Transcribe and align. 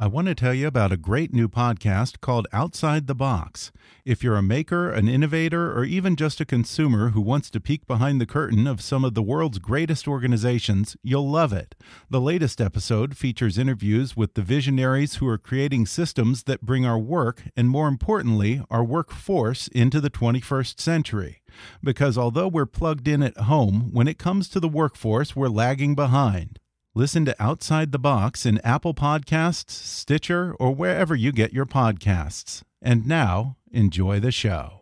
I 0.00 0.06
want 0.06 0.28
to 0.28 0.34
tell 0.36 0.54
you 0.54 0.68
about 0.68 0.92
a 0.92 0.96
great 0.96 1.34
new 1.34 1.48
podcast 1.48 2.20
called 2.20 2.46
Outside 2.52 3.08
the 3.08 3.16
Box. 3.16 3.72
If 4.04 4.22
you're 4.22 4.36
a 4.36 4.42
maker, 4.42 4.92
an 4.92 5.08
innovator, 5.08 5.76
or 5.76 5.82
even 5.84 6.14
just 6.14 6.40
a 6.40 6.44
consumer 6.44 7.08
who 7.08 7.20
wants 7.20 7.50
to 7.50 7.60
peek 7.60 7.84
behind 7.84 8.20
the 8.20 8.26
curtain 8.26 8.68
of 8.68 8.80
some 8.80 9.04
of 9.04 9.14
the 9.14 9.24
world's 9.24 9.58
greatest 9.58 10.06
organizations, 10.06 10.96
you'll 11.02 11.28
love 11.28 11.52
it. 11.52 11.74
The 12.08 12.20
latest 12.20 12.60
episode 12.60 13.16
features 13.16 13.58
interviews 13.58 14.16
with 14.16 14.34
the 14.34 14.42
visionaries 14.42 15.16
who 15.16 15.26
are 15.26 15.36
creating 15.36 15.86
systems 15.86 16.44
that 16.44 16.62
bring 16.62 16.86
our 16.86 16.96
work, 16.96 17.42
and 17.56 17.68
more 17.68 17.88
importantly, 17.88 18.62
our 18.70 18.84
workforce, 18.84 19.66
into 19.66 20.00
the 20.00 20.10
21st 20.10 20.78
century. 20.78 21.42
Because 21.82 22.16
although 22.16 22.46
we're 22.46 22.66
plugged 22.66 23.08
in 23.08 23.20
at 23.20 23.36
home, 23.36 23.90
when 23.92 24.06
it 24.06 24.16
comes 24.16 24.48
to 24.50 24.60
the 24.60 24.68
workforce, 24.68 25.34
we're 25.34 25.48
lagging 25.48 25.96
behind. 25.96 26.60
Listen 26.98 27.24
to 27.26 27.36
Outside 27.40 27.92
the 27.92 27.98
Box 28.00 28.44
in 28.44 28.58
Apple 28.64 28.92
Podcasts, 28.92 29.70
Stitcher, 29.70 30.56
or 30.58 30.74
wherever 30.74 31.14
you 31.14 31.30
get 31.30 31.52
your 31.52 31.64
podcasts. 31.64 32.62
And 32.82 33.06
now, 33.06 33.56
enjoy 33.70 34.18
the 34.18 34.32
show. 34.32 34.80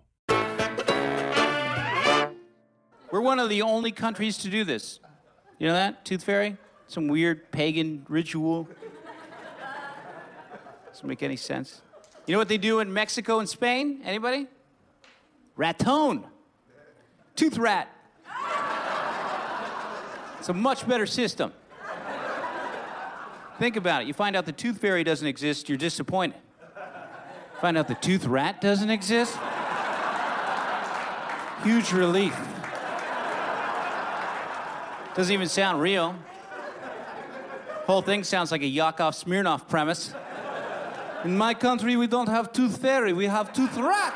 We're 3.11 3.21
one 3.21 3.39
of 3.39 3.51
the 3.51 3.61
only 3.61 3.93
countries 3.93 4.39
to 4.39 4.49
do 4.49 4.65
this. 4.65 4.99
You 5.59 5.67
know 5.67 5.75
that? 5.75 6.07
Tooth 6.07 6.25
Fairy? 6.25 6.57
Some 6.87 7.07
weird 7.07 7.53
pagan 7.53 8.07
ritual. 8.09 8.67
Doesn't 10.87 11.07
make 11.07 11.23
any 11.23 11.37
sense. 11.37 11.83
You 12.27 12.33
know 12.33 12.39
what 12.39 12.49
they 12.49 12.57
do 12.57 12.81
in 12.81 12.91
Mexico 12.91 13.41
and 13.41 13.49
Spain? 13.49 14.01
Anybody? 14.07 14.47
Raton. 15.55 16.25
Tooth 17.35 17.59
rat. 17.59 17.95
It's 20.39 20.49
a 20.49 20.55
much 20.55 20.89
better 20.89 21.05
system. 21.05 21.53
Think 23.59 23.77
about 23.77 24.03
it. 24.03 24.09
You 24.09 24.15
find 24.15 24.37
out 24.37 24.45
the 24.45 24.53
tooth 24.53 24.79
fairy 24.79 25.03
doesn't 25.03 25.27
exist, 25.27 25.69
you're 25.69 25.79
disappointed. 25.79 26.39
Find 27.61 27.79
out 27.79 27.89
the 27.89 27.95
tooth 27.95 28.27
rat 28.27 28.61
doesn't 28.61 28.91
exist. 28.91 29.37
Huge 31.63 31.91
relief. 31.93 32.37
Doesn't 35.15 35.33
even 35.33 35.49
sound 35.49 35.81
real. 35.81 36.15
Whole 37.87 38.03
thing 38.03 38.25
sounds 38.25 38.53
like 38.53 38.61
a 38.61 38.67
Yakov 38.67 39.15
Smirnoff 39.15 39.67
premise. 39.69 40.13
In 41.25 41.39
my 41.39 41.55
country, 41.55 41.97
we 41.97 42.07
don't 42.07 42.29
have 42.29 42.53
tooth 42.53 42.77
fairy, 42.77 43.15
we 43.15 43.25
have 43.25 43.53
tooth 43.55 43.75
rat. 43.79 44.13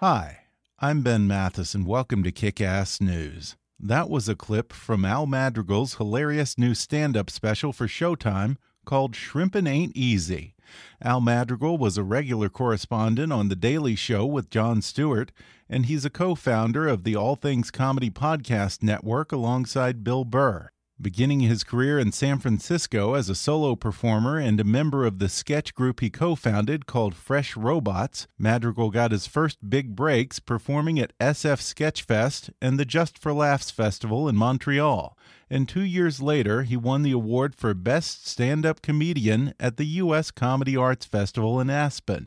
Hi, 0.00 0.44
I'm 0.78 1.02
Ben 1.02 1.26
Mathis, 1.26 1.74
and 1.74 1.84
welcome 1.84 2.22
to 2.22 2.30
Kick 2.30 2.60
Ass 2.60 3.00
News. 3.00 3.57
That 3.80 4.10
was 4.10 4.28
a 4.28 4.34
clip 4.34 4.72
from 4.72 5.04
Al 5.04 5.24
Madrigal's 5.24 5.94
hilarious 5.94 6.58
new 6.58 6.74
stand 6.74 7.16
up 7.16 7.30
special 7.30 7.72
for 7.72 7.86
Showtime 7.86 8.56
called 8.84 9.14
Shrimpin' 9.14 9.68
Ain't 9.68 9.96
Easy. 9.96 10.56
Al 11.00 11.20
Madrigal 11.20 11.78
was 11.78 11.96
a 11.96 12.02
regular 12.02 12.48
correspondent 12.48 13.32
on 13.32 13.48
The 13.48 13.54
Daily 13.54 13.94
Show 13.94 14.26
with 14.26 14.50
Jon 14.50 14.82
Stewart, 14.82 15.30
and 15.68 15.86
he's 15.86 16.04
a 16.04 16.10
co 16.10 16.34
founder 16.34 16.88
of 16.88 17.04
the 17.04 17.14
All 17.14 17.36
Things 17.36 17.70
Comedy 17.70 18.10
Podcast 18.10 18.82
Network 18.82 19.30
alongside 19.30 20.02
Bill 20.02 20.24
Burr. 20.24 20.70
Beginning 21.00 21.40
his 21.40 21.62
career 21.62 21.96
in 22.00 22.10
San 22.10 22.40
Francisco 22.40 23.14
as 23.14 23.28
a 23.28 23.36
solo 23.36 23.76
performer 23.76 24.38
and 24.38 24.58
a 24.58 24.64
member 24.64 25.06
of 25.06 25.20
the 25.20 25.28
sketch 25.28 25.72
group 25.72 26.00
he 26.00 26.10
co 26.10 26.34
founded 26.34 26.86
called 26.86 27.14
Fresh 27.14 27.56
Robots, 27.56 28.26
Madrigal 28.36 28.90
got 28.90 29.12
his 29.12 29.28
first 29.28 29.70
big 29.70 29.94
breaks 29.94 30.40
performing 30.40 30.98
at 30.98 31.16
SF 31.20 31.60
Sketchfest 31.60 32.50
and 32.60 32.80
the 32.80 32.84
Just 32.84 33.16
for 33.16 33.32
Laughs 33.32 33.70
Festival 33.70 34.28
in 34.28 34.34
Montreal. 34.34 35.16
And 35.48 35.68
two 35.68 35.84
years 35.84 36.20
later, 36.20 36.64
he 36.64 36.76
won 36.76 37.02
the 37.02 37.12
award 37.12 37.54
for 37.54 37.74
Best 37.74 38.26
Stand 38.26 38.66
Up 38.66 38.82
Comedian 38.82 39.54
at 39.60 39.76
the 39.76 39.86
U.S. 39.86 40.32
Comedy 40.32 40.76
Arts 40.76 41.06
Festival 41.06 41.60
in 41.60 41.70
Aspen. 41.70 42.26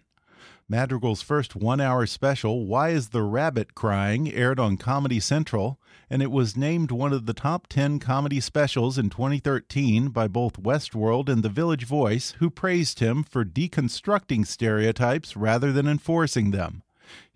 Madrigal's 0.70 1.22
first 1.22 1.56
one 1.56 1.82
hour 1.82 2.06
special, 2.06 2.66
Why 2.66 2.90
is 2.90 3.10
the 3.10 3.24
Rabbit 3.24 3.76
Crying, 3.76 4.32
aired 4.32 4.60
on 4.60 4.78
Comedy 4.78 5.20
Central, 5.20 5.80
and 6.10 6.22
it 6.22 6.32
was 6.32 6.58
named 6.58 6.92
one 6.92 7.14
of 7.14 7.26
the 7.26 7.34
top 7.34 7.68
10 7.68 8.00
comedy 8.00 8.40
specials 8.40 8.98
in 8.98 9.10
2013 9.10 10.10
by 10.10 10.28
both 10.28 10.62
Westword 10.62 11.30
and 11.30 11.44
The 11.44 11.50
Village 11.50 11.86
Voice, 11.86 12.36
who 12.40 12.50
praised 12.50 13.00
him 13.00 13.24
for 13.24 13.44
deconstructing 13.44 14.46
stereotypes 14.46 15.36
rather 15.36 15.72
than 15.72 15.88
enforcing 15.88 16.52
them. 16.52 16.84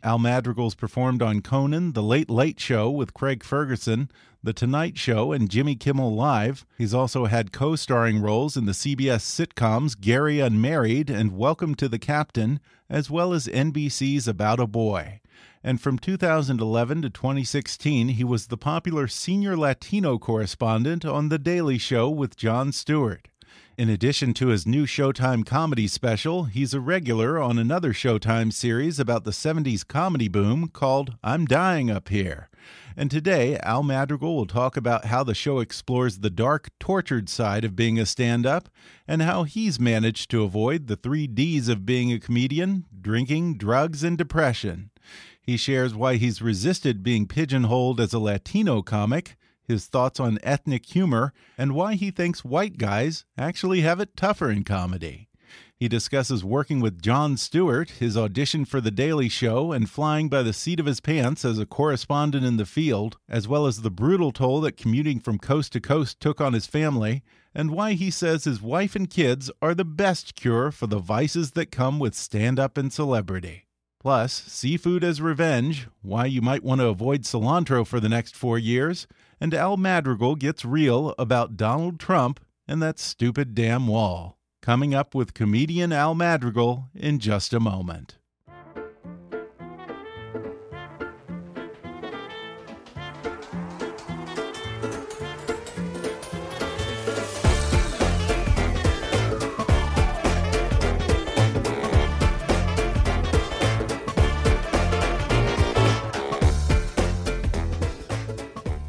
Al 0.05 0.19
Madrigal's 0.19 0.75
performed 0.75 1.23
on 1.23 1.41
Conan, 1.41 1.93
The 1.93 2.03
Late 2.03 2.29
Late 2.29 2.59
Show 2.59 2.91
with 2.91 3.15
Craig 3.15 3.43
Ferguson, 3.43 4.11
The 4.43 4.53
Tonight 4.53 4.99
Show, 4.99 5.31
and 5.31 5.49
Jimmy 5.49 5.75
Kimmel 5.75 6.13
Live. 6.13 6.63
He's 6.77 6.93
also 6.93 7.25
had 7.25 7.51
co 7.51 7.75
starring 7.75 8.21
roles 8.21 8.55
in 8.55 8.67
the 8.67 8.73
CBS 8.73 9.23
sitcoms 9.23 9.99
Gary 9.99 10.39
Unmarried 10.39 11.09
and 11.09 11.35
Welcome 11.35 11.73
to 11.73 11.89
the 11.89 11.97
Captain, 11.97 12.59
as 12.87 13.09
well 13.09 13.33
as 13.33 13.47
NBC's 13.47 14.27
About 14.27 14.59
a 14.59 14.67
Boy. 14.67 15.21
And 15.63 15.81
from 15.81 15.97
2011 15.97 17.01
to 17.01 17.09
2016, 17.09 18.09
he 18.09 18.23
was 18.23 18.45
the 18.45 18.57
popular 18.57 19.07
senior 19.07 19.57
Latino 19.57 20.19
correspondent 20.19 21.03
on 21.03 21.29
The 21.29 21.39
Daily 21.39 21.79
Show 21.79 22.11
with 22.11 22.37
Jon 22.37 22.71
Stewart. 22.71 23.29
In 23.77 23.89
addition 23.89 24.33
to 24.35 24.47
his 24.47 24.65
new 24.65 24.85
Showtime 24.85 25.45
comedy 25.45 25.89
special, 25.89 26.45
he's 26.45 26.73
a 26.73 26.79
regular 26.79 27.41
on 27.41 27.59
another 27.59 27.91
Showtime 27.91 28.53
series 28.53 29.01
about 29.01 29.25
the 29.25 29.31
70s 29.31 29.85
comedy 29.85 30.29
boom 30.29 30.69
called 30.69 31.15
I'm 31.21 31.43
Dying 31.43 31.91
Up 31.91 32.07
Here. 32.07 32.49
And 32.95 33.11
today, 33.11 33.57
Al 33.57 33.83
Madrigal 33.83 34.33
will 34.33 34.45
talk 34.45 34.77
about 34.77 35.05
how 35.05 35.25
the 35.25 35.35
show 35.35 35.59
explores 35.59 36.19
the 36.19 36.29
dark, 36.29 36.69
tortured 36.79 37.27
side 37.27 37.65
of 37.65 37.75
being 37.75 37.99
a 37.99 38.05
stand 38.05 38.45
up 38.45 38.69
and 39.09 39.21
how 39.21 39.43
he's 39.43 39.77
managed 39.77 40.31
to 40.31 40.43
avoid 40.43 40.87
the 40.87 40.95
three 40.95 41.27
D's 41.27 41.67
of 41.67 41.85
being 41.85 42.13
a 42.13 42.19
comedian 42.19 42.85
drinking, 43.01 43.57
drugs, 43.57 44.05
and 44.05 44.17
depression. 44.17 44.89
He 45.41 45.57
shares 45.57 45.93
why 45.93 46.15
he's 46.15 46.41
resisted 46.41 47.03
being 47.03 47.27
pigeonholed 47.27 47.99
as 47.99 48.13
a 48.13 48.19
Latino 48.19 48.81
comic 48.81 49.35
his 49.67 49.87
thoughts 49.87 50.19
on 50.19 50.39
ethnic 50.43 50.85
humor, 50.85 51.33
and 51.57 51.73
why 51.73 51.95
he 51.95 52.11
thinks 52.11 52.45
white 52.45 52.77
guys 52.77 53.25
actually 53.37 53.81
have 53.81 53.99
it 53.99 54.15
tougher 54.15 54.49
in 54.49 54.63
comedy. 54.63 55.29
He 55.77 55.89
discusses 55.89 56.43
working 56.43 56.79
with 56.79 57.01
Jon 57.01 57.35
Stewart, 57.35 57.89
his 57.91 58.15
audition 58.15 58.63
for 58.63 58.79
The 58.79 58.91
Daily 58.91 59.27
Show, 59.27 59.73
and 59.73 59.89
flying 59.89 60.29
by 60.29 60.41
the 60.41 60.53
seat 60.53 60.79
of 60.79 60.85
his 60.85 61.01
pants 61.01 61.43
as 61.43 61.59
a 61.59 61.65
correspondent 61.65 62.45
in 62.45 62.55
the 62.55 62.65
field, 62.65 63.17
as 63.27 63.47
well 63.47 63.65
as 63.65 63.81
the 63.81 63.91
brutal 63.91 64.31
toll 64.31 64.61
that 64.61 64.77
commuting 64.77 65.19
from 65.19 65.37
coast 65.37 65.73
to 65.73 65.81
coast 65.81 66.21
took 66.21 66.39
on 66.39 66.53
his 66.53 66.65
family, 66.65 67.23
and 67.53 67.71
why 67.71 67.93
he 67.93 68.09
says 68.09 68.45
his 68.45 68.61
wife 68.61 68.95
and 68.95 69.09
kids 69.09 69.51
are 69.61 69.75
the 69.75 69.83
best 69.83 70.35
cure 70.35 70.71
for 70.71 70.87
the 70.87 70.99
vices 70.99 71.51
that 71.51 71.71
come 71.71 71.99
with 71.99 72.15
stand 72.15 72.57
up 72.57 72.77
and 72.77 72.93
celebrity. 72.93 73.67
Plus, 73.99 74.33
seafood 74.33 75.03
as 75.03 75.21
revenge, 75.21 75.87
why 76.01 76.25
you 76.25 76.41
might 76.41 76.63
want 76.63 76.79
to 76.79 76.87
avoid 76.87 77.23
cilantro 77.23 77.85
for 77.85 77.99
the 77.99 78.07
next 78.07 78.35
four 78.35 78.57
years, 78.57 79.07
and 79.39 79.53
Al 79.53 79.77
Madrigal 79.77 80.35
gets 80.35 80.65
real 80.65 81.13
about 81.17 81.57
Donald 81.57 81.99
Trump 81.99 82.39
and 82.67 82.81
that 82.81 82.99
stupid 82.99 83.55
damn 83.55 83.87
wall. 83.87 84.37
Coming 84.61 84.95
up 84.95 85.13
with 85.13 85.33
comedian 85.33 85.91
Al 85.91 86.15
Madrigal 86.15 86.89
in 86.95 87.19
just 87.19 87.53
a 87.53 87.59
moment. 87.59 88.17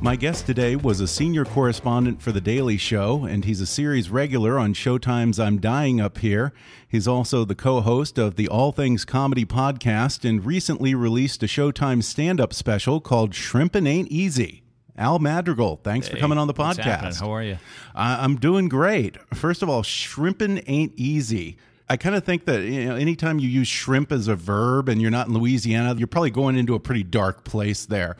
My 0.07 0.15
guest 0.15 0.47
today 0.47 0.77
was 0.77 1.01
a 1.01 1.09
senior 1.09 1.45
correspondent 1.45 2.23
for 2.23 2.31
The 2.31 2.41
Daily 2.41 2.77
Show, 2.77 3.25
and 3.25 3.45
he's 3.45 3.61
a 3.61 3.67
series 3.67 4.09
regular 4.09 4.57
on 4.57 4.73
Showtime's 4.73 5.41
I'm 5.41 5.59
Dying 5.59 6.01
Up 6.01 6.19
Here. 6.19 6.53
He's 6.87 7.09
also 7.09 7.45
the 7.45 7.57
co 7.57 7.81
host 7.81 8.17
of 8.17 8.37
the 8.37 8.47
All 8.47 8.71
Things 8.71 9.05
Comedy 9.05 9.45
podcast 9.45 10.25
and 10.25 10.47
recently 10.47 10.95
released 10.95 11.43
a 11.43 11.47
Showtime 11.47 12.05
stand 12.05 12.41
up 12.41 12.55
special 12.55 13.01
called 13.01 13.33
Shrimpin' 13.33 13.89
Ain't 13.89 14.07
Easy. 14.07 14.63
Al 14.97 15.19
Madrigal, 15.19 15.81
thanks 15.83 16.07
for 16.07 16.17
coming 16.19 16.39
on 16.39 16.47
the 16.47 16.55
podcast. 16.55 17.19
How 17.19 17.33
are 17.35 17.43
you? 17.43 17.59
I- 17.93 18.23
I'm 18.23 18.37
doing 18.37 18.69
great. 18.69 19.17
First 19.35 19.61
of 19.61 19.69
all, 19.69 19.83
shrimpin' 19.83 20.63
ain't 20.69 20.93
easy. 20.95 21.59
I 21.89 21.97
kind 21.97 22.15
of 22.15 22.25
think 22.25 22.45
that 22.45 22.63
you 22.63 22.85
know, 22.85 22.95
anytime 22.95 23.41
you 23.41 23.49
use 23.49 23.69
shrimp 23.69 24.13
as 24.13 24.29
a 24.29 24.37
verb 24.37 24.89
and 24.89 25.03
you're 25.03 25.11
not 25.11 25.27
in 25.27 25.35
Louisiana, 25.35 25.97
you're 25.97 26.07
probably 26.07 26.31
going 26.31 26.57
into 26.57 26.75
a 26.75 26.81
pretty 26.81 27.03
dark 27.03 27.45
place 27.45 27.87
there. 27.87 28.17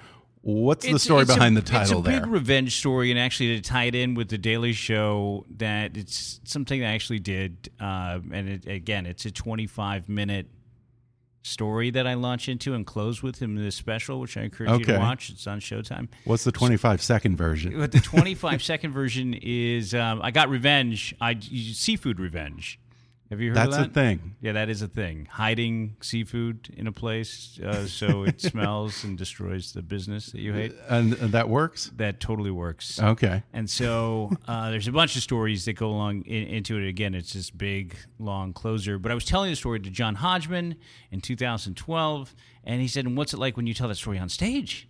What's 0.49 0.87
the 0.87 0.97
story 1.01 1.23
it's 1.23 1.33
a- 1.33 1.35
behind 1.35 1.57
the 1.57 1.61
title 1.63 1.99
It's 1.99 2.09
a 2.09 2.11
there? 2.11 2.21
big 2.21 2.31
revenge 2.31 2.77
story, 2.79 3.11
and 3.11 3.19
actually 3.19 3.57
to 3.57 3.61
tie 3.61 3.85
it 3.85 3.97
in 3.97 4.15
with 4.15 4.29
the 4.29 4.39
Daily 4.39 4.73
Show, 4.73 5.45
that 5.57 5.97
it's 5.97 6.41
something 6.45 6.85
I 6.85 6.95
actually 6.95 7.19
did, 7.19 7.69
uh, 7.81 8.21
and 8.31 8.49
it, 8.49 8.67
again, 8.69 9.07
it's 9.07 9.25
a 9.25 9.33
25 9.33 10.09
minute 10.09 10.47
story 11.43 11.91
that 11.91 12.07
I 12.07 12.15
launch 12.15 12.49
into 12.49 12.75
and 12.75 12.87
close 12.87 13.25
with 13.25 13.43
in 13.43 13.57
this 13.57 13.75
special, 13.75 14.21
which 14.21 14.37
I 14.37 14.43
encourage 14.43 14.71
you 14.79 14.85
to 14.85 14.99
watch. 14.99 15.31
It's 15.31 15.49
on 15.49 15.59
Showtime. 15.59 16.07
What's 16.25 16.45
the 16.45 16.53
25 16.53 17.03
second 17.03 17.37
version? 17.37 17.77
But 17.77 17.91
the 17.91 18.01
25 18.01 18.63
second 18.63 18.93
version 18.93 19.35
is 19.43 19.95
um, 19.95 20.21
I 20.23 20.31
got 20.31 20.49
revenge. 20.49 21.13
I 21.21 21.37
seafood 21.41 22.21
revenge. 22.21 22.79
Have 23.31 23.41
you 23.41 23.49
heard 23.51 23.57
That's 23.57 23.77
of 23.77 23.87
a 23.87 23.89
thing. 23.89 24.37
Yeah, 24.41 24.53
that 24.53 24.69
is 24.69 24.83
a 24.83 24.89
thing. 24.89 25.27
Hiding 25.31 25.97
seafood 26.01 26.73
in 26.77 26.87
a 26.87 26.93
place 26.93 27.59
uh, 27.65 27.87
so 27.87 28.23
it 28.27 28.41
smells 28.41 29.03
and 29.03 29.19
destroys 29.19 29.73
the 29.73 29.83
business 29.83 30.27
that 30.27 30.41
you 30.41 30.53
hate. 30.53 30.75
And, 30.89 31.15
and 31.15 31.33
that 31.33 31.49
works? 31.49 31.91
That 31.97 32.21
totally 32.21 32.53
works. 32.53 33.01
Okay. 33.01 33.43
And 33.53 33.69
so 33.69 34.31
uh, 34.47 34.71
there's 34.71 34.87
a 34.87 34.93
bunch 34.93 35.17
of 35.17 35.23
stories 35.23 35.65
that 35.65 35.73
go 35.73 35.89
along 35.89 36.23
in, 36.23 36.47
into 36.49 36.79
it. 36.79 36.89
Again, 36.89 37.15
it's 37.15 37.33
this 37.33 37.51
big, 37.51 37.97
long 38.21 38.53
closer. 38.53 38.99
But 38.99 39.11
I 39.11 39.15
was 39.15 39.25
telling 39.25 39.51
the 39.51 39.57
story 39.57 39.81
to 39.81 39.91
John 39.91 40.15
Hodgman 40.15 40.77
in 41.11 41.21
2012, 41.21 42.35
and 42.65 42.81
he 42.81 42.89
said, 42.89 43.07
"And 43.07 43.17
what's 43.17 43.35
it 43.35 43.39
like 43.39 43.57
when 43.57 43.67
you 43.67 43.75
tell 43.75 43.89
that 43.89 43.97
story 43.97 44.19
on 44.19 44.29
stage?" 44.29 44.89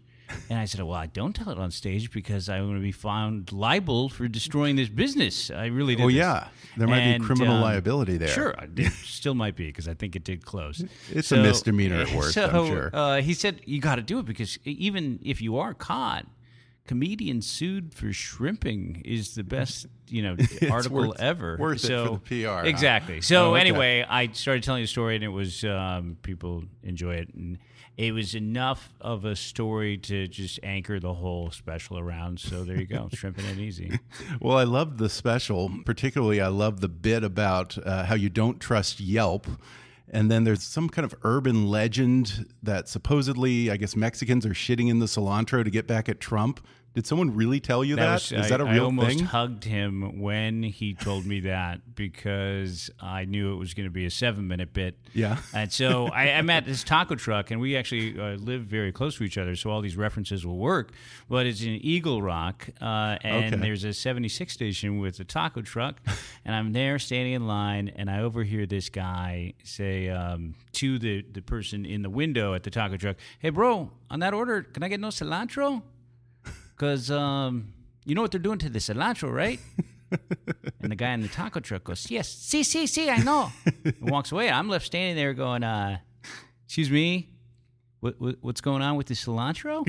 And 0.50 0.58
I 0.58 0.64
said, 0.64 0.81
"Well, 0.82 0.96
I 0.99 1.06
don't 1.06 1.34
tell 1.34 1.50
it 1.50 1.58
on 1.58 1.70
stage 1.70 2.11
because 2.11 2.49
I'm 2.49 2.64
going 2.64 2.75
to 2.76 2.82
be 2.82 2.90
found 2.93 3.52
liable 3.52 4.08
for 4.08 4.26
destroying 4.26 4.75
this 4.76 4.88
business. 4.88 5.50
I 5.50 5.67
really 5.67 5.94
did." 5.94 6.02
Oh, 6.02 6.08
this." 6.08 6.17
yeah. 6.17 6.49
There 6.76 6.88
might 6.88 6.99
And, 7.00 7.23
be 7.23 7.26
criminal 7.26 7.55
um, 7.56 7.62
liability 7.62 8.17
there. 8.17 8.28
Sure, 8.28 8.55
it 8.76 8.93
still 9.05 9.34
might 9.34 9.56
be 9.56 9.67
because 9.67 9.87
I 9.88 9.94
think 9.94 10.17
it 10.17 10.25
did 10.25 10.44
close. 10.44 10.84
It's 11.11 11.31
a 11.32 11.37
misdemeanor 11.37 12.02
at 12.02 12.12
worst, 12.14 12.34
so, 12.34 12.46
I'm 12.46 12.67
sure. 12.67 12.90
Uh, 12.93 13.20
he 13.23 13.34
said 13.34 13.61
you 13.64 13.81
got 13.81 13.96
to 13.96 14.02
do 14.02 14.19
it 14.19 14.26
because 14.26 14.58
even 14.64 15.20
if 15.25 15.40
you 15.40 15.56
are 15.58 15.73
caught, 15.75 16.26
comedian 16.87 17.40
sued 17.43 17.94
for 17.94 18.12
shrimping 18.12 19.02
is 19.05 19.34
the 19.37 19.43
best 19.44 19.87
you 20.08 20.22
know 20.22 20.37
article 20.70 21.08
worth- 21.08 21.20
ever. 21.20 21.56
worth 21.58 21.76
it 21.84 21.87
so, 21.87 22.05
for 22.05 22.29
the 22.29 22.43
PR, 22.44 22.49
huh? 22.49 22.62
Exactly. 22.64 23.20
So 23.20 23.46
Oh, 23.46 23.50
okay. 23.52 23.61
anyway, 23.61 24.05
I 24.08 24.29
started 24.32 24.62
telling 24.64 24.82
the 24.82 24.87
story, 24.88 25.14
and 25.14 25.25
it 25.25 25.29
was 25.29 25.64
um, 25.64 26.17
people 26.22 26.64
enjoy 26.82 27.14
it, 27.14 27.32
and 27.34 27.58
it 27.96 28.12
was 28.12 28.34
enough 28.34 28.93
of 29.00 29.25
a 29.25 29.34
story 29.34 29.96
to 29.96 30.28
just 30.28 30.60
anchor 30.62 31.00
the 31.00 31.14
whole 31.14 31.50
special 31.50 31.98
around. 31.98 32.38
So 32.38 32.62
there 32.62 32.78
you 32.78 32.87
go, 32.87 33.08
shrimping 33.14 33.46
it 33.46 33.58
easy. 33.58 33.98
Well, 34.40 34.58
I 34.58 34.64
love 34.64 34.98
the 34.98 35.08
special. 35.08 35.70
Particularly, 35.84 36.40
I 36.40 36.48
love 36.48 36.81
the 36.81 36.88
bit 36.88 37.25
about 37.25 37.78
uh, 37.78 38.04
how 38.04 38.14
you 38.14 38.28
don't 38.28 38.60
trust 38.60 39.00
Yelp. 39.00 39.46
And 40.08 40.31
then 40.31 40.44
there's 40.44 40.62
some 40.62 40.88
kind 40.88 41.04
of 41.04 41.14
urban 41.22 41.69
legend 41.69 42.46
that 42.62 42.88
supposedly, 42.88 43.70
I 43.70 43.76
guess, 43.76 43.96
Mexicans 43.96 44.46
are 44.46 44.50
shitting 44.50 44.88
in 44.88 44.98
the 44.98 45.06
cilantro 45.06 45.64
to 45.64 45.70
get 45.70 45.87
back 45.87 46.08
at 46.08 46.20
Trump. 46.20 46.64
Did 46.96 47.06
someone 47.06 47.37
really 47.37 47.60
tell 47.60 47.84
you 47.84 47.96
that? 47.96 48.22
Is 48.22 48.32
was, 48.32 48.46
I, 48.46 48.48
that 48.56 48.60
a 48.62 48.64
real 48.64 48.72
thing? 48.72 48.81
I 48.81 48.84
almost 48.84 49.16
thing? 49.19 49.26
hugged 49.26 49.64
him 49.64 50.19
when 50.19 50.62
he 50.62 50.94
told 50.94 51.26
me 51.26 51.40
that 51.40 51.94
because 51.94 52.90
I 52.98 53.26
knew 53.26 53.52
it 53.52 53.56
was 53.56 53.75
going 53.75 53.84
to 53.87 53.90
be 53.93 54.06
a 54.06 54.10
seven 54.10 54.48
minute 54.48 54.72
bit. 54.72 54.96
Yeah. 55.12 55.37
And 55.52 55.70
so 55.70 56.06
I, 56.14 56.31
I'm 56.31 56.48
at 56.48 56.64
this 56.64 56.82
taco 56.82 57.14
truck, 57.14 57.50
and 57.50 57.60
we 57.60 57.76
actually 57.76 58.19
uh, 58.19 58.37
live 58.37 58.62
very 58.62 58.93
close 58.93 59.19
to 59.19 59.25
each 59.25 59.37
other, 59.37 59.54
so 59.56 59.69
all 59.69 59.82
these 59.82 59.98
references 59.98 60.46
will 60.46 60.56
work. 60.56 60.93
But 61.28 61.44
it's 61.44 61.60
in 61.60 61.75
Eagle 61.84 62.22
Rock, 62.22 62.66
uh, 62.81 63.19
and 63.20 63.52
Okay. 63.54 63.62
there's 63.62 63.84
a 63.84 63.93
76 63.93 64.50
station 64.50 64.98
with 64.98 65.20
a 65.20 65.25
taco 65.25 65.60
truck, 65.60 66.00
and 66.46 66.54
I'm 66.56 66.72
there 66.72 66.98
standing 66.98 67.34
in 67.34 67.46
line, 67.46 67.93
and 67.94 68.08
I 68.08 68.22
overhear 68.22 68.64
this 68.64 68.88
guy 68.88 69.52
say 69.64 70.08
um, 70.08 70.54
to 70.72 70.98
the, 70.98 71.20
the 71.31 71.43
person 71.43 71.84
in 71.84 72.00
the 72.00 72.08
window 72.08 72.54
at 72.54 72.62
the 72.62 72.70
taco 72.70 72.96
truck, 72.96 73.16
Hey, 73.38 73.50
bro, 73.50 73.90
on 74.10 74.20
that 74.20 74.32
order, 74.32 74.62
can 74.62 74.82
I 74.82 74.88
get 74.88 74.98
no 74.98 75.08
cilantro? 75.08 75.82
Because 76.76 77.11
um, 77.11 77.73
you 78.05 78.14
know 78.14 78.23
what 78.23 78.31
they're 78.31 78.40
doing 78.40 78.58
to 78.58 78.69
the 78.69 78.78
cilantro, 78.78 79.32
right? 79.32 79.58
and 80.81 80.93
the 80.93 80.96
guy 80.96 81.11
in 81.12 81.23
the 81.23 81.28
taco 81.28 81.61
truck 81.61 81.84
goes, 81.84 82.11
Yes, 82.11 82.28
see, 82.28 82.62
see, 82.62 82.87
see, 82.87 83.08
I 83.08 83.19
know. 83.19 83.50
and 83.84 84.11
walks 84.11 84.31
away. 84.31 84.50
I'm 84.50 84.69
left 84.69 84.87
standing 84.87 85.17
there 85.17 85.34
going, 85.34 85.62
uh, 85.62 85.99
Excuse 86.67 86.90
me, 86.90 87.31
what, 88.00 88.20
what, 88.20 88.37
what's 88.40 88.61
going 88.61 88.82
on 88.82 88.96
with 88.96 89.06
the 89.06 89.14
cilantro? 89.14 89.87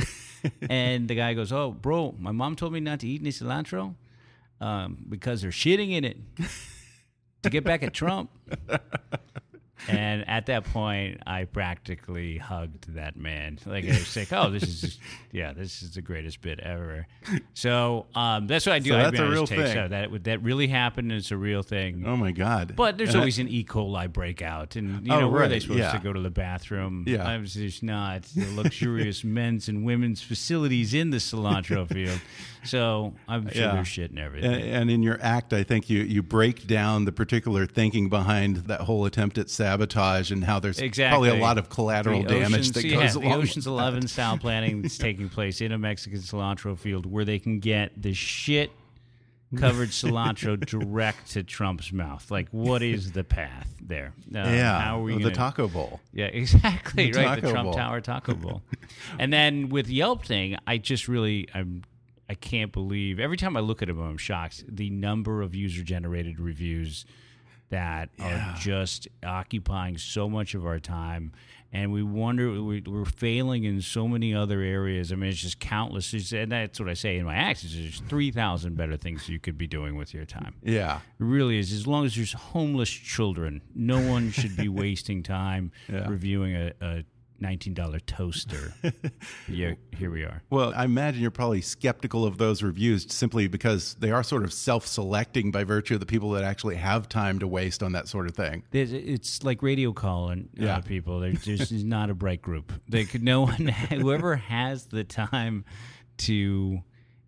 and 0.70 1.08
the 1.08 1.16
guy 1.16 1.34
goes, 1.34 1.52
Oh, 1.52 1.72
bro, 1.72 2.16
my 2.18 2.32
mom 2.32 2.56
told 2.56 2.74
me 2.74 2.80
not 2.80 3.02
to 3.02 3.08
eat 3.08 3.22
any 3.22 3.32
cilantro 3.32 3.96
um, 4.62 5.06
because 5.10 5.42
they're 5.42 5.52
shitting 5.52 5.92
in 5.92 6.06
it 6.06 6.18
to 7.44 7.50
get 7.50 7.64
back 7.64 7.84
at 7.84 7.94
Trump. 7.94 8.32
And 9.90 10.28
at 10.28 10.48
that 10.48 10.66
point, 10.66 11.22
I 11.26 11.46
practically 11.46 12.38
hugged 12.38 12.94
that 12.96 13.16
man. 13.18 13.60
Like 13.66 13.86
I 13.86 13.90
was 13.90 14.16
like, 14.16 14.32
"Oh, 14.34 14.50
this 14.50 14.64
is 14.64 14.82
just, 14.82 15.00
yeah, 15.32 15.54
this 15.54 15.82
is 15.82 15.94
the 15.96 16.02
greatest 16.02 16.42
bit 16.42 16.60
ever." 16.60 17.08
So 17.54 18.06
um, 18.16 18.48
that's 18.48 18.66
what 18.66 18.74
I 18.74 18.80
do. 18.80 18.90
So 18.92 18.98
I 18.98 19.04
that's 19.04 19.20
a 19.20 19.30
real 19.30 19.46
thing. 19.46 19.68
So 19.74 19.88
that 19.88 20.24
that 20.26 20.44
really 20.44 20.68
happened. 20.68 21.12
and 21.12 21.20
It's 21.20 21.32
a 21.32 21.38
real 21.38 21.64
thing. 21.64 22.04
Oh, 22.06 22.18
my 22.18 22.32
God. 22.32 22.74
But 22.76 22.98
there's 22.98 23.10
And 23.10 23.18
I- 23.18 23.20
always 23.22 23.40
an 23.40 23.48
E. 23.50 23.64
coli 23.64 24.12
breakout, 24.12 24.76
and 24.76 25.06
you 25.06 25.14
Oh, 25.14 25.20
know 25.22 25.30
where 25.30 25.44
are 25.44 25.48
they 25.48 25.60
supposed 25.60 25.80
yeah. 25.80 25.92
to 25.92 26.00
go 26.00 26.14
to 26.14 26.20
the 26.22 26.30
bathroom? 26.30 27.04
Yeah. 27.08 27.28
I 27.28 27.38
was 27.38 27.54
just 27.54 27.84
not 27.84 28.24
the 28.24 28.46
luxurious 28.56 29.24
men's 29.24 29.68
and 29.70 29.84
women's 29.86 30.22
facilities 30.22 30.94
in 30.94 31.10
the 31.12 31.18
cilantro 31.18 31.88
field. 31.94 32.20
So 32.64 33.14
I'm 33.28 33.48
sure 33.50 33.62
Yeah. 33.62 33.72
there's 33.74 33.88
shit 33.88 34.10
and 34.12 34.20
everything. 34.20 34.54
And, 34.54 34.64
and 34.64 34.92
in 34.92 35.02
your 35.04 35.18
act, 35.22 35.54
I 35.54 35.64
think 35.64 35.90
you, 35.90 36.02
you 36.02 36.22
break 36.22 36.68
down 36.68 37.06
the 37.06 37.12
particular 37.12 37.66
thinking 37.66 38.10
behind 38.10 38.58
that 38.68 38.82
whole 38.82 39.06
attempt 39.06 39.38
at 39.38 39.50
sabotage 39.50 39.77
and 40.32 40.44
how 40.44 40.60
there's 40.60 40.80
Exactly. 40.80 41.10
probably 41.30 41.30
a 41.40 41.44
lot 41.44 41.58
of 41.58 41.70
collateral 41.70 42.24
The 42.24 42.30
damage 42.30 42.52
Oceans- 42.62 42.72
that 42.74 42.86
yeah, 42.86 42.96
goes 43.02 43.14
the. 43.14 43.32
Ocean's 43.34 43.68
Eleven 43.68 44.08
style 44.08 44.38
planning 44.38 44.82
that's 44.82 44.98
taking 44.98 45.30
place 45.30 45.62
in 45.62 45.72
a 45.72 45.78
Mexican 45.78 46.20
cilantro 46.20 46.78
field 46.78 47.06
where 47.06 47.26
they 47.26 47.40
can 47.40 47.60
get 47.60 47.92
the 48.02 48.14
shit 48.14 48.72
covered 49.56 49.90
cilantro 49.90 50.60
direct 50.66 51.32
to 51.32 51.42
Trump's 51.44 51.92
mouth. 51.94 52.30
Like, 52.30 52.50
what 52.52 52.82
is 52.84 53.14
the 53.14 53.24
path 53.24 53.74
there? 53.82 54.14
Uh, 54.36 54.40
Yeah, 54.40 54.82
how 54.82 55.00
are 55.00 55.04
we 55.04 55.14
the 55.14 55.20
gonna- 55.20 55.34
taco 55.36 55.68
bowl. 55.68 56.02
Yeah, 56.12 56.26
exactly. 56.26 57.12
The 57.12 57.20
right, 57.24 57.42
the 57.42 57.52
Trump 57.52 57.66
bowl. 57.68 57.74
Tower 57.74 58.02
Taco 58.02 58.34
Bowl. 58.36 58.62
and 59.18 59.32
then 59.32 59.70
with 59.70 59.88
Yelp 59.88 60.26
thing, 60.26 60.58
I 60.68 60.78
just 60.78 61.08
really 61.08 61.48
I'm 61.54 61.84
I 62.30 62.34
can't 62.36 62.74
believe 62.74 63.22
every 63.22 63.38
time 63.38 63.56
I 63.56 63.62
look 63.62 63.82
at 63.82 63.88
them, 63.88 64.02
I'm 64.02 64.18
shocked. 64.18 64.66
The 64.68 64.90
number 64.90 65.42
of 65.42 65.56
user 65.56 65.82
generated 65.82 66.42
reviews 66.42 67.06
that 67.70 68.10
are 68.20 68.56
just 68.60 69.08
occupying 69.26 69.98
so 69.98 70.30
much 70.30 70.56
of 70.56 70.66
our 70.66 70.80
time. 70.80 71.32
And 71.74 71.92
we 71.92 72.02
wonder 72.02 72.62
we, 72.64 72.82
we're 72.88 73.04
failing 73.04 73.66
in 73.66 73.82
so 73.82 74.08
many 74.08 74.34
other 74.34 74.62
areas. 74.62 75.12
I 75.12 75.16
mean, 75.16 75.30
it's 75.32 75.42
just 75.42 75.60
countless. 75.60 76.14
It's- 76.14 76.32
and 76.32 76.50
that's 76.52 76.80
what 76.80 76.88
I 76.88 76.94
say 76.94 77.18
in 77.18 77.26
my 77.26 77.36
acts. 77.36 77.66
is 77.66 77.74
There's 77.76 78.00
three 78.08 78.32
thousand 78.32 78.78
better 78.78 78.96
things 78.96 79.28
you 79.28 79.38
could 79.38 79.58
be 79.58 79.68
doing 79.68 79.98
with 79.98 80.14
your 80.14 80.24
time. 80.26 80.56
Yeah. 80.64 80.98
It 80.98 81.02
really 81.24 81.60
is. 81.60 81.74
As 81.74 81.86
long 81.86 82.06
as 82.06 82.16
there's 82.16 82.32
homeless 82.32 82.90
children, 82.90 83.62
no 83.76 84.00
one 84.10 84.32
should 84.32 84.56
be 84.56 84.70
wasting 84.84 85.24
time 85.24 85.72
Yeah. 85.92 86.08
reviewing 86.08 86.56
a, 86.56 86.72
a 86.82 87.04
$19 87.42 88.02
toaster. 88.06 88.74
yeah, 89.48 89.74
here 89.96 90.10
we 90.12 90.24
are. 90.24 90.42
Well, 90.50 90.74
I 90.76 90.86
imagine 90.86 91.22
you're 91.22 91.32
probably 91.32 91.62
skeptical 91.62 92.26
of 92.26 92.38
those 92.38 92.64
reviews 92.64 93.12
simply 93.14 93.48
because 93.48 93.96
they 94.00 94.12
are 94.12 94.24
sort 94.24 94.44
of 94.44 94.52
self 94.54 94.86
selecting 94.88 95.52
by 95.52 95.64
virtue 95.64 95.94
of 95.96 96.00
the 96.00 96.06
people 96.06 96.32
that 96.32 96.44
actually 96.44 96.76
have 96.76 97.08
time 97.10 97.40
to 97.40 97.48
waste 97.48 97.84
on 97.84 97.92
that 97.94 98.08
sort 98.08 98.28
of 98.28 98.36
thing. 98.36 98.64
It's 98.72 99.44
like 99.44 99.62
radio 99.62 99.94
calling 99.94 100.50
uh, 100.60 100.64
Yeah. 100.66 100.80
people. 100.82 101.20
There's, 101.20 101.44
there's 101.46 101.84
not 101.84 102.10
a 102.10 102.14
bright 102.14 102.42
group. 102.42 102.72
They 102.88 103.06
could 103.06 103.24
no 103.24 103.42
one 103.42 103.68
whoever 103.90 104.36
has 104.36 104.86
the 104.88 105.04
time 105.04 105.66
to 106.18 106.80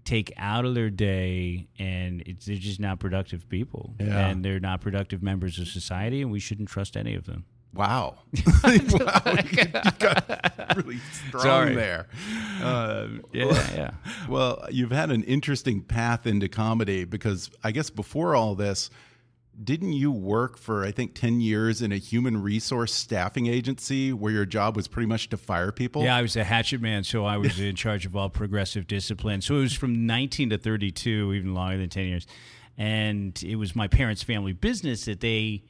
take 0.05 0.33
out 0.37 0.65
of 0.65 0.73
their 0.73 0.89
day 0.89 1.67
and 1.77 2.23
it's, 2.25 2.47
they're 2.47 2.55
just 2.55 2.79
not 2.79 2.99
productive 2.99 3.47
people 3.47 3.93
Yeah. 3.99 4.27
and 4.29 4.43
they're 4.43 4.59
not 4.59 4.81
productive 4.81 5.21
members 5.21 5.59
of 5.59 5.67
society 5.67 6.21
and 6.23 6.31
we 6.31 6.39
shouldn't 6.39 6.69
trust 6.69 6.97
any 6.97 7.13
of 7.13 7.25
them. 7.25 7.45
Wow. 7.73 8.15
wow. 8.15 8.15
You 8.63 9.91
got 9.99 10.73
really 10.75 10.97
strong 11.27 11.43
Sorry. 11.43 11.75
there. 11.75 12.07
Uh, 12.61 13.07
Yeah, 13.31 13.75
yeah. 13.75 13.91
Well, 14.29 14.65
you've 14.71 14.91
had 14.91 15.11
an 15.11 15.23
interesting 15.23 15.81
path 15.81 16.25
into 16.25 16.47
comedy 16.47 17.03
because 17.05 17.49
I 17.63 17.71
guess 17.71 17.89
before 17.89 18.35
all 18.35 18.55
this, 18.55 18.89
didn't 19.61 19.93
you 19.93 20.11
work 20.11 20.57
for 20.57 20.85
I 20.85 20.91
think 20.91 21.15
ten 21.15 21.41
years 21.41 21.81
in 21.81 21.91
a 21.91 21.97
human 21.97 22.41
resource 22.41 22.93
staffing 22.93 23.47
agency 23.47 24.13
where 24.13 24.31
your 24.31 24.45
job 24.45 24.75
was 24.75 24.88
pretty 24.88 25.07
much 25.07 25.29
to 25.29 25.38
fire 25.38 25.71
people? 25.71 26.03
Yeah, 26.03 26.15
I 26.15 26.21
was 26.21 26.35
a 26.38 26.43
hatchet 26.45 26.81
man, 26.81 27.03
so 27.03 27.25
I 27.25 27.38
was 27.38 27.59
in 27.59 27.75
charge 27.75 28.05
of 28.05 28.15
all 28.15 28.29
progressive 28.29 28.88
discipline. 28.88 29.41
So 29.41 29.57
it 29.57 29.61
was 29.61 29.73
from 29.73 30.05
19 30.05 30.51
to 30.51 30.57
32, 30.57 31.33
even 31.33 31.53
longer 31.53 31.77
than 31.77 31.89
10 31.89 32.05
years, 32.05 32.27
and 32.77 33.41
it 33.43 33.57
was 33.57 33.75
my 33.75 33.88
parents' 33.88 34.23
family 34.23 34.53
business 34.53 35.05
that 35.05 35.19
they 35.19 35.63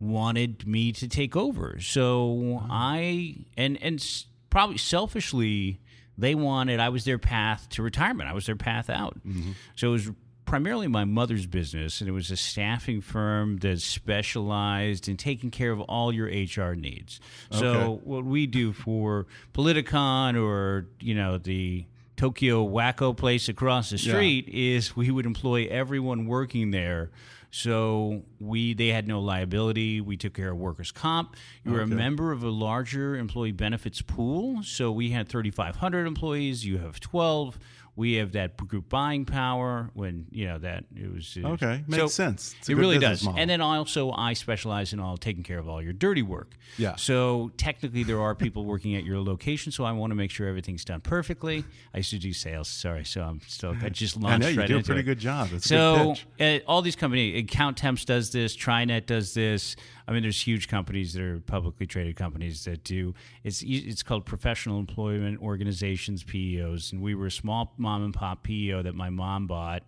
wanted 0.00 0.66
me 0.66 0.92
to 0.92 1.08
take 1.08 1.36
over. 1.36 1.78
So 1.80 2.58
uh-huh. 2.58 2.66
I 2.70 3.36
and 3.56 3.80
and 3.82 4.00
s- 4.00 4.26
probably 4.50 4.78
selfishly 4.78 5.80
they 6.16 6.34
wanted 6.34 6.80
I 6.80 6.88
was 6.90 7.04
their 7.04 7.18
path 7.18 7.68
to 7.70 7.82
retirement. 7.82 8.28
I 8.28 8.32
was 8.32 8.46
their 8.46 8.56
path 8.56 8.90
out. 8.90 9.18
Mm-hmm. 9.26 9.52
So 9.76 9.88
it 9.88 9.92
was 9.92 10.10
primarily 10.44 10.86
my 10.86 11.04
mother's 11.04 11.46
business 11.46 12.00
and 12.00 12.08
it 12.08 12.12
was 12.12 12.30
a 12.30 12.36
staffing 12.36 13.00
firm 13.00 13.56
that 13.58 13.80
specialized 13.80 15.08
in 15.08 15.16
taking 15.16 15.50
care 15.50 15.72
of 15.72 15.80
all 15.80 16.12
your 16.12 16.26
HR 16.26 16.74
needs. 16.74 17.18
So 17.50 18.00
what 18.04 18.24
we 18.24 18.46
do 18.46 18.72
for 18.72 19.26
Politicon 19.52 20.40
or, 20.40 20.86
you 21.00 21.14
know, 21.14 21.38
the 21.38 21.86
Tokyo 22.16 22.66
Wacko 22.66 23.16
place 23.16 23.48
across 23.48 23.90
the 23.90 23.98
street 23.98 24.48
is 24.48 24.94
we 24.96 25.10
would 25.10 25.26
employ 25.26 25.66
everyone 25.66 26.26
working 26.26 26.70
there. 26.70 27.10
So 27.50 28.24
we 28.40 28.74
they 28.74 28.88
had 28.88 29.06
no 29.06 29.20
liability. 29.20 30.00
We 30.00 30.16
took 30.16 30.34
care 30.34 30.50
of 30.50 30.56
workers' 30.56 30.90
comp. 30.90 31.36
You 31.64 31.72
were 31.72 31.82
a 31.82 31.86
member 31.86 32.32
of 32.32 32.42
a 32.42 32.48
larger 32.48 33.16
employee 33.16 33.52
benefits 33.52 34.02
pool. 34.02 34.62
So 34.64 34.90
we 34.90 35.10
had 35.10 35.28
3,500 35.28 36.06
employees. 36.06 36.66
You 36.66 36.78
have 36.78 36.98
12. 36.98 37.58
We 37.96 38.14
have 38.14 38.32
that 38.32 38.56
group 38.56 38.88
buying 38.88 39.24
power 39.24 39.90
when 39.94 40.26
you 40.30 40.46
know 40.46 40.58
that 40.58 40.84
it 40.96 41.12
was 41.12 41.36
it 41.36 41.44
Okay, 41.44 41.84
makes 41.86 42.12
sense. 42.12 42.54
It's 42.58 42.68
a 42.68 42.72
it 42.72 42.74
really 42.74 42.98
does. 42.98 43.22
model. 43.22 43.38
And 43.40 43.48
then 43.48 43.60
also 43.60 44.10
I 44.10 44.32
specialize 44.32 44.92
in 44.92 44.98
all 44.98 45.16
taking 45.16 45.44
care 45.44 45.58
of 45.60 45.68
all 45.68 45.80
your 45.80 45.92
dirty 45.92 46.22
work. 46.22 46.56
Yeah. 46.76 46.96
So 46.96 47.52
technically 47.56 48.02
there 48.02 48.20
are 48.20 48.34
people 48.34 48.64
working 48.64 48.96
at 48.96 49.04
your 49.04 49.20
location, 49.20 49.70
so 49.70 49.84
I 49.84 49.92
want 49.92 50.10
to 50.10 50.16
make 50.16 50.30
sure 50.32 50.48
everything's 50.48 50.84
done 50.84 51.02
perfectly. 51.02 51.64
I 51.94 51.98
used 51.98 52.10
to 52.10 52.18
do 52.18 52.32
sales. 52.32 52.68
Sorry, 52.68 53.04
so 53.04 53.22
I'm 53.22 53.40
still 53.46 53.76
I 53.80 53.88
just 53.90 54.16
launched 54.16 54.34
I 54.34 54.38
know 54.38 54.48
you 54.48 54.58
right 54.60 54.68
do 54.68 54.78
a 54.78 54.82
pretty 54.82 55.00
it. 55.02 55.04
good 55.04 55.18
job. 55.20 55.52
A 55.52 55.60
So 55.60 56.16
good 56.38 56.62
uh, 56.64 56.64
all 56.66 56.82
these 56.82 56.96
companies, 56.96 57.44
Accountemps 57.44 58.04
does 58.04 58.30
this, 58.32 58.56
TriNet 58.56 59.06
does 59.06 59.34
this. 59.34 59.76
I 60.06 60.12
mean, 60.12 60.20
there's 60.22 60.40
huge 60.46 60.68
companies 60.68 61.14
that 61.14 61.22
are 61.22 61.40
publicly 61.40 61.86
traded 61.86 62.16
companies 62.16 62.64
that 62.64 62.84
do. 62.84 63.14
It's 63.42 63.62
it's 63.66 64.02
called 64.02 64.26
Professional 64.26 64.78
Employment 64.78 65.40
Organizations 65.40 66.22
(PEOs), 66.24 66.92
and 66.92 67.00
we 67.00 67.14
were 67.14 67.26
a 67.26 67.30
small 67.30 67.72
mom 67.84 68.04
and 68.04 68.14
pop 68.14 68.42
PEO 68.42 68.82
that 68.82 68.94
my 68.94 69.10
mom 69.10 69.46
bought, 69.46 69.84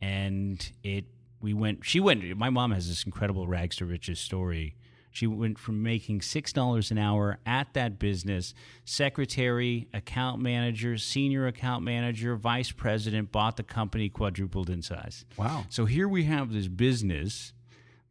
and 0.00 0.70
it 0.84 1.06
we 1.40 1.52
went. 1.54 1.84
She 1.84 1.98
went. 1.98 2.36
My 2.36 2.50
mom 2.50 2.70
has 2.70 2.88
this 2.88 3.04
incredible 3.04 3.46
rags 3.48 3.76
to 3.76 3.86
riches 3.86 4.20
story. 4.20 4.76
She 5.10 5.26
went 5.26 5.58
from 5.58 5.82
making 5.82 6.22
six 6.22 6.52
dollars 6.52 6.90
an 6.90 6.98
hour 6.98 7.38
at 7.44 7.74
that 7.74 7.98
business, 7.98 8.54
secretary, 8.84 9.88
account 9.92 10.40
manager, 10.40 10.96
senior 10.96 11.46
account 11.46 11.84
manager, 11.84 12.36
vice 12.36 12.70
president, 12.70 13.30
bought 13.32 13.56
the 13.56 13.62
company, 13.62 14.08
quadrupled 14.08 14.70
in 14.70 14.80
size. 14.80 15.24
Wow. 15.36 15.64
So 15.68 15.84
here 15.84 16.08
we 16.08 16.24
have 16.24 16.52
this 16.52 16.68
business 16.68 17.52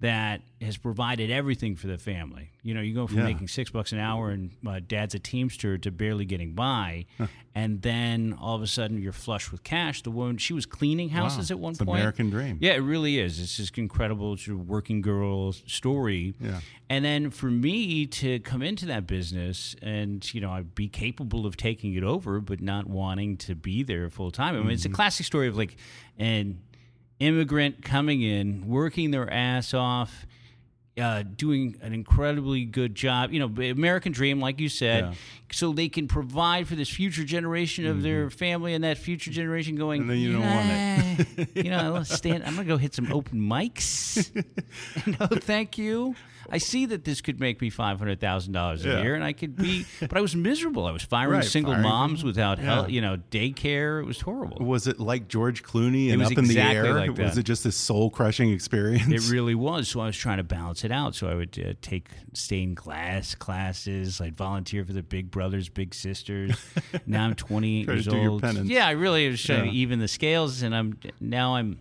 that 0.01 0.41
has 0.59 0.77
provided 0.77 1.31
everything 1.31 1.75
for 1.75 1.87
the 1.87 1.97
family. 1.97 2.49
You 2.63 2.73
know, 2.73 2.81
you 2.81 2.93
go 2.93 3.05
from 3.07 3.17
Yeah. 3.19 3.23
making 3.25 3.47
six 3.47 3.69
bucks 3.71 3.91
an 3.91 3.99
hour 3.99 4.29
and 4.31 4.51
uh, 4.67 4.79
dad's 4.87 5.13
a 5.15 5.19
teamster 5.19 5.77
to 5.79 5.91
barely 5.91 6.25
getting 6.25 6.53
by, 6.53 7.05
and 7.55 7.81
then 7.83 8.35
all 8.39 8.55
of 8.55 8.61
a 8.63 8.67
sudden 8.67 8.99
you're 9.01 9.11
flush 9.13 9.51
with 9.51 9.63
cash. 9.63 10.01
The 10.01 10.11
woman 10.11 10.37
she 10.37 10.53
was 10.53 10.65
cleaning 10.65 11.09
houses 11.09 11.49
Wow. 11.51 11.55
at 11.55 11.59
one 11.59 11.71
It's 11.71 11.83
point. 11.83 11.99
American 11.99 12.29
dream. 12.31 12.57
Yeah, 12.59 12.73
it 12.73 12.79
really 12.79 13.19
is. 13.19 13.39
It's 13.39 13.57
this 13.57 13.71
incredible 13.75 14.37
sort 14.37 14.59
of 14.59 14.67
working 14.67 15.01
girl 15.01 15.53
story. 15.53 16.33
Yeah. 16.39 16.61
And 16.89 17.05
then 17.05 17.29
for 17.29 17.51
me 17.51 18.05
to 18.07 18.39
come 18.39 18.61
into 18.63 18.85
that 18.87 19.05
business 19.07 19.75
and, 19.81 20.31
you 20.33 20.41
know, 20.41 20.51
I'd 20.51 20.73
be 20.75 20.87
capable 20.87 21.45
of 21.45 21.57
taking 21.57 21.93
it 21.93 22.03
over, 22.03 22.39
but 22.41 22.59
not 22.59 22.87
wanting 22.87 23.37
to 23.37 23.55
be 23.55 23.83
there 23.83 24.09
full 24.09 24.31
time. 24.31 24.55
I 24.55 24.59
mean, 24.61 24.71
it's 24.71 24.85
a 24.85 24.89
classic 24.89 25.25
story 25.25 25.47
of 25.47 25.55
like 25.57 25.77
an 26.17 26.59
immigrant 27.21 27.83
coming 27.83 28.21
in, 28.21 28.67
working 28.67 29.11
their 29.11 29.31
ass 29.31 29.73
off. 29.73 30.25
Uh, 30.99 31.23
doing 31.23 31.77
an 31.81 31.93
incredibly 31.93 32.65
good 32.65 32.93
job, 32.93 33.31
you 33.31 33.39
know, 33.39 33.45
American 33.71 34.11
dream, 34.11 34.41
like 34.41 34.59
you 34.59 34.67
said, 34.67 35.05
Yeah. 35.05 35.13
So 35.53 35.71
they 35.73 35.89
can 35.89 36.07
provide 36.07 36.67
for 36.67 36.75
this 36.75 36.89
future 36.89 37.23
generation 37.23 37.85
of 37.85 38.01
their 38.03 38.29
family, 38.29 38.73
and 38.73 38.83
that 38.83 38.97
future 38.97 39.31
generation 39.31 39.75
going. 39.75 40.01
And 40.01 40.09
then 40.09 40.17
you 40.17 40.33
don't 40.33 40.41
want 40.41 40.69
it. 40.69 41.65
you 41.65 41.71
know, 41.71 41.93
let's 41.93 42.13
stand. 42.13 42.43
I'm 42.45 42.55
gonna 42.55 42.67
go 42.67 42.77
hit 42.77 42.93
some 42.93 43.11
open 43.11 43.39
mics. 43.39 44.31
no, 45.19 45.27
thank 45.27 45.77
you. 45.77 46.15
I 46.53 46.57
see 46.57 46.87
that 46.87 47.05
this 47.05 47.21
could 47.21 47.39
make 47.39 47.61
me 47.61 47.69
five 47.69 47.97
hundred 47.99 48.19
thousand 48.19 48.51
dollars 48.53 48.83
a 48.85 48.89
Yeah. 48.89 49.01
year, 49.03 49.15
and 49.15 49.23
I 49.23 49.31
could 49.33 49.55
be. 49.55 49.85
But 50.01 50.17
I 50.17 50.21
was 50.21 50.35
miserable. 50.35 50.85
I 50.85 50.91
was 50.91 51.03
firing 51.03 51.37
Right, 51.39 51.45
single 51.45 51.71
firing 51.73 51.87
moms 51.87 52.23
without 52.23 52.57
Yeah. 52.57 52.63
help. 52.65 52.89
You 52.89 52.99
know, 52.99 53.17
daycare. 53.29 54.01
It 54.01 54.05
was 54.05 54.19
horrible. 54.19 54.65
Was 54.65 54.87
it 54.87 54.99
like 54.99 55.27
George 55.29 55.63
Clooney 55.63 56.09
and 56.11 56.19
was 56.19 56.31
up 56.31 56.37
in 56.37 56.45
the 56.45 56.51
exactly 56.51 56.89
air? 56.89 56.93
like 56.95 57.17
Was 57.17 57.37
it 57.37 57.43
just 57.43 57.63
this 57.63 57.75
soul 57.77 58.09
crushing 58.09 58.51
experience? 58.51 59.07
It 59.07 59.31
really 59.31 59.55
was. 59.55 59.87
So 59.87 59.99
I 60.01 60.07
was 60.07 60.17
trying 60.17 60.37
to 60.37 60.43
balance 60.43 60.83
it 60.83 60.91
out. 60.91 61.15
So 61.15 61.29
I 61.29 61.35
would 61.35 61.57
uh, 61.63 61.73
take 61.81 62.09
stained 62.33 62.75
glass 62.75 63.33
classes. 63.35 64.19
I'd 64.19 64.35
volunteer 64.35 64.83
for 64.83 64.93
the 64.93 65.03
Big 65.03 65.31
Brothers, 65.41 65.69
Big 65.69 65.95
Sisters. 65.95 66.55
now 67.07 67.25
I'm 67.25 67.33
28 67.33 67.85
Try 67.85 67.93
to 67.95 67.99
years 67.99 68.07
old. 68.07 68.43
Yeah, 68.67 68.85
I 68.85 68.91
really 68.91 69.27
was 69.27 69.41
trying 69.41 69.65
Yeah. 69.65 69.71
to 69.71 69.75
even 69.75 69.97
the 69.97 70.07
scales, 70.07 70.61
and 70.61 70.75
I'm 70.75 70.99
now 71.19 71.55
I'm 71.55 71.79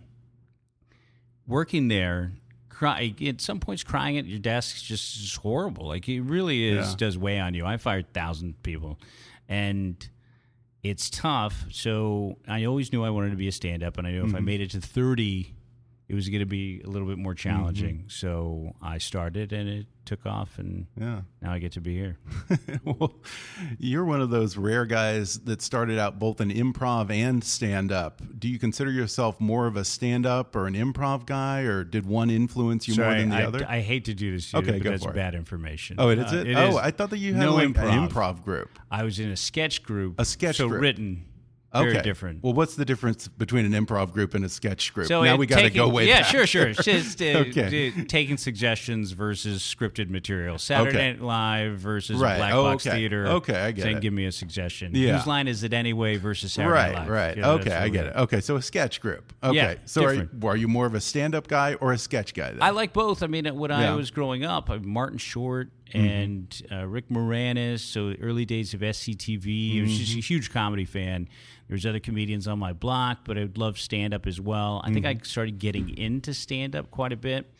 working 1.45 1.87
there. 1.87 2.31
Cry, 2.69 3.13
at 3.23 3.39
some 3.39 3.59
points, 3.59 3.83
crying 3.83 4.17
at 4.17 4.25
your 4.25 4.39
desk 4.39 4.77
is 4.77 4.81
just 4.81 5.15
is 5.17 5.35
horrible. 5.35 5.87
Like 5.87 6.09
it 6.09 6.21
really 6.21 6.69
is 6.69 6.89
Yeah. 6.89 6.95
does 6.97 7.19
weigh 7.19 7.39
on 7.39 7.53
you. 7.53 7.63
I 7.63 7.77
fired 7.77 8.11
thousand 8.13 8.63
people, 8.63 8.97
and 9.47 10.09
it's 10.81 11.11
tough. 11.11 11.65
So 11.69 12.39
I 12.47 12.63
always 12.63 12.91
knew 12.91 13.03
I 13.03 13.11
wanted 13.11 13.29
to 13.29 13.37
be 13.37 13.47
a 13.47 13.51
stand 13.51 13.83
up, 13.83 13.99
and 13.99 14.07
I 14.07 14.11
knew 14.11 14.23
if 14.23 14.33
I 14.33 14.37
mm-hmm. 14.37 14.45
made 14.45 14.61
it 14.61 14.71
to 14.71 14.81
30, 14.81 15.53
it 16.11 16.15
was 16.15 16.27
going 16.27 16.41
to 16.41 16.45
be 16.45 16.81
a 16.83 16.89
little 16.89 17.07
bit 17.07 17.17
more 17.17 17.33
challenging. 17.33 18.03
So 18.09 18.73
I 18.81 18.97
started, 18.97 19.53
and 19.53 19.69
it 19.69 19.85
took 20.03 20.25
off, 20.25 20.59
and 20.59 20.87
yeah. 20.99 21.21
now 21.41 21.53
I 21.53 21.59
get 21.59 21.71
to 21.73 21.79
be 21.79 21.95
here. 21.95 22.17
well, 22.83 23.13
you're 23.79 24.03
one 24.03 24.19
of 24.19 24.29
those 24.29 24.57
rare 24.57 24.85
guys 24.85 25.39
that 25.45 25.61
started 25.61 25.97
out 25.97 26.19
both 26.19 26.41
in 26.41 26.49
improv 26.49 27.09
and 27.11 27.41
stand 27.41 27.93
up. 27.93 28.21
Do 28.37 28.49
you 28.49 28.59
consider 28.59 28.91
yourself 28.91 29.39
more 29.39 29.67
of 29.67 29.77
a 29.77 29.85
stand 29.85 30.25
up 30.25 30.53
or 30.53 30.67
an 30.67 30.73
improv 30.73 31.25
guy, 31.25 31.61
or 31.61 31.85
did 31.85 32.05
one 32.05 32.29
influence 32.29 32.89
you 32.89 33.01
more 33.01 33.13
than 33.15 33.29
the 33.29 33.37
I, 33.37 33.43
other? 33.45 33.65
I 33.65 33.79
hate 33.79 34.03
to 34.05 34.13
do 34.13 34.33
this, 34.33 34.51
to 34.51 34.57
you, 34.57 34.63
Okay, 34.63 34.79
but 34.79 34.91
that's 34.91 35.05
it. 35.05 35.13
bad 35.15 35.33
information. 35.33 35.95
oh, 35.97 36.09
it 36.09 36.19
is 36.19 36.33
Uh, 36.33 36.35
it? 36.39 36.47
it 36.49 36.55
oh, 36.57 36.69
is. 36.71 36.75
I 36.75 36.91
thought 36.91 37.11
that 37.11 37.19
you 37.19 37.33
had 37.35 37.45
no 37.45 37.53
like 37.53 37.69
improv. 37.69 37.89
an 37.89 38.09
improv 38.09 38.43
group. 38.43 38.79
I 38.91 39.03
was 39.03 39.17
in 39.17 39.29
a 39.31 39.37
sketch 39.37 39.81
group. 39.81 40.19
A 40.19 40.25
sketch 40.25 40.57
so 40.57 40.67
group. 40.67 40.81
written. 40.81 41.25
Okay, 41.73 41.91
Very 41.91 42.03
different. 42.03 42.43
Well, 42.43 42.51
what's 42.51 42.75
the 42.75 42.83
difference 42.83 43.29
between 43.29 43.65
an 43.65 43.85
improv 43.85 44.11
group 44.11 44.33
and 44.33 44.43
a 44.43 44.49
sketch 44.49 44.93
group? 44.93 45.07
So 45.07 45.23
now 45.23 45.37
we 45.37 45.45
got 45.45 45.61
to 45.61 45.69
go 45.69 45.87
way 45.87 46.05
Yeah, 46.05 46.21
back. 46.21 46.29
sure, 46.29 46.45
sure. 46.45 46.73
Just 46.73 47.21
uh, 47.21 47.25
Okay. 47.47 47.93
uh, 47.97 48.03
taking 48.09 48.35
suggestions 48.35 49.11
versus 49.13 49.61
scripted 49.63 50.09
material. 50.09 50.57
Saturday 50.57 50.97
Okay. 50.97 51.11
Night 51.13 51.21
Live 51.21 51.77
versus 51.79 52.19
Right. 52.19 52.35
black 52.37 52.53
Oh, 52.53 52.63
box 52.63 52.85
okay. 52.85 52.97
theater. 52.97 53.25
Okay, 53.27 53.55
I 53.55 53.71
get 53.71 53.83
saying, 53.83 53.97
it. 53.97 54.01
Give 54.01 54.11
me 54.11 54.25
a 54.25 54.33
suggestion. 54.33 54.91
Yeah. 54.93 55.15
Whose 55.17 55.27
line 55.27 55.47
is 55.47 55.63
it 55.63 55.71
anyway 55.73 56.17
versus 56.17 56.51
Saturday 56.51 56.73
Right, 56.73 56.91
Night 56.91 56.99
Live? 56.99 57.09
right. 57.09 57.35
You 57.37 57.41
know, 57.43 57.51
okay, 57.53 57.71
I 57.73 57.87
get 57.87 58.07
it. 58.07 58.15
Okay, 58.17 58.41
so 58.41 58.57
a 58.57 58.61
sketch 58.61 58.99
group. 58.99 59.31
Okay, 59.41 59.55
Yeah, 59.55 59.75
so 59.85 60.03
are 60.03 60.13
you, 60.13 60.29
are 60.43 60.57
you 60.57 60.67
more 60.67 60.85
of 60.85 60.93
a 60.93 60.99
stand-up 61.01 61.47
guy 61.47 61.75
or 61.75 61.93
a 61.93 61.97
sketch 61.97 62.33
guy? 62.33 62.51
Then? 62.51 62.61
I 62.61 62.71
like 62.71 62.91
both. 62.91 63.23
I 63.23 63.27
mean, 63.27 63.45
when 63.55 63.71
I 63.71 63.95
was 63.95 64.11
growing 64.11 64.43
up, 64.43 64.69
uh, 64.69 64.77
Martin 64.79 65.17
Short 65.19 65.69
Mm-hmm. 65.93 66.05
and 66.05 66.61
uh, 66.71 66.85
Rick 66.87 67.09
Moranis, 67.09 67.79
so 67.79 68.13
early 68.21 68.45
days 68.45 68.73
of 68.73 68.79
SCTV. 68.79 69.79
I 69.79 69.81
was 69.81 69.97
just 69.97 70.13
a 70.13 70.15
mm-hmm. 70.15 70.19
huge 70.21 70.51
comedy 70.51 70.85
fan. 70.85 71.27
There's 71.67 71.85
other 71.85 71.99
comedians 71.99 72.47
on 72.47 72.59
my 72.59 72.73
block, 72.73 73.19
but 73.23 73.37
I 73.37 73.41
would 73.41 73.57
love 73.57 73.79
stand 73.79 74.13
up 74.13 74.27
as 74.27 74.39
well. 74.39 74.81
I 74.83 74.91
think 74.91 75.05
mm-hmm. 75.05 75.19
I 75.21 75.25
started 75.25 75.59
getting 75.59 75.97
into 75.97 76.33
stand 76.33 76.75
up 76.75 76.91
quite 76.91 77.13
a 77.13 77.17
bit. 77.17 77.51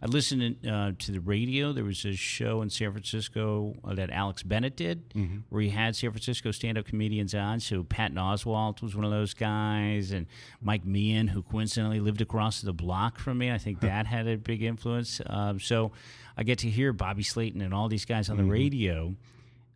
I 0.00 0.06
listened 0.06 0.64
uh, 0.64 0.92
to 0.96 1.12
the 1.12 1.18
radio. 1.20 1.72
There 1.72 1.82
was 1.82 2.04
a 2.04 2.14
show 2.14 2.62
in 2.62 2.70
San 2.70 2.92
Francisco 2.92 3.74
uh, 3.84 3.94
that 3.94 4.10
Alex 4.10 4.44
Bennett 4.44 4.76
did, 4.76 5.02
where 5.48 5.60
he 5.62 5.70
had 5.70 5.96
San 5.96 6.12
Francisco 6.12 6.52
stand-up 6.52 6.86
comedians 6.86 7.34
on. 7.34 7.58
So 7.58 7.82
Patton 7.82 8.16
Oswalt 8.16 8.80
was 8.80 8.94
one 8.94 9.04
of 9.04 9.10
those 9.10 9.34
guys, 9.34 10.12
and 10.12 10.26
Mike 10.60 10.84
Meehan, 10.84 11.26
who 11.28 11.42
coincidentally 11.42 11.98
lived 11.98 12.20
across 12.20 12.60
the 12.60 12.72
block 12.72 13.18
from 13.18 13.38
me. 13.38 13.50
I 13.50 13.58
think 13.58 13.80
that 13.80 14.06
had 14.06 14.28
a 14.28 14.36
big 14.36 14.62
influence. 14.62 15.20
Um, 15.26 15.58
so 15.58 15.90
I 16.36 16.44
get 16.44 16.58
to 16.60 16.70
hear 16.70 16.92
Bobby 16.92 17.24
Slayton 17.24 17.60
and 17.60 17.74
all 17.74 17.88
these 17.88 18.04
guys 18.04 18.30
on 18.30 18.36
the 18.36 18.44
radio. 18.52 19.16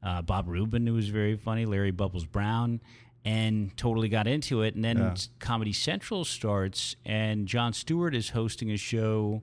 Uh, 0.04 0.22
Bob 0.22 0.46
Rubin, 0.48 0.86
who 0.86 0.94
was 0.94 1.08
very 1.08 1.36
funny, 1.36 1.64
Larry 1.66 1.90
Bubbles 1.90 2.26
Brown, 2.26 2.80
and 3.24 3.76
totally 3.76 4.08
got 4.08 4.28
into 4.28 4.62
it. 4.62 4.76
And 4.76 4.84
then 4.84 4.98
Comedy 5.40 5.72
Central 5.72 6.24
starts, 6.24 6.94
and 7.04 7.46
Jon 7.48 7.72
Stewart 7.72 8.14
is 8.14 8.30
hosting 8.30 8.70
a 8.70 8.76
show, 8.76 9.42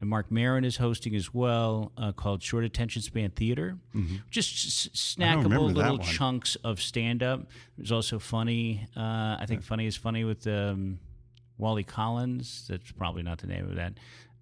and 0.00 0.08
Marc 0.08 0.30
Maron 0.30 0.64
is 0.64 0.78
hosting 0.78 1.14
as 1.14 1.34
well, 1.34 1.92
uh, 1.98 2.12
called 2.12 2.42
Short 2.42 2.64
Attention 2.64 3.02
Span 3.02 3.30
Theater. 3.30 3.76
Just 4.30 4.92
Mm-hmm. 4.92 5.22
I 5.22 5.34
don't 5.34 5.44
snackable 5.44 5.74
little 5.74 5.98
chunks 5.98 6.56
of 6.64 6.80
stand 6.80 7.22
up. 7.22 7.46
There's 7.76 7.92
also 7.92 8.18
funny, 8.18 8.86
uh, 8.96 9.36
I 9.38 9.44
think 9.46 9.62
Funny 9.62 9.86
is 9.86 9.96
Funny 9.96 10.24
with 10.24 10.46
um, 10.46 10.98
Wally 11.58 11.84
Collins. 11.84 12.66
That's 12.68 12.90
probably 12.92 13.22
not 13.22 13.38
the 13.38 13.46
name 13.46 13.68
of 13.68 13.76
that. 13.76 13.92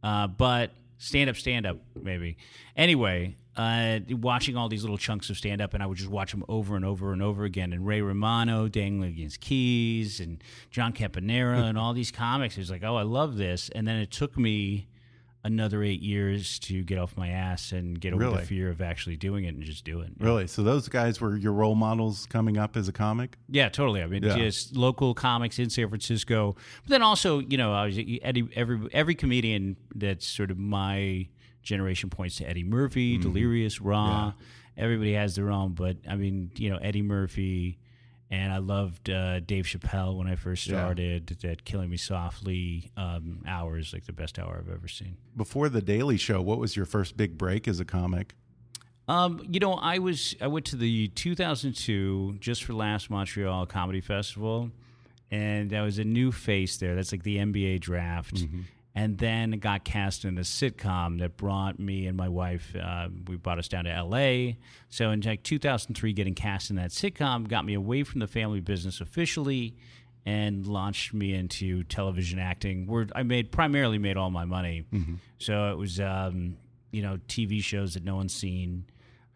Uh, 0.03 0.29
but 0.29 0.71
stand 0.99 1.29
up, 1.29 1.37
stand 1.37 1.67
up, 1.67 1.79
maybe. 2.01 2.37
Anyway, 2.77 3.37
uh, 3.57 3.99
watching 4.11 4.57
all 4.57 4.69
these 4.69 4.83
little 4.85 4.97
chunks 4.99 5.29
of 5.29 5.37
stand 5.37 5.61
up, 5.61 5.75
and 5.75 5.83
I 5.83 5.87
would 5.87 5.99
just 5.99 6.11
watch 6.11 6.31
them 6.31 6.45
over 6.49 6.77
and 6.77 6.85
over 6.85 7.13
and 7.13 7.21
over 7.21 7.43
again. 7.45 7.73
And 7.73 7.85
Ray 7.85 8.01
Romano 8.01 8.69
dangling 8.69 9.11
against 9.11 9.41
keys, 9.41 10.21
and 10.21 10.41
John 10.71 10.93
Campanera, 10.93 11.59
and 11.65 11.77
all 11.77 11.93
these 11.95 12.13
comics. 12.13 12.57
It 12.57 12.61
was 12.61 12.71
like, 12.71 12.85
oh, 12.85 12.95
I 12.95 13.03
love 13.03 13.37
this. 13.37 13.69
And 13.75 13.89
then 13.89 13.97
it 13.97 14.13
took 14.13 14.39
me 14.39 14.87
another 15.53 15.83
eight 15.83 16.01
years 16.01 16.59
to 16.61 16.83
get 16.85 16.99
off 16.99 17.17
my 17.17 17.29
ass 17.29 17.73
and 17.73 18.01
get 18.01 18.13
over 18.13 18.23
Really? 18.25 18.41
the 18.41 18.47
fear 18.47 18.71
of 18.71 18.81
actually 18.81 19.17
doing 19.17 19.45
it 19.45 19.55
and 19.55 19.63
just 19.63 19.85
do 19.85 20.01
it. 20.01 20.11
Really? 20.19 20.47
So 20.47 20.63
those 20.63 20.89
guys 20.89 21.21
were 21.21 21.37
your 21.37 21.53
role 21.53 21.75
models 21.75 22.27
coming 22.27 22.57
up 22.57 22.77
as 22.77 22.89
a 22.89 22.93
comic? 22.93 23.37
Yeah, 23.49 23.69
totally. 23.69 24.03
I 24.03 24.07
mean, 24.07 24.23
Yeah. 24.23 24.37
just 24.37 24.77
local 24.77 25.15
comics 25.15 25.59
in 25.59 25.71
San 25.71 25.89
Francisco, 25.89 26.57
but 26.83 26.91
then 26.91 27.03
also, 27.03 27.41
you 27.41 27.57
know, 27.59 27.73
I 27.73 27.87
was 27.87 27.99
Eddie. 27.99 28.49
Every 28.55 28.79
every 28.93 29.15
comedian 29.15 29.77
that's 29.95 30.27
sort 30.27 30.51
of 30.51 30.59
my 30.59 31.29
generation 31.63 32.09
points 32.11 32.37
to 32.37 32.49
Eddie 32.49 32.65
Murphy, 32.65 33.15
Mm-hmm. 33.15 33.23
Delirious, 33.23 33.81
Raw. 33.81 34.33
Everybody 34.77 35.15
has 35.15 35.35
their 35.35 35.51
own, 35.51 35.73
but 35.75 35.97
I 36.09 36.15
mean, 36.15 36.53
you 36.57 36.71
know, 36.71 36.77
Eddie 36.77 37.03
Murphy, 37.03 37.79
and 38.31 38.53
I 38.53 38.59
loved 38.59 39.09
uh, 39.11 39.41
Dave 39.41 39.65
Chappelle 39.65 40.17
when 40.17 40.27
I 40.27 40.35
first 40.37 40.67
Yeah. 40.67 40.75
started. 40.77 41.27
That 41.43 41.65
"Killing 41.65 41.91
Me 41.91 41.97
Softly" 41.97 42.91
um, 42.97 43.43
hour 43.47 43.79
is 43.79 43.93
like 43.93 44.05
the 44.07 44.13
best 44.13 44.39
hour 44.39 44.63
I've 44.63 44.73
ever 44.73 44.89
seen. 44.89 45.17
Before 45.37 45.69
the 45.69 45.81
Daily 45.83 46.17
Show, 46.17 46.41
what 46.43 46.59
was 46.59 46.77
your 46.77 46.85
first 46.87 47.17
big 47.17 47.39
break 47.39 47.67
as 47.69 47.81
a 47.81 47.85
comic? 47.85 48.35
Um, 49.09 49.41
you 49.51 49.59
know, 49.61 49.73
I 49.75 49.99
was 49.99 50.37
I 50.41 50.47
went 50.49 50.67
to 50.67 50.77
the 50.77 51.09
2002 51.09 52.37
Just 52.41 52.65
for 52.65 52.75
Laughs 52.75 53.09
Montreal 53.09 53.65
Comedy 53.67 54.01
Festival, 54.03 54.71
and 55.31 55.73
I 55.73 55.83
was 55.83 55.99
a 55.99 56.05
new 56.05 56.31
face 56.33 56.77
there. 56.77 56.95
That's 56.95 57.13
like 57.13 57.23
the 57.23 57.39
NBA 57.39 57.81
draft. 57.81 58.45
And 58.95 59.17
then 59.19 59.53
got 59.53 59.85
cast 59.85 60.25
in 60.25 60.39
a 60.39 60.43
sitcom 60.43 61.21
that 61.21 61.37
brought 61.37 61.79
me 61.79 62.07
and 62.07 62.17
my 62.17 62.29
wife. 62.29 62.75
Uh, 62.75 63.09
we 63.29 63.37
brought 63.37 63.59
us 63.59 63.69
down 63.69 63.85
to 63.85 63.93
L.A. 63.93 64.59
So 64.89 65.11
in 65.11 65.21
like 65.21 65.45
2003, 65.45 66.13
getting 66.15 66.35
cast 66.35 66.71
in 66.71 66.77
that 66.77 66.91
sitcom 66.91 67.47
got 67.47 67.65
me 67.65 67.75
away 67.75 68.03
from 68.03 68.19
the 68.21 68.27
family 68.27 68.61
business 68.61 69.01
officially, 69.01 69.77
and 70.27 70.67
launched 70.67 71.15
me 71.15 71.33
into 71.33 71.85
television 71.85 72.39
acting. 72.41 72.87
Where 72.87 73.07
I 73.15 73.23
made 73.23 73.53
primarily 73.53 73.99
made 73.99 74.17
all 74.17 74.31
my 74.31 74.45
money. 74.45 74.85
So 75.39 75.71
it 75.71 75.79
was 75.79 76.01
um, 76.01 76.57
you 76.91 77.03
know 77.03 77.19
TV 77.29 77.63
shows 77.63 77.95
that 77.95 78.05
no 78.05 78.17
one's 78.17 78.35
seen. 78.35 78.85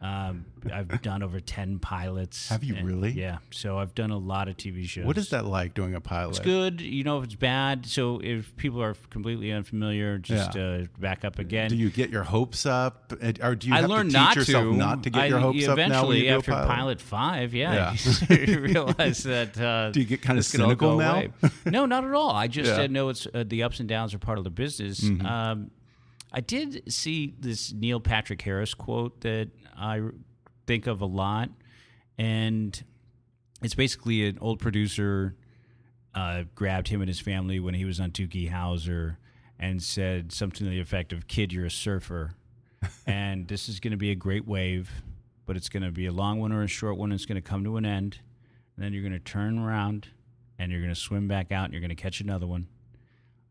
Um, 0.03 0.47
I've 0.73 1.01
done 1.03 1.23
over 1.23 1.39
ten 1.41 1.79
pilots. 1.79 2.49
Have 2.49 2.65
you 2.65 2.75
and- 2.75 2.87
really? 2.87 3.11
Yeah. 3.13 3.39
So 3.51 3.79
I've 3.79 3.95
done 3.95 4.11
a 4.11 4.19
lot 4.19 4.49
of 4.49 4.57
TV 4.57 4.85
shows. 4.89 5.05
What 5.05 5.17
is 5.17 5.31
that 5.31 5.45
like 5.45 5.75
doing 5.75 5.95
a 5.95 6.01
pilot? 6.01 6.31
It's 6.31 6.39
good. 6.41 6.81
You 6.81 7.05
know 7.05 7.19
if 7.19 7.25
it's 7.25 7.35
bad. 7.37 7.87
So 7.87 8.21
if 8.23 8.55
people 8.57 8.83
are 8.83 8.95
completely 9.11 9.53
unfamiliar, 9.53 10.19
just 10.19 10.55
Yeah. 10.57 10.63
uh, 10.63 10.85
back 10.99 11.25
up 11.25 11.39
again. 11.39 11.71
Do 11.71 11.77
you 11.77 11.89
get 11.91 12.11
your 12.11 12.25
hopes 12.25 12.67
up, 12.67 13.13
Uh, 13.23 13.33
or 13.43 13.55
do 13.55 13.69
you 13.69 13.75
I 13.75 13.81
have 13.83 13.91
learned 13.91 14.11
to 14.11 14.17
teach 14.17 14.25
not 14.27 14.37
yourself 14.37 14.65
to. 14.65 14.77
not 14.77 15.03
to 15.05 15.11
get 15.11 15.23
I, 15.23 15.27
your 15.27 15.39
hopes 15.39 15.67
up 15.69 15.77
now 15.79 15.85
eventually, 15.85 16.29
after 16.29 16.51
pilot? 16.53 17.01
five, 17.01 17.55
yeah, 17.55 17.95
Yeah. 18.29 18.37
you 18.47 18.59
realize 18.61 19.23
that. 19.23 19.59
Uh, 19.61 19.91
Do 19.93 20.01
you 20.01 20.07
get 20.07 20.23
kinda 20.23 20.41
this 20.41 20.49
cynical 20.49 20.97
now? 20.99 21.25
no, 21.65 21.87
not 21.87 22.05
at 22.05 22.13
all. 22.13 22.31
I 22.31 22.49
just 22.49 22.67
Yeah. 22.71 22.75
Mm-hmm. 22.79 22.83
uh, 22.85 22.87
know 22.89 23.09
it's 23.11 23.27
uh, 23.33 23.45
the 23.47 23.63
ups 23.63 23.79
and 23.81 23.89
downs 23.89 24.15
are 24.15 24.19
part 24.19 24.39
of 24.39 24.45
the 24.45 24.51
business. 24.51 25.03
Um, 25.25 25.71
I 26.33 26.41
did 26.41 26.91
see 26.93 27.35
this 27.39 27.73
Neil 27.73 28.01
Patrick 28.01 28.41
Harris 28.43 28.73
quote 28.75 29.21
that 29.21 29.51
I 29.77 30.01
think 30.67 30.87
of 30.87 31.03
a 31.03 31.07
lot, 31.07 31.51
and 32.17 32.83
it's 33.63 33.75
basically 33.75 34.27
an 34.27 34.39
old 34.41 34.59
producer 34.59 35.37
uh, 36.15 36.45
grabbed 36.55 36.89
him 36.89 37.01
and 37.03 37.09
his 37.09 37.21
family 37.21 37.61
when 37.61 37.75
he 37.75 37.85
was 37.85 38.01
on 38.01 38.11
Doogie 38.11 38.51
Howser 38.51 39.17
and 39.59 39.83
said 39.83 40.33
something 40.33 40.67
to 40.67 40.71
the 40.71 40.81
effect 40.81 41.13
of 41.13 41.29
"Kid, 41.29 41.53
you're 41.53 41.67
a 41.67 41.71
surfer." 41.71 42.35
and 43.07 43.47
this 43.47 43.69
is 43.69 43.79
going 43.79 43.93
to 43.93 43.99
be 43.99 44.11
a 44.11 44.17
great 44.17 44.47
wave, 44.47 44.91
but 45.47 45.57
it's 45.57 45.69
going 45.69 45.83
to 45.83 45.93
be 45.93 46.07
a 46.07 46.13
long 46.13 46.41
one 46.41 46.51
or 46.51 46.63
a 46.63 46.69
short 46.69 46.97
one. 46.97 47.13
It's 47.13 47.27
going 47.27 47.41
to 47.41 47.49
come 47.49 47.63
to 47.65 47.77
an 47.77 47.85
end, 47.85 48.19
and 48.77 48.85
then 48.85 48.93
you're 48.93 49.03
going 49.03 49.13
to 49.13 49.19
turn 49.19 49.59
around 49.59 50.09
and 50.59 50.71
you're 50.71 50.81
going 50.81 50.95
to 50.95 51.01
swim 51.01 51.29
back 51.29 51.51
out 51.53 51.65
and 51.65 51.73
you're 51.73 51.81
going 51.81 51.91
to 51.91 51.95
catch 51.95 52.21
another 52.21 52.47
one. 52.47 52.69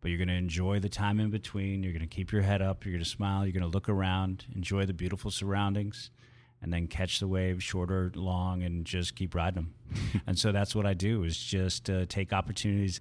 But 0.02 0.10
you're 0.10 0.18
going 0.18 0.30
to 0.30 0.34
enjoy 0.34 0.80
the 0.80 0.90
time 0.90 1.20
in 1.20 1.30
between. 1.30 1.84
You're 1.84 1.94
going 1.94 2.08
to 2.08 2.08
keep 2.08 2.32
your 2.32 2.42
head 2.42 2.62
up. 2.62 2.84
You're 2.86 2.94
going 2.94 3.04
to 3.04 3.10
smile. 3.10 3.46
You're 3.46 3.54
going 3.54 3.70
to 3.70 3.70
look 3.70 3.88
around, 3.88 4.46
enjoy 4.56 4.86
the 4.86 4.94
beautiful 4.94 5.30
surroundings, 5.30 6.10
and 6.62 6.74
then 6.74 6.88
catch 6.88 7.20
the 7.20 7.28
wave, 7.28 7.62
short 7.62 7.92
or 7.92 8.12
long, 8.16 8.64
and 8.64 8.84
just 8.86 9.16
keep 9.16 9.36
riding 9.36 9.70
them. 9.92 10.22
and 10.28 10.38
so 10.38 10.52
that's 10.52 10.76
what 10.76 10.86
I 10.86 10.94
do: 10.94 11.24
is 11.24 11.38
just 11.38 11.90
uh, 11.90 12.06
take 12.10 12.34
opportunities, 12.34 13.00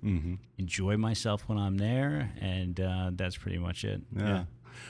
enjoy 0.59 0.97
myself 0.97 1.43
when 1.47 1.59
I'm 1.59 1.79
there, 1.79 2.33
and 2.41 2.79
uh, 2.79 3.11
that's 3.15 3.37
pretty 3.37 3.59
much 3.59 3.85
it. 3.85 4.03
Yeah. 4.17 4.45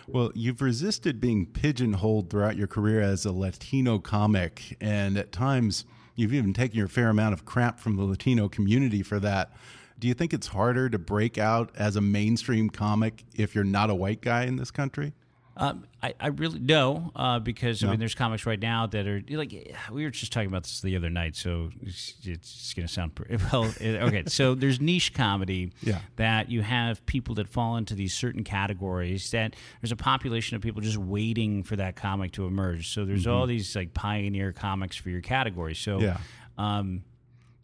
Well, 0.06 0.30
you've 0.34 0.60
resisted 0.62 1.20
being 1.20 1.46
pigeonholed 1.46 2.30
throughout 2.30 2.56
your 2.56 2.66
career 2.66 3.00
as 3.00 3.24
a 3.24 3.32
Latino 3.32 3.98
comic, 3.98 4.76
and 4.80 5.16
at 5.16 5.32
times 5.32 5.84
you've 6.14 6.34
even 6.34 6.52
taken 6.52 6.76
your 6.76 6.88
fair 6.88 7.08
amount 7.08 7.32
of 7.32 7.44
crap 7.44 7.78
from 7.78 7.96
the 7.96 8.04
Latino 8.04 8.48
community 8.48 9.02
for 9.02 9.18
that. 9.20 9.52
Do 10.00 10.08
you 10.08 10.14
think 10.14 10.32
it's 10.32 10.48
harder 10.48 10.88
to 10.90 10.98
break 10.98 11.38
out 11.38 11.70
as 11.76 11.94
a 11.96 12.00
mainstream 12.00 12.70
comic 12.70 13.24
if 13.34 13.54
you're 13.54 13.64
not 13.64 13.90
a 13.90 13.94
white 13.94 14.22
guy 14.22 14.44
in 14.44 14.56
this 14.56 14.70
country? 14.70 15.12
Um, 15.56 15.84
I, 16.02 16.14
I 16.18 16.28
really 16.28 16.58
no, 16.58 17.12
uh, 17.14 17.38
because 17.38 17.84
I 17.84 17.90
mean, 17.90 17.98
there's 17.98 18.14
comics 18.14 18.46
right 18.46 18.58
now 18.58 18.86
that 18.86 19.06
are 19.06 19.20
like 19.28 19.52
we 19.92 20.04
were 20.04 20.10
just 20.10 20.32
talking 20.32 20.48
about 20.48 20.62
this 20.62 20.80
the 20.80 20.96
other 20.96 21.10
night, 21.10 21.36
so 21.36 21.68
it's, 21.82 22.14
it's 22.24 22.72
going 22.72 22.86
to 22.86 22.92
sound 22.92 23.14
pretty, 23.14 23.36
well. 23.52 23.64
It, 23.78 24.00
okay, 24.00 24.22
so 24.26 24.54
there's 24.54 24.80
niche 24.80 25.12
comedy 25.12 25.72
Yeah. 25.82 25.98
that 26.16 26.50
you 26.50 26.62
have 26.62 27.04
people 27.04 27.34
that 27.34 27.46
fall 27.48 27.76
into 27.76 27.94
these 27.94 28.14
certain 28.14 28.42
categories. 28.42 29.30
That 29.32 29.54
there's 29.82 29.92
a 29.92 29.96
population 29.96 30.56
of 30.56 30.62
people 30.62 30.80
just 30.80 30.96
waiting 30.96 31.62
for 31.62 31.76
that 31.76 31.94
comic 31.94 32.32
to 32.32 32.46
emerge. 32.46 32.94
So 32.94 33.04
there's 33.04 33.26
all 33.26 33.46
these 33.46 33.76
like 33.76 33.92
pioneer 33.92 34.52
comics 34.52 34.96
for 34.96 35.10
your 35.10 35.20
category. 35.20 35.74
So. 35.74 36.00
Yeah. 36.00 36.18
um, 36.56 37.02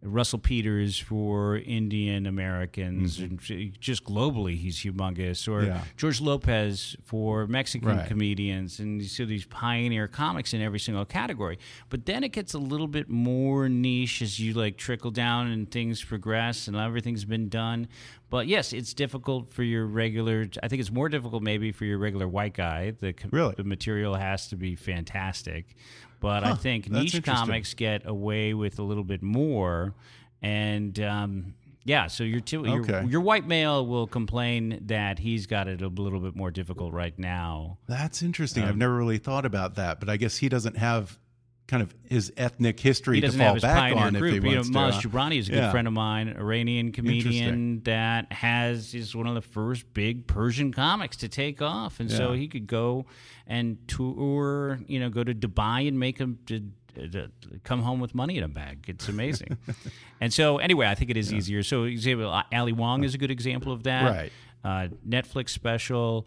Russell 0.03 0.39
Peters 0.39 0.99
for 0.99 1.57
Indian 1.57 2.27
Americans, 2.27 3.19
and 3.19 3.41
just 3.81 4.05
globally, 4.05 4.57
he's 4.57 4.77
humongous. 4.79 5.49
Or 5.49 5.63
Mm-hmm. 5.63 5.67
Yeah. 5.69 5.83
George 5.97 6.21
Lopez 6.21 6.97
for 7.05 7.47
Mexican 7.47 7.89
Right. 7.89 8.07
comedians, 8.07 8.79
and 8.79 9.01
you 9.03 9.09
see 9.09 9.25
these 9.25 9.47
pioneer 9.47 10.07
comics 10.07 10.53
in 10.55 10.61
every 10.61 10.79
single 10.79 11.05
category. 11.05 11.59
But 11.89 12.07
then 12.07 12.23
it 12.25 12.29
gets 12.33 12.55
a 12.55 12.59
little 12.59 12.87
bit 12.89 13.09
more 13.09 13.69
niche 13.69 14.23
as 14.23 14.39
you 14.39 14.53
like 14.53 14.77
trickle 14.77 15.11
down 15.11 15.49
and 15.49 15.69
things 15.71 16.05
progress 16.05 16.69
and 16.69 16.77
everything's 16.77 17.25
been 17.25 17.49
done. 17.49 17.89
But 18.29 18.47
yes, 18.49 18.73
it's 18.73 18.93
difficult 18.95 19.53
for 19.53 19.63
your 19.63 19.87
regular. 19.87 20.47
I 20.63 20.69
think 20.69 20.81
it's 20.81 20.91
more 20.93 21.09
difficult 21.09 21.43
maybe 21.43 21.73
for 21.73 21.85
your 21.85 21.99
regular 21.99 22.29
white 22.29 22.55
guy. 22.55 22.93
The 23.01 23.15
Really? 23.31 23.55
the 23.57 23.65
material 23.65 24.15
has 24.15 24.49
to 24.49 24.57
be 24.57 24.75
fantastic. 24.77 25.75
But 26.27 26.43
I 26.43 26.55
think 26.55 26.91
niche 26.91 27.23
comics 27.23 27.75
get 27.75 28.05
away 28.05 28.53
with 28.53 28.81
a 28.81 28.83
little 28.83 29.05
bit 29.05 29.23
more, 29.23 29.95
and 30.43 30.99
um, 30.99 31.55
yeah, 31.85 32.09
so 32.09 32.25
your, 32.25 32.41
t- 32.41 32.57
your 32.57 32.81
Okay. 32.81 33.05
your 33.07 33.21
white 33.21 33.47
male 33.47 33.87
will 33.87 34.09
complain 34.09 34.81
that 34.87 35.21
he's 35.21 35.47
got 35.47 35.69
it 35.69 35.83
a 35.83 35.87
little 35.87 36.19
bit 36.19 36.35
more 36.35 36.51
difficult 36.51 36.93
right 36.93 37.17
now. 37.17 37.79
That's 37.87 38.23
interesting. 38.23 38.65
Um, 38.65 38.71
I've 38.71 38.77
never 38.77 38.97
really 38.97 39.19
thought 39.19 39.47
about 39.47 39.77
that, 39.77 40.01
but 40.01 40.09
I 40.09 40.17
guess 40.17 40.37
he 40.39 40.49
doesn't 40.49 40.77
have 40.79 41.17
kind 41.67 41.83
of 41.83 41.93
his 42.09 42.33
ethnic 42.37 42.79
history 42.79 43.21
to 43.21 43.33
fall 43.33 43.59
back 43.59 43.97
on 43.97 44.15
group. 44.15 44.35
if 44.35 44.43
he 44.45 44.51
you 44.51 44.55
know, 44.55 44.63
wants 44.63 44.71
Maz 44.71 45.01
to. 45.01 45.09
Jobrani 45.09 45.39
is 45.39 45.49
a 45.49 45.53
good 45.53 45.59
Yeah. 45.59 45.71
friend 45.73 45.89
of 45.89 45.95
mine, 45.95 46.29
Iranian 46.29 46.93
comedian 46.93 47.83
that 47.85 48.33
has 48.33 48.95
is 48.95 49.17
one 49.17 49.27
of 49.27 49.35
the 49.35 49.43
first 49.43 49.93
big 49.93 50.27
Persian 50.29 50.73
comics 50.73 51.17
to 51.19 51.29
take 51.29 51.61
off, 51.61 51.99
and 51.99 52.11
so 52.11 52.33
he 52.35 52.47
could 52.47 52.67
go 52.67 53.07
and 53.47 53.79
tour. 53.89 54.79
You 54.87 55.01
know, 55.01 55.11
go 55.11 55.25
to 55.25 55.35
Dubai 55.35 55.89
and 55.89 55.99
make 55.99 56.19
him. 56.19 56.39
To, 56.47 56.63
to 56.97 57.31
come 57.63 57.83
home 57.83 58.01
with 58.01 58.15
money 58.15 58.39
in 58.39 58.43
a 58.43 58.49
bag. 58.49 58.87
It's 58.89 59.07
amazing. 59.07 59.59
and 60.23 60.33
so, 60.33 60.57
anyway, 60.57 60.87
I 60.87 60.95
think 60.95 61.11
it 61.11 61.19
is 61.19 61.31
easier. 61.31 61.63
So, 61.63 61.85
example, 61.85 62.43
Ali 62.51 62.73
Wong 62.73 63.05
is 63.05 63.15
a 63.15 63.19
good 63.19 63.31
example 63.31 63.71
of 63.71 63.83
that. 63.83 64.03
Right. 64.11 64.33
Uh, 64.65 64.89
Netflix 65.07 65.51
special, 65.51 66.27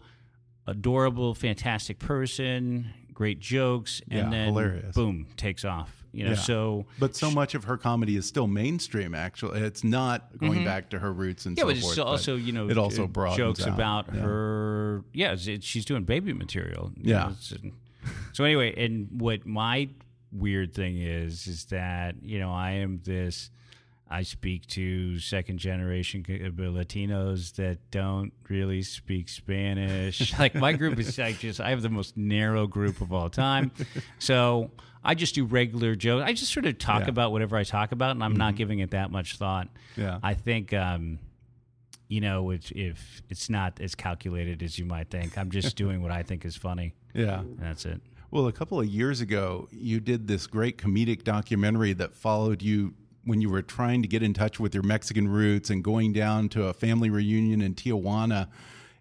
adorable, 0.68 1.34
fantastic 1.34 1.98
person, 1.98 2.86
great 3.20 3.38
jokes, 3.38 4.00
and 4.10 4.18
Yeah, 4.18 4.30
then 4.30 4.46
hilarious. 4.48 4.94
boom, 4.96 5.26
takes 5.36 5.62
off. 5.62 5.94
You 6.10 6.24
know, 6.24 6.30
Yeah. 6.30 6.36
so 6.36 6.86
But 6.98 7.14
so 7.14 7.30
much 7.30 7.54
of 7.54 7.64
her 7.64 7.76
comedy 7.76 8.16
is 8.16 8.24
still 8.26 8.46
mainstream. 8.46 9.14
Actually, 9.14 9.60
it's 9.60 9.84
not 9.84 10.38
going 10.38 10.64
back 10.64 10.88
to 10.90 10.98
her 11.00 11.12
roots 11.12 11.44
and. 11.44 11.56
Yeah, 11.58 11.64
so 11.64 11.66
but 11.68 11.76
forth. 11.76 11.92
it's 11.92 11.98
also 11.98 12.36
you 12.36 12.52
know 12.52 12.70
it 12.70 12.78
also 12.78 13.04
uh, 13.04 13.08
broadens 13.08 13.36
jokes 13.36 13.62
out. 13.66 13.74
about 13.74 14.06
Yeah. 14.14 14.20
her. 14.22 15.04
Yeah, 15.12 15.36
she's 15.36 15.84
doing 15.84 16.04
baby 16.04 16.32
material. 16.32 16.92
Yeah. 16.96 17.32
know, 17.52 17.70
so 18.32 18.44
anyway, 18.44 18.72
and 18.82 19.20
what 19.20 19.44
my 19.44 19.90
weird 20.32 20.72
thing 20.74 20.96
is 20.98 21.46
is 21.46 21.66
that 21.66 22.14
you 22.22 22.38
know 22.38 22.50
I 22.50 22.70
am 22.84 23.00
this. 23.04 23.50
I 24.10 24.22
speak 24.24 24.66
to 24.68 25.20
second 25.20 25.58
generation 25.58 26.24
uh, 26.28 26.50
Latinos 26.50 27.54
that 27.54 27.78
don't 27.92 28.32
really 28.48 28.82
speak 28.82 29.28
Spanish. 29.28 30.36
like 30.38 30.54
my 30.54 30.72
group 30.72 30.98
is 30.98 31.16
like 31.18 31.38
just 31.38 31.60
I 31.60 31.70
have 31.70 31.82
the 31.82 31.90
most 31.90 32.16
narrow 32.16 32.66
group 32.66 33.00
of 33.00 33.12
all 33.12 33.30
time. 33.30 33.70
So 34.18 34.70
I 35.04 35.14
just 35.14 35.34
do 35.34 35.44
regular 35.44 35.94
jokes. 35.94 36.24
I 36.28 36.32
just 36.32 36.52
sort 36.52 36.66
of 36.66 36.76
talk 36.78 36.94
Yeah. 36.96 37.00
Mm-hmm. 37.02 37.08
about 37.10 37.32
whatever 37.32 37.56
I 37.56 37.64
talk 37.64 37.92
about, 37.92 38.10
and 38.10 38.22
I'm 38.22 38.36
not 38.36 38.56
giving 38.56 38.80
it 38.80 38.90
that 38.90 39.10
much 39.10 39.36
thought. 39.36 39.68
Yeah. 39.96 40.18
I 40.22 40.34
think 40.34 40.74
um, 40.74 41.18
you 42.08 42.20
know, 42.20 42.50
if, 42.50 42.70
if 42.72 43.22
it's 43.30 43.48
not 43.48 43.80
as 43.80 43.94
calculated 43.94 44.62
as 44.64 44.78
you 44.78 44.84
might 44.84 45.08
think. 45.10 45.38
I'm 45.38 45.50
just 45.50 45.76
doing 45.76 46.02
what 46.02 46.10
I 46.10 46.24
think 46.24 46.44
is 46.44 46.56
funny. 46.56 46.94
Yeah. 47.14 47.38
And 47.38 47.58
that's 47.60 47.84
it. 47.86 48.00
Well, 48.32 48.48
a 48.48 48.52
couple 48.52 48.80
of 48.80 48.86
years 48.86 49.20
ago, 49.20 49.68
you 49.70 50.00
did 50.00 50.26
this 50.26 50.48
great 50.48 50.76
comedic 50.76 51.22
documentary 51.22 51.92
that 51.94 52.14
followed 52.14 52.62
you 52.62 52.94
when 53.24 53.40
you 53.40 53.50
were 53.50 53.62
trying 53.62 54.02
to 54.02 54.08
get 54.08 54.22
in 54.22 54.32
touch 54.32 54.58
with 54.58 54.74
your 54.74 54.82
Mexican 54.82 55.28
roots 55.28 55.70
and 55.70 55.84
going 55.84 56.12
down 56.12 56.48
to 56.50 56.66
a 56.66 56.72
family 56.72 57.10
reunion 57.10 57.60
in 57.60 57.74
Tijuana. 57.74 58.48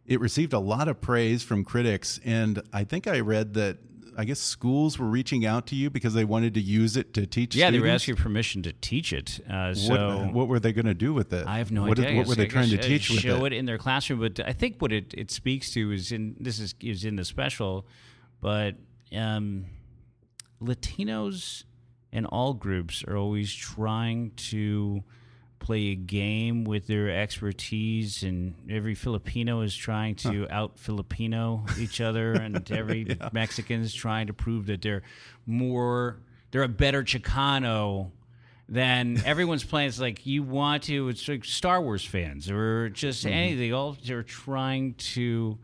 It 0.06 0.20
received 0.20 0.54
a 0.54 0.60
lot 0.60 0.88
of 0.88 1.00
praise 1.00 1.44
from 1.44 1.64
critics, 1.64 2.20
and 2.26 2.62
I 2.74 2.84
think 2.84 3.08
I 3.08 3.20
read 3.20 3.54
that 3.54 3.78
I 4.20 4.26
guess 4.26 4.40
schools 4.40 5.00
were 5.00 5.08
reaching 5.08 5.46
out 5.46 5.68
to 5.68 5.76
you 5.76 5.90
because 5.90 6.14
they 6.14 6.26
wanted 6.26 6.54
to 6.56 6.60
use 6.60 6.98
it 6.98 7.14
to 7.14 7.26
teach. 7.26 7.56
Yeah, 7.56 7.68
students? 7.68 7.82
they 7.82 7.88
were 7.88 7.94
asking 7.94 8.16
permission 8.18 8.62
to 8.64 8.74
teach 8.74 9.14
it. 9.14 9.40
Uh, 9.50 9.74
so 9.74 10.18
what, 10.18 10.34
what, 10.34 10.48
were 10.50 10.60
they 10.60 10.74
going 10.74 10.88
to 10.88 10.94
do 10.94 11.14
with 11.14 11.32
it? 11.32 11.48
I 11.48 11.60
have 11.60 11.72
no 11.72 11.84
what 11.84 11.98
idea. 11.98 12.08
Did, 12.08 12.18
what 12.18 12.28
were 12.28 12.36
they 12.36 12.48
trying 12.48 12.70
to 12.70 12.80
uh, 12.80 12.82
teach 12.82 13.10
with 13.10 13.20
show 13.20 13.46
it? 13.46 13.54
it 13.54 13.58
in 13.58 13.66
their 13.66 13.78
classroom, 13.78 14.20
but 14.20 14.42
I 14.46 14.52
think 14.52 14.82
what 14.82 14.92
it, 14.92 15.14
it 15.18 15.32
speaks 15.32 15.72
to 15.72 15.92
is 15.94 16.12
in 16.12 16.36
this 16.38 16.60
is 16.60 16.76
is 16.82 17.06
in 17.06 17.16
the 17.16 17.24
special, 17.24 17.88
but 18.42 18.76
um, 19.16 19.68
Latinos 20.62 21.64
and 22.12 22.26
all 22.26 22.54
groups 22.54 23.04
are 23.08 23.18
always 23.18 23.54
trying 23.54 24.32
to 24.36 25.04
play 25.60 25.88
a 25.92 25.96
game 25.96 26.64
with 26.64 26.88
their 26.88 27.10
expertise 27.10 28.24
and 28.24 28.56
every 28.70 28.96
filipino 28.96 29.60
is 29.62 29.76
trying 29.76 30.16
to 30.16 30.48
out 30.50 30.80
filipino 30.80 31.66
each 31.78 32.00
other 32.00 32.32
and 32.46 32.72
every 32.72 33.06
mexican 33.34 33.82
is 33.82 33.94
trying 33.94 34.28
to 34.28 34.34
prove 34.34 34.68
that 34.68 34.82
they're 34.82 35.02
more 35.46 36.18
they're 36.52 36.64
a 36.64 36.68
better 36.70 37.04
chicano 37.04 38.10
than 38.72 39.20
everyone's 39.26 39.64
playing. 39.64 39.88
It's 39.90 40.00
like 40.00 40.26
you 40.28 40.44
want 40.44 40.84
to 40.84 41.10
it's 41.10 41.28
like 41.28 41.44
star 41.44 41.82
wars 41.82 42.06
fans 42.06 42.50
or 42.52 42.90
just 42.90 43.26
Mm-hmm. 43.26 43.34
anything 43.34 43.74
all 43.74 43.98
they're 44.06 44.22
trying 44.24 44.94
to 45.16 45.58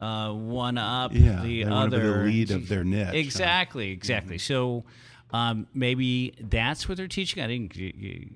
uh, 0.00 0.32
one 0.32 0.76
up 0.78 1.12
Yeah, 1.14 1.36
the 1.36 1.42
be 1.42 1.64
the 1.64 1.72
other 1.74 2.24
lead 2.26 2.50
of 2.50 2.68
their 2.68 2.84
niche, 2.84 3.06
huh? 3.06 3.12
exactly 3.14 3.90
exactly. 3.90 4.36
So 4.38 4.84
um, 5.32 5.66
maybe 5.74 6.34
that's 6.40 6.88
what 6.88 6.96
they're 6.98 7.08
teaching. 7.08 7.42
I 7.42 7.46
y- 7.48 8.28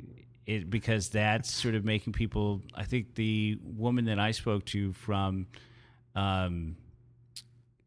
it, 0.46 0.70
because 0.70 1.08
that's 1.08 1.50
sort 1.50 1.74
of 1.74 1.84
making 1.84 2.12
people 2.12 2.62
i 2.74 2.84
think 2.84 3.16
the 3.16 3.58
woman 3.64 4.04
that 4.04 4.18
i 4.20 4.30
spoke 4.30 4.64
to 4.64 4.92
from 4.92 5.46
um, 6.14 6.76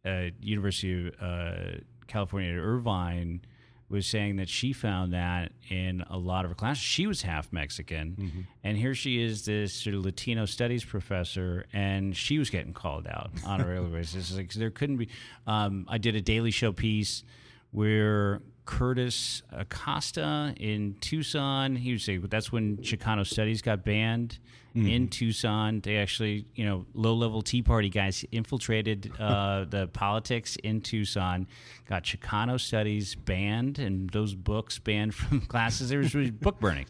uh, 0.06 0.26
university 0.42 1.08
of 1.08 1.14
uh, 1.22 1.78
california 2.08 2.52
at 2.52 2.58
irvine 2.58 3.42
was 3.88 4.06
saying 4.06 4.36
that 4.36 4.48
she 4.50 4.72
found 4.72 5.14
that 5.14 5.52
in 5.70 6.04
a 6.12 6.18
lot 6.18 6.46
of 6.46 6.52
her 6.52 6.56
classes. 6.56 6.84
She 6.84 7.08
was 7.08 7.24
half 7.24 7.52
mexican. 7.52 8.46
And 8.64 8.78
here 8.78 8.94
she 8.94 9.20
is 9.20 9.46
this 9.46 9.74
sort 9.74 9.96
of 9.96 10.06
latino 10.06 10.46
studies 10.46 10.86
professor 10.86 11.66
and 11.74 12.16
she 12.16 12.38
was 12.38 12.52
getting 12.52 12.72
called 12.72 13.08
out 13.08 13.32
on 13.48 13.62
a 13.62 13.66
regular 13.68 13.90
basis. 14.00 14.36
Like 14.36 14.54
there 14.54 14.70
couldn't 14.70 14.98
be 14.98 15.10
um, 15.48 15.86
i 15.90 15.98
did 15.98 16.16
a 16.16 16.22
daily 16.22 16.52
show 16.52 16.72
piece 16.72 17.24
where 17.72 18.42
Curtis 18.70 19.42
Acosta 19.52 20.54
in 20.60 20.96
Tucson, 21.02 21.76
he 21.76 21.98
say 21.98 22.18
but 22.18 22.30
that's 22.30 22.52
when 22.52 22.78
Chicano 22.78 23.26
studies 23.26 23.64
got 23.64 23.84
banned 23.84 24.38
in 24.76 25.08
Tucson. 25.08 25.82
They 25.82 25.98
actually, 25.98 26.46
you 26.54 26.66
know, 26.66 26.86
low 26.94 27.16
level 27.16 27.42
Tea 27.42 27.64
Party 27.64 27.90
guys 27.90 28.24
infiltrated 28.32 29.12
uh, 29.20 29.66
the 29.70 29.88
politics 29.88 30.56
in 30.58 30.82
Tucson, 30.82 31.48
got 31.88 32.04
Chicano 32.04 32.60
studies 32.60 33.16
banned, 33.16 33.80
and 33.80 34.08
those 34.12 34.36
books 34.36 34.78
banned 34.78 35.16
from 35.16 35.42
classes. 35.48 35.90
There 35.90 35.98
was 35.98 36.14
really 36.14 36.30
book 36.30 36.60
burning. 36.60 36.86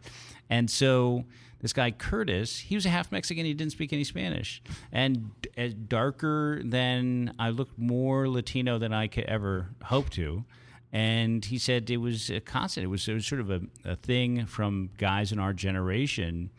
And 0.50 0.70
so 0.70 1.24
this 1.62 1.72
guy 1.72 1.92
Curtis, 1.92 2.60
he 2.60 2.76
was 2.76 2.86
a 2.86 2.90
half 2.90 3.10
Mexican. 3.10 3.46
He 3.46 3.54
didn't 3.54 3.72
speak 3.72 3.94
any 3.94 4.04
Spanish, 4.04 4.62
and 4.92 5.32
as 5.56 5.74
darker 5.74 6.62
than 6.62 7.36
I 7.40 7.52
looked 7.52 7.80
more 7.80 8.28
Latino 8.28 8.80
than 8.80 8.92
I 8.92 9.08
could 9.08 9.24
ever 9.24 9.70
hope 9.82 10.10
to. 10.12 10.44
And 10.92 11.46
he 11.46 11.58
said 11.58 11.90
it 11.90 11.98
was 11.98 12.30
a 12.30 12.40
constant. 12.40 12.84
It 12.84 12.88
was, 12.88 13.08
it 13.08 13.14
was 13.14 13.28
sort 13.28 13.42
of 13.42 13.52
a, 13.52 13.62
a 13.86 13.96
thing 13.96 14.46
from 14.46 14.90
guys 14.98 15.32
in 15.32 15.40
our 15.40 15.54
generation 15.54 16.50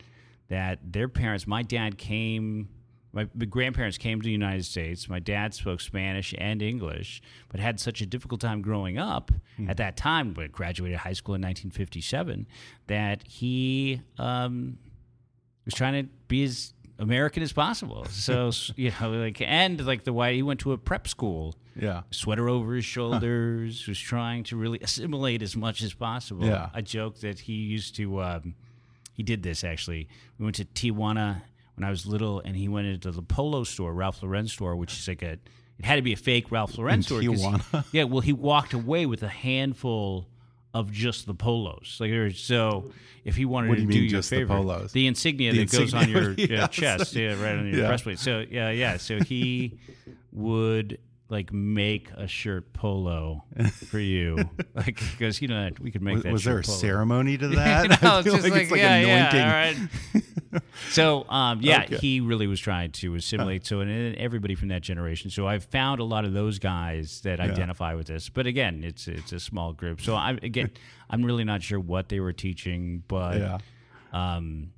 that 0.47 0.79
their 0.93 1.07
parents. 1.07 1.47
My 1.47 1.63
dad 1.63 1.97
came. 1.97 2.69
My 3.13 3.27
my 3.35 3.43
grandparents 3.43 3.97
came 3.97 4.21
to 4.21 4.25
the 4.25 4.31
United 4.31 4.63
States. 4.63 5.09
My 5.09 5.19
dad 5.19 5.53
spoke 5.53 5.81
Spanish 5.81 6.33
and 6.37 6.61
English, 6.61 7.21
but 7.49 7.59
had 7.59 7.77
such 7.77 7.99
a 7.99 8.05
difficult 8.05 8.39
time 8.39 8.61
growing 8.61 8.97
up 8.97 9.31
at 9.67 9.77
that 9.77 9.97
time. 9.97 10.31
But 10.31 10.53
graduated 10.53 10.97
high 10.99 11.11
school 11.11 11.35
in 11.35 11.41
1957, 11.41 12.47
that 12.87 13.27
he 13.27 14.01
um, 14.17 14.77
was 15.65 15.73
trying 15.73 16.05
to 16.05 16.09
be 16.29 16.43
as 16.43 16.73
American 17.01 17.43
as 17.43 17.51
possible. 17.51 18.05
So 18.11 18.51
you 18.75 18.91
know, 19.01 19.11
like 19.11 19.41
and 19.41 19.83
like 19.85 20.03
the 20.03 20.13
way 20.13 20.35
he 20.35 20.43
went 20.43 20.59
to 20.61 20.71
a 20.71 20.77
prep 20.77 21.07
school, 21.07 21.55
Yeah. 21.75 22.01
sweater 22.11 22.47
over 22.47 22.75
his 22.75 22.85
shoulders, 22.85 23.87
was 23.87 23.99
trying 23.99 24.43
to 24.45 24.55
really 24.55 24.79
assimilate 24.79 25.41
as 25.41 25.55
much 25.55 25.81
as 25.81 25.93
possible. 25.93 26.45
Yeah. 26.45 26.69
I 26.73 26.81
joke 26.81 27.19
that 27.21 27.39
he 27.39 27.53
used 27.53 27.95
to. 27.95 28.21
Um, 28.21 28.55
he 29.13 29.23
did 29.23 29.43
this 29.43 29.63
actually. 29.63 30.07
We 30.37 30.43
went 30.45 30.55
to 30.57 30.65
Tijuana 30.65 31.41
when 31.75 31.83
I 31.83 31.89
was 31.89 32.05
little, 32.05 32.39
and 32.45 32.55
he 32.55 32.67
went 32.67 32.87
into 32.87 33.11
the 33.11 33.21
Polo 33.21 33.63
store, 33.63 33.93
Ralph 33.93 34.21
Lauren 34.23 34.47
store, 34.47 34.75
which 34.75 34.93
is 34.93 35.07
like 35.07 35.21
a. 35.21 35.37
It 35.79 35.85
had 35.85 35.95
to 35.95 36.03
be 36.03 36.13
a 36.13 36.17
fake 36.17 36.51
Ralph 36.51 36.77
Lauren 36.77 36.95
In 36.95 37.01
store. 37.03 37.21
'cause 37.21 37.41
he- 37.41 37.47
Tijuana? 37.47 37.85
yeah, 37.91 38.03
well, 38.03 38.21
he 38.21 38.33
walked 38.33 38.73
away 38.73 39.07
with 39.07 39.23
a 39.23 39.27
handful 39.27 40.27
of 40.73 40.91
just 40.91 41.25
the 41.25 41.33
polos. 41.33 41.97
Like 41.99 42.11
so 42.35 42.91
if 43.25 43.35
he 43.35 43.45
wanted 43.45 43.69
do 43.69 43.75
to 43.75 43.81
you 43.81 43.87
do 43.87 43.93
mean 43.93 44.03
your 44.09 44.19
just 44.19 44.29
the 44.29 44.45
polos? 44.45 44.91
the 44.93 45.07
insignia 45.07 45.51
The 45.51 45.65
that 45.65 45.71
goes 45.77 45.93
on 45.93 46.09
insignia, 46.09 46.47
your 46.47 46.61
uh, 46.63 46.67
chest, 46.67 47.15
yeah, 47.15 47.41
right 47.43 47.57
on 47.57 47.67
your 47.67 47.81
Yeah. 47.81 47.87
breastplate. 47.87 48.19
So 48.19 48.43
yeah, 48.49 48.69
yeah. 48.71 48.97
So 48.97 49.19
he 49.19 49.77
would 50.31 50.97
like 51.29 51.53
make 51.53 52.09
a 52.11 52.27
shirt 52.27 52.73
polo 52.73 53.43
for 53.87 53.99
you, 53.99 54.37
like 54.75 54.99
because 55.11 55.41
you 55.41 55.47
know 55.47 55.69
we 55.79 55.91
could 55.91 56.01
make 56.01 56.15
Was, 56.15 56.23
that. 56.23 56.31
was 56.33 56.43
there 56.43 56.59
a 56.59 56.63
polo. 56.63 56.77
ceremony 56.77 57.37
to 57.37 57.47
that? 57.49 58.01
no, 58.01 58.09
I 58.15 58.19
it's 58.19 58.23
feel 58.25 58.33
just 58.35 58.43
like 58.43 58.51
like, 58.53 58.61
it's 58.63 58.71
like 58.71 58.79
yeah, 58.81 58.95
anointing. 58.95 59.39
yeah, 59.39 59.45
all 59.45 59.51
right. 60.13 60.23
so, 60.89 61.25
um, 61.29 61.59
yeah, 61.61 61.83
Okay. 61.83 61.97
he 61.97 62.19
really 62.21 62.47
was 62.47 62.59
trying 62.59 62.91
to 62.91 63.15
assimilate. 63.15 63.65
So, 63.65 63.79
and, 63.79 63.89
and 63.89 64.15
everybody 64.17 64.55
from 64.55 64.67
that 64.69 64.81
generation. 64.81 65.29
So, 65.31 65.47
I've 65.47 65.63
found 65.65 65.99
a 65.99 66.03
lot 66.03 66.25
of 66.25 66.33
those 66.33 66.59
guys 66.59 67.21
that 67.21 67.39
identify 67.39 67.93
with 67.95 68.07
this. 68.07 68.29
But 68.29 68.47
again, 68.47 68.83
it's 68.83 69.07
it's 69.07 69.31
a 69.31 69.39
small 69.39 69.73
group. 69.73 70.01
So, 70.01 70.15
I 70.15 70.31
again, 70.41 70.71
I'm 71.09 71.23
really 71.23 71.43
not 71.43 71.61
sure 71.63 71.79
what 71.79 72.09
they 72.09 72.19
were 72.19 72.33
teaching, 72.33 73.03
but 73.07 73.37
Yeah. 73.39 73.57
um, 74.13 74.71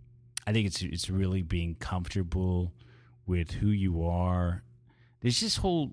I 0.45 0.51
think 0.53 0.67
it's 0.67 0.81
it's 0.81 1.09
really 1.09 1.41
being 1.41 1.75
comfortable 1.75 2.73
with 3.25 3.51
who 3.51 3.67
you 3.67 4.03
are. 4.05 4.63
There's 5.21 5.39
this 5.39 5.57
whole 5.57 5.91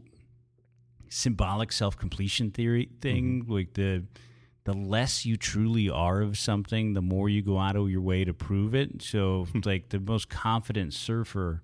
symbolic 1.09 1.73
self 1.73 1.97
completion 1.97 2.51
theory 2.51 2.89
thing, 3.01 3.45
like 3.49 3.75
the 3.75 4.05
the 4.65 4.73
less 4.75 5.25
you 5.25 5.37
truly 5.37 5.89
are 5.89 6.21
of 6.21 6.37
something, 6.39 6.93
the 6.95 7.01
more 7.03 7.29
you 7.29 7.43
go 7.43 7.59
out 7.59 7.77
of 7.77 7.91
your 7.91 8.03
way 8.03 8.25
to 8.25 8.35
prove 8.35 8.75
it. 8.75 9.03
So, 9.03 9.47
like 9.65 9.89
the 9.89 10.01
most 10.01 10.29
confident 10.29 10.93
surfer 10.95 11.63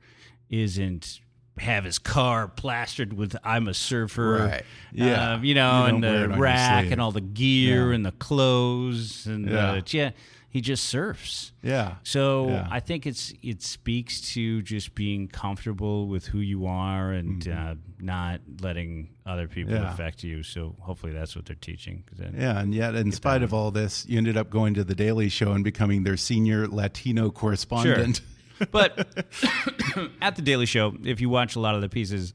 isn't 0.50 1.20
have 1.58 1.84
his 1.84 1.98
car 1.98 2.48
plastered 2.48 3.12
with 3.14 3.34
"I'm 3.42 3.66
a 3.68 3.74
surfer," 3.74 4.46
Right. 4.46 4.64
Yeah. 4.92 5.32
um, 5.34 5.44
you 5.44 5.54
know, 5.54 5.80
You 5.86 5.94
and 5.94 6.02
don't 6.02 6.10
wear 6.12 6.24
it 6.24 6.28
the 6.28 6.38
rack 6.38 6.90
and 6.90 7.00
all 7.00 7.12
the 7.12 7.20
gear 7.22 7.88
Yeah. 7.88 7.94
and 7.94 8.04
the 8.06 8.12
clothes 8.12 9.26
and 9.26 9.48
Yeah. 9.48 9.74
yeah, 9.74 9.80
yeah. 9.86 10.10
He 10.48 10.60
just 10.62 10.84
surfs. 10.84 11.52
Yeah. 11.62 11.96
So 12.02 12.48
Yeah. 12.48 12.68
I 12.70 12.80
think 12.80 13.06
it's 13.06 13.32
it 13.42 13.62
speaks 13.62 14.32
to 14.34 14.62
just 14.62 14.94
being 14.94 15.28
comfortable 15.28 16.06
with 16.08 16.26
who 16.26 16.38
you 16.38 16.66
are 16.66 17.12
and 17.12 17.46
uh, 17.46 17.74
not 18.00 18.40
letting 18.62 19.10
other 19.26 19.48
people 19.48 19.74
Mm-hmm. 19.74 19.82
Yeah. 19.84 19.92
affect 19.92 20.24
you. 20.24 20.42
So 20.42 20.74
hopefully 20.80 21.12
that's 21.12 21.36
what 21.36 21.44
they're 21.44 21.56
teaching. 21.56 22.04
Yeah, 22.18 22.58
and 22.58 22.74
yet, 22.74 22.94
in 22.94 23.12
spite 23.12 23.42
of 23.42 23.52
all 23.52 23.70
this, 23.70 24.06
you 24.08 24.16
ended 24.16 24.36
up 24.38 24.48
going 24.48 24.74
to 24.74 24.84
the 24.84 24.94
Daily 24.94 25.28
Show 25.28 25.52
and 25.52 25.62
becoming 25.62 26.04
their 26.04 26.16
senior 26.16 26.66
Latino 26.68 27.30
correspondent. 27.30 28.22
But 28.70 28.96
at 30.22 30.36
the 30.36 30.42
Daily 30.42 30.66
Show, 30.66 30.94
if 31.04 31.20
you 31.20 31.28
watch 31.28 31.56
a 31.56 31.60
lot 31.60 31.74
of 31.74 31.82
the 31.82 31.88
pieces, 31.90 32.32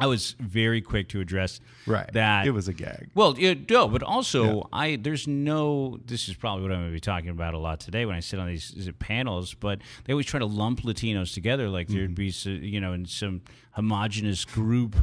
I 0.00 0.06
was 0.06 0.34
very 0.40 0.80
quick 0.80 1.08
to 1.10 1.20
address 1.20 1.60
Right. 1.86 2.10
that 2.12 2.46
It 2.46 2.50
was 2.52 2.68
a 2.68 2.72
gag. 2.72 3.10
Well, 3.14 3.36
yeah, 3.38 3.54
no, 3.68 3.88
but 3.88 4.02
also 4.02 4.68
I 4.72 4.96
there's 4.96 5.26
no. 5.28 6.00
This 6.06 6.28
is 6.28 6.34
probably 6.34 6.62
what 6.62 6.72
I'm 6.72 6.78
going 6.80 6.90
to 6.90 6.94
be 6.94 7.00
talking 7.00 7.30
about 7.30 7.54
a 7.54 7.58
lot 7.58 7.80
today 7.80 8.06
when 8.06 8.16
I 8.16 8.20
sit 8.20 8.38
on 8.38 8.46
these 8.48 8.90
panels. 8.98 9.54
But 9.54 9.80
they 10.04 10.12
always 10.12 10.26
try 10.26 10.38
to 10.40 10.46
lump 10.46 10.80
Latinos 10.82 11.34
together, 11.34 11.68
like 11.68 11.88
Mm-hmm. 11.88 11.96
there'd 11.96 12.14
be 12.14 12.28
you 12.68 12.80
know 12.80 12.92
in 12.92 13.06
some 13.06 13.42
homogenous 13.72 14.44
group. 14.44 14.96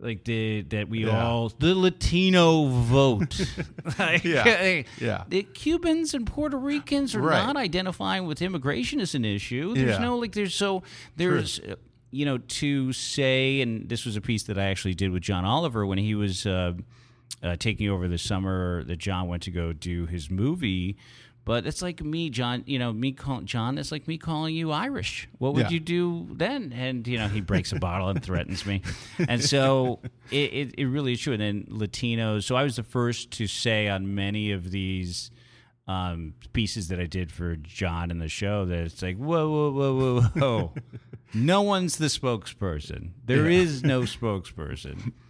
Like 0.00 0.22
the 0.22 0.62
that 0.68 0.88
we 0.88 1.06
Yeah. 1.06 1.24
all 1.26 1.48
the 1.48 1.74
Latino 1.74 2.68
vote, 2.68 3.40
Like, 3.98 4.22
Yeah. 4.22 4.82
Yeah. 5.00 5.24
The 5.28 5.42
Cubans 5.42 6.14
and 6.14 6.24
Puerto 6.24 6.56
Ricans 6.56 7.16
are 7.16 7.20
Right. 7.20 7.44
not 7.44 7.56
identifying 7.56 8.24
with 8.24 8.40
immigration 8.40 9.00
as 9.00 9.16
an 9.16 9.24
issue. 9.24 9.74
There's 9.74 9.98
Yeah. 9.98 10.04
no 10.04 10.16
like 10.18 10.32
there's 10.34 10.54
so 10.54 10.84
there's 11.16 11.58
uh, 11.58 11.74
you 12.10 12.24
know 12.24 12.38
to 12.38 12.92
say, 12.92 13.60
and 13.60 13.88
this 13.88 14.04
was 14.04 14.16
a 14.16 14.20
piece 14.20 14.44
that 14.44 14.58
I 14.58 14.64
actually 14.64 14.94
did 14.94 15.10
with 15.10 15.22
John 15.22 15.44
Oliver 15.44 15.84
when 15.86 15.98
he 15.98 16.14
was 16.14 16.46
uh, 16.46 16.72
uh, 17.42 17.56
taking 17.56 17.88
over 17.88 18.08
the 18.08 18.18
summer 18.18 18.84
that 18.84 18.96
John 18.98 19.28
went 19.28 19.42
to 19.44 19.50
go 19.50 19.72
do 19.72 20.06
his 20.06 20.30
movie. 20.30 20.96
But 21.44 21.66
it's 21.66 21.80
like 21.80 22.02
me, 22.04 22.28
John. 22.28 22.62
You 22.66 22.78
know, 22.78 22.92
me 22.92 23.12
call 23.12 23.40
John. 23.40 23.78
It's 23.78 23.90
like 23.90 24.06
me 24.06 24.18
calling 24.18 24.54
you 24.54 24.70
Irish. 24.70 25.28
What 25.38 25.54
would 25.54 25.64
Yeah. 25.64 25.70
you 25.70 25.80
do 25.80 26.28
then? 26.32 26.74
And 26.76 27.06
you 27.08 27.16
know, 27.16 27.28
he 27.28 27.40
breaks 27.40 27.72
a 27.72 27.78
bottle 27.78 28.10
and 28.10 28.22
threatens 28.22 28.66
me. 28.66 28.82
And 29.28 29.42
so 29.42 30.00
it, 30.30 30.52
it, 30.52 30.74
it 30.76 30.86
really 30.86 31.12
is 31.12 31.20
true. 31.20 31.32
And 31.32 31.40
then 31.42 31.64
Latinos. 31.70 32.44
So 32.44 32.54
I 32.54 32.64
was 32.64 32.76
the 32.76 32.82
first 32.82 33.30
to 33.32 33.46
say 33.46 33.88
on 33.88 34.14
many 34.14 34.52
of 34.52 34.70
these 34.70 35.30
um, 35.88 36.34
pieces 36.52 36.88
that 36.88 37.00
I 37.00 37.06
did 37.06 37.32
for 37.32 37.56
John 37.56 38.10
in 38.10 38.18
the 38.18 38.28
show 38.28 38.66
that 38.66 38.78
it's 38.78 39.02
like, 39.02 39.16
whoa, 39.16 39.48
whoa, 39.48 39.72
whoa, 39.72 39.94
whoa, 39.94 40.20
whoa. 40.20 40.74
no 41.34 41.62
one's 41.62 41.96
the 41.96 42.06
spokesperson. 42.06 43.12
There 43.24 43.48
is 43.48 43.82
no 43.82 44.02
spokesperson. 44.02 45.12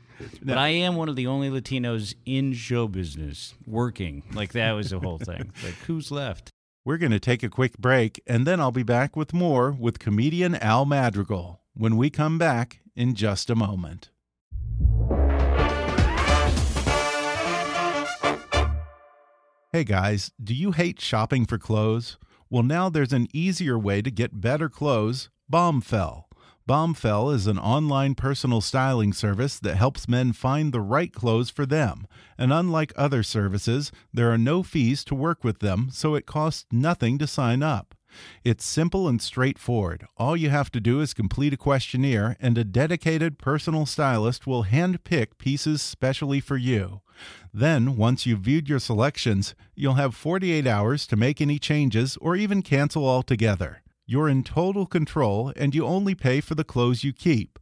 But 0.43 0.59
I 0.59 0.71
am 0.71 0.97
one 0.97 1.09
of 1.09 1.15
the 1.15 1.29
only 1.29 1.49
Latinos 1.49 2.13
in 2.27 2.53
show 2.53 2.89
business 2.89 3.55
working. 3.65 4.25
Like 4.33 4.51
that 4.51 4.73
was 4.73 4.91
the 4.91 4.99
whole 4.99 5.19
thing. 5.19 5.53
Like 5.63 5.75
who's 5.87 6.11
left? 6.11 6.51
We're 6.85 6.99
going 6.99 7.13
to 7.13 7.21
take 7.21 7.45
a 7.45 7.49
quick 7.49 7.79
break, 7.79 8.21
and 8.27 8.45
then 8.45 8.59
I'll 8.59 8.73
be 8.73 8.83
back 8.83 9.15
with 9.15 9.33
more 9.33 9.71
with 9.71 10.01
comedian 10.01 10.57
Al 10.57 10.85
Madrigal 10.85 11.61
when 11.75 11.97
we 11.97 12.11
come 12.11 12.37
back 12.37 12.81
in 12.97 13.15
just 13.15 13.49
a 13.49 13.55
moment. 13.55 14.11
Hey 19.79 19.85
guys, 19.85 20.33
do 20.43 20.55
you 20.55 20.73
hate 20.73 21.01
shopping 21.01 21.47
for 21.47 21.57
clothes? 21.57 22.17
Well, 22.51 22.65
now 22.65 22.89
there's 22.89 23.13
an 23.13 23.29
easier 23.33 23.79
way 23.79 24.03
to 24.03 24.11
get 24.11 24.41
better 24.41 24.69
clothes 24.69 25.31
Bombfell. 25.49 26.25
Bombfell 26.69 27.33
is 27.33 27.47
an 27.47 27.61
online 27.61 28.17
personal 28.17 28.61
styling 28.61 29.13
service 29.13 29.61
that 29.61 29.77
helps 29.77 30.09
men 30.09 30.33
find 30.33 30.73
the 30.73 30.81
right 30.81 31.13
clothes 31.13 31.51
for 31.51 31.65
them. 31.65 32.09
And 32.37 32.53
unlike 32.53 32.93
other 32.97 33.23
services, 33.23 33.93
there 34.13 34.33
are 34.33 34.37
no 34.37 34.65
fees 34.65 35.05
to 35.05 35.15
work 35.15 35.45
with 35.45 35.61
them, 35.61 35.91
so 35.93 36.17
it 36.17 36.27
costs 36.27 36.67
nothing 36.73 37.17
to 37.19 37.29
sign 37.29 37.63
up. 37.63 37.95
It's 38.45 38.65
simple 38.65 39.09
and 39.09 39.21
straightforward. 39.21 40.07
All 40.17 40.37
you 40.37 40.51
have 40.51 40.71
to 40.73 40.81
do 40.81 41.01
is 41.01 41.15
complete 41.15 41.53
a 41.53 41.57
questionnaire, 41.57 42.37
and 42.41 42.57
a 42.57 42.65
dedicated 42.65 43.39
personal 43.39 43.87
stylist 43.87 44.47
will 44.47 44.65
handpick 44.65 45.39
pieces 45.39 45.83
specially 45.83 46.41
for 46.41 46.57
you. 46.57 47.01
Then, 47.53 47.97
once 47.97 48.27
you've 48.27 48.41
viewed 48.41 48.69
your 48.69 48.79
selections, 48.79 49.55
you'll 49.75 49.95
have 49.95 50.15
48 50.15 50.67
hours 50.67 51.07
to 51.09 51.17
make 51.17 51.41
any 51.41 51.59
changes 51.59 52.17
or 52.21 52.37
even 52.37 52.63
cancel 52.63 53.09
altogether. 53.09 53.83
You're 54.07 54.29
in 54.29 54.43
total 54.43 54.87
control, 54.87 55.53
and 55.57 55.75
you 55.75 55.85
only 55.85 56.15
pay 56.15 56.41
for 56.41 56.55
the 56.55 56.65
clothes 56.65 57.05
you 57.05 57.13
keep. 57.13 57.59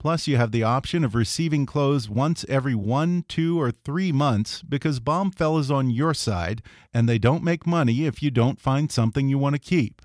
Plus, 0.00 0.26
you 0.26 0.38
have 0.38 0.50
the 0.50 0.62
option 0.62 1.04
of 1.04 1.14
receiving 1.14 1.66
clothes 1.66 2.08
once 2.08 2.46
every 2.48 2.74
one, 2.74 3.22
two, 3.28 3.60
or 3.60 3.70
three 3.70 4.10
months 4.10 4.62
because 4.62 4.98
Bombfell 4.98 5.60
is 5.60 5.70
on 5.70 5.90
your 5.90 6.14
side, 6.14 6.62
and 6.94 7.06
they 7.06 7.18
don't 7.18 7.44
make 7.44 7.66
money 7.66 8.06
if 8.06 8.22
you 8.22 8.30
don't 8.30 8.58
find 8.58 8.90
something 8.90 9.28
you 9.28 9.36
want 9.36 9.56
to 9.56 9.60
keep. 9.60 10.00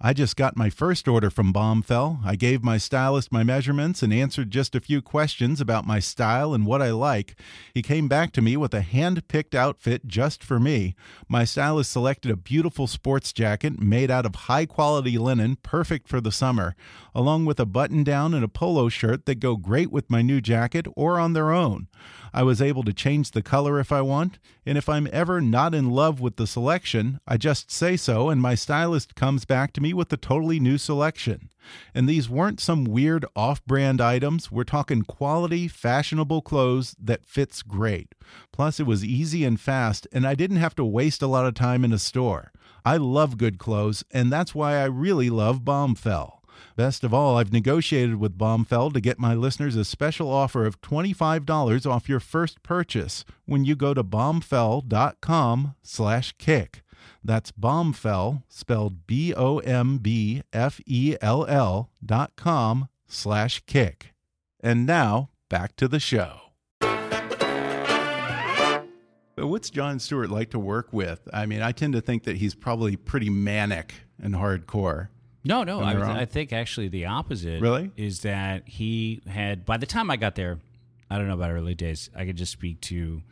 I 0.00 0.12
just 0.12 0.36
got 0.36 0.56
my 0.56 0.70
first 0.70 1.06
order 1.08 1.30
from 1.30 1.52
Bombfell. 1.52 2.18
I 2.24 2.36
gave 2.36 2.62
my 2.62 2.76
stylist 2.78 3.32
my 3.32 3.42
measurements 3.42 4.02
and 4.02 4.12
answered 4.12 4.50
just 4.50 4.74
a 4.74 4.80
few 4.80 5.00
questions 5.00 5.60
about 5.60 5.86
my 5.86 5.98
style 5.98 6.52
and 6.52 6.66
what 6.66 6.82
I 6.82 6.90
like. 6.90 7.36
He 7.72 7.82
came 7.82 8.08
back 8.08 8.32
to 8.32 8.42
me 8.42 8.56
with 8.56 8.74
a 8.74 8.80
hand 8.80 9.26
picked 9.28 9.54
outfit 9.54 10.06
just 10.06 10.42
for 10.42 10.60
me. 10.60 10.94
My 11.28 11.44
stylist 11.44 11.90
selected 11.90 12.30
a 12.30 12.36
beautiful 12.36 12.86
sports 12.86 13.32
jacket 13.32 13.80
made 13.80 14.10
out 14.10 14.26
of 14.26 14.34
high 14.34 14.66
quality 14.66 15.16
linen, 15.16 15.56
perfect 15.62 16.08
for 16.08 16.20
the 16.20 16.32
summer, 16.32 16.74
along 17.14 17.46
with 17.46 17.58
a 17.60 17.66
button 17.66 18.04
down 18.04 18.34
and 18.34 18.44
a 18.44 18.48
polo 18.48 18.88
shirt 18.88 19.26
that 19.26 19.40
go 19.40 19.56
great 19.56 19.90
with 19.90 20.10
my 20.10 20.22
new 20.22 20.40
jacket 20.40 20.86
or 20.96 21.18
on 21.18 21.32
their 21.32 21.52
own. 21.52 21.88
I 22.34 22.42
was 22.42 22.60
able 22.60 22.82
to 22.82 22.92
change 22.92 23.30
the 23.30 23.42
color 23.42 23.78
if 23.78 23.92
I 23.92 24.00
want, 24.02 24.40
and 24.66 24.76
if 24.76 24.88
I'm 24.88 25.08
ever 25.12 25.40
not 25.40 25.72
in 25.72 25.90
love 25.90 26.20
with 26.20 26.34
the 26.34 26.48
selection, 26.48 27.20
I 27.28 27.36
just 27.36 27.70
say 27.70 27.96
so, 27.96 28.28
and 28.28 28.42
my 28.42 28.56
stylist 28.56 29.14
comes 29.14 29.44
back 29.44 29.72
to 29.74 29.80
me 29.80 29.93
with 29.94 30.12
a 30.12 30.16
totally 30.16 30.60
new 30.60 30.78
selection. 30.78 31.50
And 31.94 32.08
these 32.08 32.28
weren't 32.28 32.60
some 32.60 32.84
weird 32.84 33.24
off 33.34 33.64
brand 33.64 34.00
items. 34.00 34.50
We're 34.50 34.64
talking 34.64 35.02
quality, 35.02 35.68
fashionable 35.68 36.42
clothes 36.42 36.94
that 37.00 37.24
fits 37.24 37.62
great. 37.62 38.14
Plus, 38.52 38.78
it 38.78 38.86
was 38.86 39.04
easy 39.04 39.44
and 39.44 39.58
fast, 39.58 40.06
and 40.12 40.26
I 40.26 40.34
didn't 40.34 40.58
have 40.58 40.74
to 40.76 40.84
waste 40.84 41.22
a 41.22 41.26
lot 41.26 41.46
of 41.46 41.54
time 41.54 41.84
in 41.84 41.92
a 41.92 41.98
store. 41.98 42.52
I 42.84 42.98
love 42.98 43.38
good 43.38 43.58
clothes, 43.58 44.04
and 44.10 44.30
that's 44.30 44.54
why 44.54 44.76
I 44.76 44.84
really 44.84 45.30
love 45.30 45.60
Bombfell. 45.60 46.40
Best 46.76 47.04
of 47.04 47.14
all, 47.14 47.38
I've 47.38 47.52
negotiated 47.52 48.16
with 48.16 48.36
Bombfell 48.36 48.92
to 48.92 49.00
get 49.00 49.18
my 49.18 49.34
listeners 49.34 49.76
a 49.76 49.84
special 49.84 50.30
offer 50.30 50.66
of 50.66 50.80
$25 50.80 51.86
off 51.88 52.08
your 52.08 52.20
first 52.20 52.62
purchase 52.62 53.24
when 53.44 53.64
you 53.64 53.76
go 53.76 53.94
to 53.94 54.02
bombfell.com 54.02 55.74
slash 55.82 56.34
kick. 56.36 56.83
That's 57.24 57.50
Bombfell, 57.52 58.42
spelled 58.48 59.06
B-O-M-B-F-E-L-L 59.06 59.50
dot 62.04 62.36
com 62.36 62.88
slash 63.06 63.62
kick. 63.66 64.12
And 64.60 64.84
now, 64.86 65.30
back 65.48 65.74
to 65.76 65.88
the 65.88 66.00
show. 66.00 66.40
But 69.36 69.48
What's 69.48 69.70
Jon 69.70 69.98
Stewart 69.98 70.30
like 70.30 70.50
to 70.50 70.58
work 70.58 70.92
with? 70.92 71.26
I 71.32 71.46
mean, 71.46 71.62
I 71.62 71.72
tend 71.72 71.94
to 71.94 72.00
think 72.00 72.24
that 72.24 72.36
he's 72.36 72.54
probably 72.54 72.94
pretty 72.96 73.30
manic 73.30 73.94
and 74.22 74.34
hardcore. 74.34 75.08
No, 75.44 75.64
no. 75.64 75.80
I 75.80 75.92
I, 75.92 75.96
wrong? 75.96 76.16
I 76.16 76.24
think 76.24 76.52
actually 76.52 76.88
the 76.88 77.06
opposite. 77.06 77.60
Really? 77.60 77.90
Is 77.96 78.20
that 78.20 78.68
he 78.68 79.22
had, 79.26 79.64
by 79.64 79.76
the 79.76 79.86
time 79.86 80.10
I 80.10 80.16
got 80.16 80.34
there, 80.34 80.60
I 81.10 81.18
don't 81.18 81.26
know 81.28 81.34
about 81.34 81.50
early 81.50 81.74
days, 81.74 82.10
I 82.14 82.24
could 82.24 82.36
just 82.36 82.52
speak 82.52 82.80
to 82.82 83.22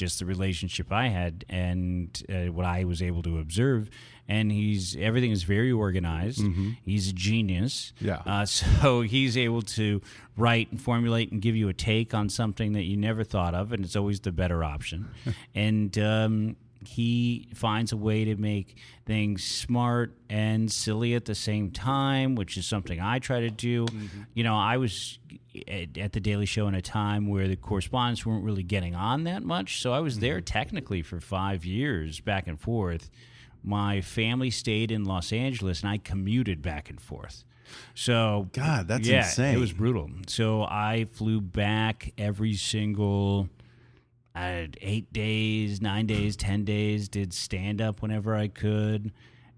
just 0.00 0.18
the 0.18 0.24
relationship 0.24 0.90
I 0.90 1.08
had 1.08 1.44
and 1.48 2.22
uh, 2.28 2.50
what 2.52 2.64
I 2.64 2.84
was 2.84 3.02
able 3.02 3.22
to 3.22 3.38
observe. 3.38 3.90
And 4.26 4.50
he's, 4.50 4.96
everything 4.96 5.30
is 5.30 5.42
very 5.42 5.70
organized. 5.70 6.40
He's 6.84 7.10
a 7.10 7.12
genius. 7.12 7.92
Mm-hmm. 7.96 8.06
Yeah. 8.08 8.22
Uh, 8.24 8.46
so 8.80 9.02
he's 9.02 9.36
able 9.36 9.62
to 9.62 10.00
write 10.36 10.70
and 10.70 10.80
formulate 10.80 11.30
and 11.32 11.42
give 11.42 11.54
you 11.54 11.68
a 11.68 11.74
take 11.74 12.14
on 12.14 12.30
something 12.30 12.72
that 12.72 12.84
you 12.84 12.96
never 12.96 13.24
thought 13.24 13.54
of. 13.54 13.72
And 13.72 13.84
it's 13.84 13.94
always 13.94 14.20
the 14.20 14.32
better 14.32 14.64
option. 14.64 15.10
and, 15.54 15.96
um, 15.98 16.56
he 16.82 17.46
finds 17.54 17.92
a 17.92 17.96
way 17.96 18.24
to 18.24 18.36
make 18.36 18.78
things 19.04 19.44
smart 19.44 20.16
and 20.30 20.72
silly 20.72 21.14
at 21.14 21.26
the 21.26 21.34
same 21.34 21.70
time, 21.70 22.34
which 22.34 22.56
is 22.56 22.64
something 22.64 22.98
I 22.98 23.18
try 23.18 23.40
to 23.40 23.50
do. 23.50 23.86
You 24.32 24.44
know, 24.44 24.56
I 24.56 24.78
was 24.78 25.18
at, 25.68 25.98
at 25.98 26.12
the 26.12 26.20
Daily 26.20 26.46
Show 26.46 26.68
in 26.68 26.74
a 26.74 26.82
time 26.82 27.28
where 27.28 27.48
the 27.48 27.56
correspondents 27.56 28.24
weren't 28.24 28.44
really 28.44 28.62
getting 28.62 28.94
on 28.94 29.24
that 29.24 29.42
much, 29.42 29.80
so 29.80 29.92
I 29.92 30.00
was 30.00 30.18
there 30.18 30.40
technically 30.40 31.02
for 31.02 31.20
five 31.20 31.64
years, 31.64 32.20
back 32.20 32.46
and 32.46 32.60
forth. 32.60 33.10
My 33.62 34.00
family 34.00 34.50
stayed 34.50 34.90
in 34.90 35.04
Los 35.04 35.32
Angeles, 35.32 35.82
and 35.82 35.90
I 35.90 35.98
commuted 35.98 36.62
back 36.62 36.88
and 36.88 37.00
forth. 37.00 37.44
So 37.94 38.48
God, 38.52 38.88
that's 38.88 39.06
yeah, 39.06 39.18
insane. 39.18 39.54
It 39.54 39.60
was 39.60 39.72
brutal. 39.72 40.10
So 40.26 40.62
I 40.62 41.06
flew 41.12 41.40
back 41.40 42.12
every 42.18 42.54
single 42.54 43.48
had 44.34 44.76
eight 44.80 45.12
days, 45.12 45.80
nine 45.80 46.06
days, 46.06 46.36
ten 46.36 46.64
days. 46.64 47.08
Did 47.08 47.32
stand 47.32 47.80
up 47.80 48.02
whenever 48.02 48.34
I 48.34 48.48
could, 48.48 49.12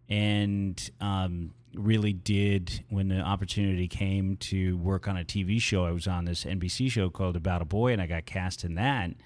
and 0.08 0.90
um, 1.00 1.54
really 1.74 2.12
did 2.12 2.84
when 2.90 3.08
the 3.08 3.20
opportunity 3.20 3.88
came 3.88 4.36
to 4.38 4.76
work 4.78 5.08
on 5.08 5.16
a 5.16 5.24
TV 5.24 5.60
show. 5.60 5.84
I 5.84 5.90
was 5.92 6.06
on 6.06 6.24
this 6.24 6.44
NBC 6.44 6.90
show 6.90 7.10
called 7.10 7.36
About 7.36 7.62
a 7.62 7.64
Boy, 7.64 7.92
and 7.92 8.00
I 8.02 8.06
got 8.06 8.26
cast 8.26 8.64
in 8.64 8.74
that. 8.76 9.10
It 9.10 9.16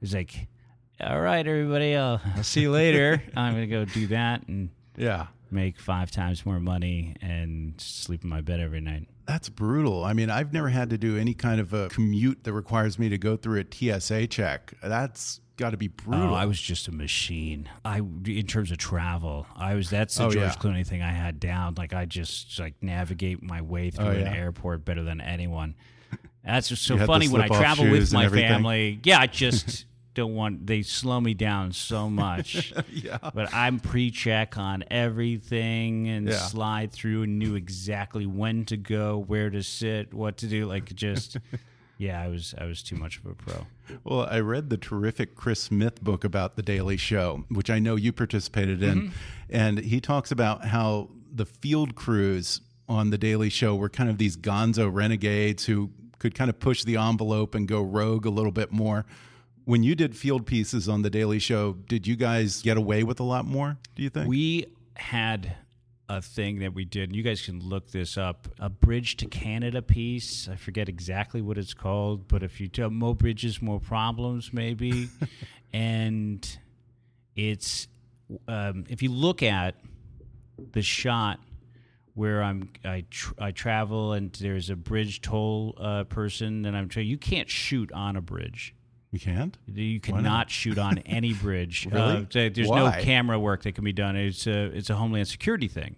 was 0.00 0.14
like, 0.14 0.46
all 1.00 1.20
right, 1.20 1.46
everybody, 1.46 1.94
I'll, 1.96 2.20
I'll 2.36 2.42
see 2.44 2.62
you 2.62 2.70
later. 2.70 3.22
I'm 3.36 3.52
gonna 3.54 3.66
go 3.66 3.84
do 3.84 4.06
that 4.08 4.46
and 4.48 4.70
Yeah. 4.96 5.26
make 5.50 5.78
five 5.78 6.10
times 6.10 6.46
more 6.46 6.60
money 6.60 7.14
and 7.20 7.74
sleep 7.78 8.24
in 8.24 8.30
my 8.30 8.40
bed 8.40 8.60
every 8.60 8.80
night. 8.80 9.08
That's 9.26 9.48
brutal. 9.48 10.04
I 10.04 10.12
mean, 10.12 10.30
I've 10.30 10.52
never 10.52 10.68
had 10.68 10.90
to 10.90 10.98
do 10.98 11.16
any 11.18 11.34
kind 11.34 11.60
of 11.60 11.72
a 11.72 11.88
commute 11.88 12.44
that 12.44 12.52
requires 12.52 12.98
me 12.98 13.08
to 13.08 13.18
go 13.18 13.36
through 13.36 13.60
a 13.60 13.64
TSA 14.00 14.28
check. 14.28 14.72
That's 14.82 15.40
got 15.56 15.70
to 15.70 15.76
be 15.76 15.88
oh, 15.88 16.02
brutal. 16.04 16.30
Oh, 16.30 16.34
I 16.34 16.46
was 16.46 16.60
just 16.60 16.88
a 16.88 16.92
machine. 16.92 17.68
I, 17.84 17.98
in 17.98 18.46
terms 18.46 18.70
of 18.70 18.78
travel, 18.78 19.46
I 19.56 19.74
was. 19.74 19.90
That's 19.90 20.14
the 20.16 20.24
Oh, 20.24 20.30
George 20.30 20.44
yeah. 20.44 20.54
Clooney 20.54 20.86
thing 20.86 21.02
I 21.02 21.12
had 21.12 21.40
down. 21.40 21.74
Like 21.76 21.92
I 21.92 22.04
just 22.04 22.58
like 22.58 22.74
navigate 22.82 23.42
my 23.42 23.60
way 23.62 23.90
oh, 23.94 23.96
through 23.96 24.06
Oh, 24.06 24.10
an 24.10 24.26
airport 24.28 24.84
better 24.84 25.02
than 25.02 25.20
anyone. 25.20 25.74
That's 26.44 26.68
just 26.68 26.82
so 26.86 26.94
You 26.94 27.00
had 27.00 27.08
the 27.08 27.12
funny 27.12 27.28
when 27.28 27.42
I 27.42 27.48
travel 27.48 27.90
with 27.90 28.12
my 28.12 28.28
family. 28.28 29.00
Yeah, 29.04 29.18
I 29.20 29.26
just 29.44 29.86
don't 30.14 30.34
want. 30.34 30.66
They 30.66 30.82
slow 30.82 31.20
me 31.20 31.34
down 31.34 31.72
so 31.72 32.08
much. 32.08 32.72
yeah. 32.90 33.18
But 33.34 33.52
I'm 33.52 33.80
pre-check 33.80 34.56
on 34.58 34.84
everything 34.90 36.08
and 36.08 36.28
Yeah. 36.28 36.36
slide 36.38 36.92
through 36.92 37.22
and 37.22 37.38
knew 37.38 37.54
exactly 37.54 38.26
when 38.26 38.64
to 38.66 38.76
go, 38.76 39.18
where 39.18 39.50
to 39.50 39.62
sit, 39.62 40.12
what 40.14 40.38
to 40.38 40.46
do. 40.46 40.66
Like 40.66 40.94
just. 40.94 41.38
Yeah, 41.98 42.20
I 42.20 42.28
was 42.28 42.54
I 42.58 42.66
was 42.66 42.82
too 42.82 42.96
much 42.96 43.18
of 43.18 43.26
a 43.26 43.34
pro. 43.34 43.66
Well, 44.04 44.26
I 44.30 44.40
read 44.40 44.68
the 44.68 44.76
terrific 44.76 45.34
Chris 45.34 45.62
Smith 45.62 46.02
book 46.02 46.24
about 46.24 46.56
The 46.56 46.62
Daily 46.62 46.96
Show, 46.96 47.44
which 47.48 47.70
I 47.70 47.78
know 47.78 47.96
you 47.96 48.12
participated 48.12 48.82
in. 48.82 49.02
Mm-hmm. 49.02 49.12
And 49.48 49.78
he 49.78 50.00
talks 50.00 50.30
about 50.30 50.66
how 50.66 51.08
the 51.32 51.46
field 51.46 51.94
crews 51.94 52.60
on 52.88 53.10
The 53.10 53.18
Daily 53.18 53.48
Show 53.48 53.74
were 53.74 53.88
kind 53.88 54.10
of 54.10 54.18
these 54.18 54.36
gonzo 54.36 54.92
renegades 54.92 55.64
who 55.64 55.90
could 56.18 56.34
kind 56.34 56.50
of 56.50 56.58
push 56.60 56.84
the 56.84 56.96
envelope 56.96 57.54
and 57.54 57.66
go 57.66 57.82
rogue 57.82 58.26
a 58.26 58.30
little 58.30 58.52
bit 58.52 58.72
more. 58.72 59.06
When 59.64 59.82
you 59.82 59.94
did 59.94 60.16
field 60.16 60.46
pieces 60.46 60.88
on 60.88 61.02
the 61.02 61.10
Daily 61.10 61.38
Show, 61.38 61.72
did 61.72 62.06
you 62.06 62.14
guys 62.14 62.62
get 62.62 62.76
away 62.76 63.02
with 63.02 63.20
a 63.20 63.24
lot 63.24 63.46
more? 63.46 63.78
Do 63.94 64.02
you 64.02 64.10
think? 64.10 64.28
We 64.28 64.66
had 64.94 65.56
a 66.08 66.22
thing 66.22 66.60
that 66.60 66.74
we 66.74 66.84
did. 66.84 67.14
You 67.14 67.22
guys 67.22 67.42
can 67.42 67.60
look 67.60 67.90
this 67.90 68.16
up. 68.16 68.48
A 68.58 68.68
bridge 68.68 69.16
to 69.18 69.26
Canada 69.26 69.82
piece. 69.82 70.48
I 70.48 70.56
forget 70.56 70.88
exactly 70.88 71.40
what 71.42 71.58
it's 71.58 71.74
called, 71.74 72.28
but 72.28 72.42
if 72.42 72.60
you 72.60 72.68
tell 72.68 72.90
more 72.90 73.14
bridges, 73.14 73.60
more 73.60 73.80
problems, 73.80 74.52
maybe. 74.52 75.08
and 75.72 76.58
it's 77.34 77.88
um, 78.48 78.84
if 78.88 79.02
you 79.02 79.10
look 79.10 79.42
at 79.42 79.76
the 80.72 80.82
shot 80.82 81.38
where 82.14 82.42
I'm 82.42 82.70
I 82.84 83.04
tr- 83.10 83.34
I 83.38 83.50
travel 83.50 84.12
and 84.12 84.32
there's 84.32 84.70
a 84.70 84.76
bridge 84.76 85.20
toll 85.20 85.74
uh, 85.78 86.04
person 86.04 86.64
and 86.64 86.76
I'm 86.76 86.88
trying 86.88 87.06
you 87.08 87.18
can't 87.18 87.50
shoot 87.50 87.92
on 87.92 88.16
a 88.16 88.22
bridge. 88.22 88.74
You 89.12 89.20
can't. 89.20 89.56
You 89.66 90.00
cannot 90.00 90.50
shoot 90.50 90.78
on 90.78 90.98
any 90.98 91.32
bridge. 91.32 91.86
Really? 91.90 92.16
Uh, 92.16 92.50
there's 92.52 92.68
Why? 92.68 92.78
no 92.96 93.02
camera 93.02 93.38
work 93.38 93.62
that 93.62 93.74
can 93.74 93.84
be 93.84 93.92
done. 93.92 94.16
It's 94.16 94.46
a 94.46 94.64
it's 94.76 94.90
a 94.90 94.94
homeland 94.96 95.28
security 95.28 95.68
thing. 95.68 95.96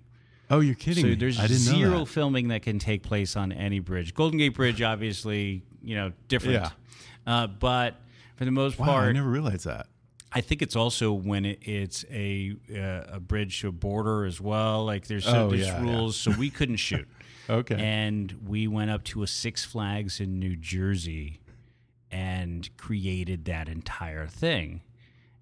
Oh, 0.51 0.61
you're 0.61 0.75
kidding 0.75 1.03
So 1.05 1.09
me! 1.09 1.15
there's 1.15 1.39
I 1.39 1.43
didn't 1.43 1.59
zero 1.59 2.01
that. 2.01 2.07
filming 2.07 2.49
that 2.49 2.63
can 2.63 2.79
take 2.79 3.03
place 3.03 3.37
on 3.37 3.53
any 3.53 3.81
bridge. 3.81 4.15
Golden 4.15 4.39
Gate 4.39 4.55
Bridge, 4.55 4.81
obviously, 4.81 5.63
you 5.83 5.95
know, 5.97 6.13
different. 6.29 6.55
Yeah. 6.55 6.71
Uh, 7.27 7.47
but 7.49 7.97
for 8.37 8.45
the 8.47 8.51
most 8.51 8.79
Wow, 8.79 8.87
part, 8.87 9.09
I 9.09 9.13
never 9.13 9.29
realized 9.29 9.67
that. 9.67 9.87
I 10.33 10.41
think 10.41 10.63
it's 10.63 10.77
also 10.77 11.13
when 11.13 11.45
it, 11.45 11.59
it's 11.63 12.05
a 12.11 12.55
uh, 12.75 13.17
a 13.17 13.21
bridge 13.21 13.61
to 13.63 13.69
a 13.69 13.73
border 13.73 14.25
as 14.25 14.41
well. 14.41 14.85
Like 14.85 15.07
there's, 15.07 15.25
so, 15.25 15.47
Oh, 15.47 15.51
there's 15.51 15.67
yeah, 15.67 15.83
rules, 15.83 16.17
so 16.17 16.31
we 16.33 16.51
couldn't 16.51 16.77
shoot. 16.77 17.09
Okay. 17.51 17.77
And 17.77 18.31
we 18.47 18.69
went 18.69 18.91
up 18.91 19.05
to 19.05 19.23
a 19.23 19.27
Six 19.27 19.65
Flags 19.65 20.21
in 20.21 20.39
New 20.39 20.55
Jersey 20.55 21.41
and 22.11 22.69
created 22.77 23.45
that 23.47 23.69
entire 23.69 24.27
thing. 24.27 24.83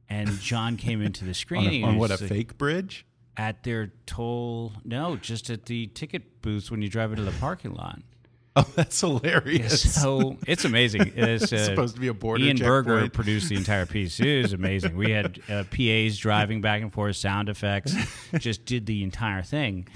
And 0.08 0.38
John 0.40 0.76
came 0.76 1.02
into 1.02 1.24
the 1.24 1.30
on, 1.30 1.34
screening 1.34 1.82
a, 1.82 1.86
on 1.86 1.90
and 1.90 1.98
what 2.00 2.10
a 2.10 2.14
like, 2.14 2.28
fake 2.28 2.58
bridge? 2.58 3.06
at 3.36 3.62
their 3.62 3.92
toll. 4.06 4.72
No, 4.84 5.16
just 5.16 5.50
at 5.50 5.66
the 5.66 5.86
ticket 5.88 6.42
booths 6.42 6.70
when 6.70 6.82
you 6.82 6.88
drive 6.88 7.10
into 7.12 7.22
the 7.24 7.38
parking 7.38 7.74
lot. 7.74 8.00
Oh, 8.58 8.66
that's 8.74 8.98
hilarious. 8.98 9.82
So 10.00 10.38
it's 10.46 10.64
amazing. 10.64 11.12
It's, 11.14 11.52
uh, 11.52 11.62
supposed 11.62 11.94
to 11.96 12.00
be 12.00 12.08
a 12.08 12.14
border 12.14 12.42
Ian 12.42 12.56
Berger 12.56 13.06
produced 13.10 13.50
the 13.50 13.54
entire 13.54 13.84
piece. 13.84 14.18
It 14.18 14.44
was 14.44 14.54
amazing. 14.54 14.96
We 14.96 15.10
had 15.10 15.40
uh, 15.50 15.64
PAs 15.64 16.16
driving 16.16 16.62
back 16.62 16.80
and 16.80 16.90
forth, 16.90 17.16
sound 17.16 17.50
effects, 17.50 17.94
just 18.38 18.64
did 18.64 18.86
the 18.86 19.02
entire 19.02 19.42
thing. 19.42 19.86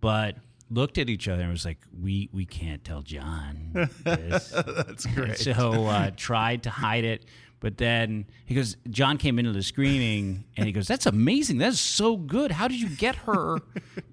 But 0.00 0.34
looked 0.70 0.98
at 0.98 1.08
each 1.08 1.28
other 1.28 1.42
and 1.42 1.50
was 1.50 1.64
like, 1.64 1.78
"We 2.00 2.28
we 2.32 2.44
can't 2.46 2.84
tell 2.84 3.02
John 3.02 3.70
this." 4.04 4.50
that's 4.50 5.06
great. 5.06 5.38
so 5.38 5.86
uh, 5.86 6.10
tried 6.16 6.64
to 6.64 6.70
hide 6.70 7.04
it. 7.04 7.24
But 7.60 7.78
then 7.78 8.26
he 8.46 8.54
goes, 8.54 8.76
John 8.88 9.18
came 9.18 9.38
into 9.38 9.52
the 9.52 9.62
screening 9.62 10.44
and 10.56 10.66
he 10.66 10.72
goes, 10.72 10.86
That's 10.86 11.06
amazing. 11.06 11.58
That's 11.58 11.80
so 11.80 12.16
good. 12.16 12.52
How 12.52 12.68
did 12.68 12.80
you 12.80 12.88
get 12.88 13.16
her 13.16 13.58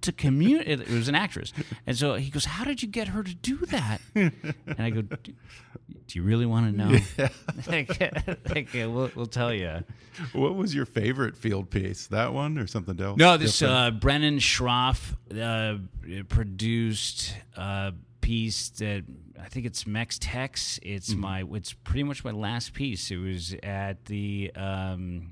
to 0.01 0.11
communicate? 0.11 0.81
It 0.81 0.89
was 0.89 1.07
an 1.07 1.15
actress. 1.15 1.53
And 1.85 1.95
so 1.97 2.15
he 2.15 2.29
goes, 2.29 2.45
How 2.45 2.63
did 2.63 2.81
you 2.81 2.87
get 2.87 3.09
her 3.09 3.23
to 3.23 3.33
do 3.35 3.57
that? 3.67 4.01
And 4.15 4.79
I 4.79 4.89
go, 4.89 5.01
Do 5.01 5.33
you 6.13 6.23
really 6.23 6.45
want 6.47 6.71
to 6.71 6.77
know? 6.77 6.97
like, 7.67 7.99
like, 8.49 8.75
uh, 8.75 8.89
we'll, 8.89 9.11
we'll 9.15 9.25
tell 9.27 9.53
you. 9.53 9.83
What 10.33 10.55
was 10.55 10.73
your 10.73 10.85
favorite 10.85 11.37
field 11.37 11.69
piece? 11.69 12.07
That 12.07 12.33
one 12.33 12.57
or 12.57 12.67
something 12.67 12.99
else? 12.99 13.17
No, 13.17 13.37
this 13.37 13.61
uh, 13.61 13.91
Brennan 13.91 14.39
Schroff 14.39 15.13
uh, 15.39 15.77
produced 16.29 17.35
a 17.55 17.93
piece 18.25 18.69
that 18.69 19.03
I 19.39 19.47
think 19.49 19.65
it's 19.65 19.85
Mex 19.85 20.17
Tex. 20.19 20.79
It's 20.81 21.11
Mm-hmm. 21.11 21.21
my 21.21 21.43
it's 21.53 21.73
pretty 21.73 22.03
much 22.03 22.23
my 22.23 22.31
last 22.31 22.73
piece. 22.73 23.11
It 23.11 23.17
was 23.17 23.55
at 23.63 24.05
the 24.05 24.51
um, 24.55 25.31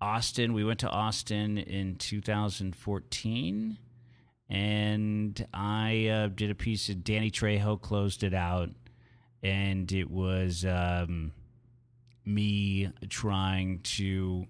Austin. 0.00 0.52
We 0.54 0.64
went 0.64 0.80
to 0.80 0.88
Austin 0.88 1.58
in 1.58 1.96
2014, 1.96 3.78
and 4.48 5.46
I 5.52 6.06
uh, 6.06 6.28
did 6.28 6.50
a 6.50 6.54
piece. 6.54 6.88
Of 6.88 7.04
Danny 7.04 7.30
Trejo 7.30 7.80
closed 7.80 8.22
it 8.22 8.34
out, 8.34 8.70
and 9.42 9.90
it 9.92 10.10
was. 10.10 10.64
Um, 10.64 11.32
me 12.24 12.90
trying 13.08 13.80
to 13.80 14.46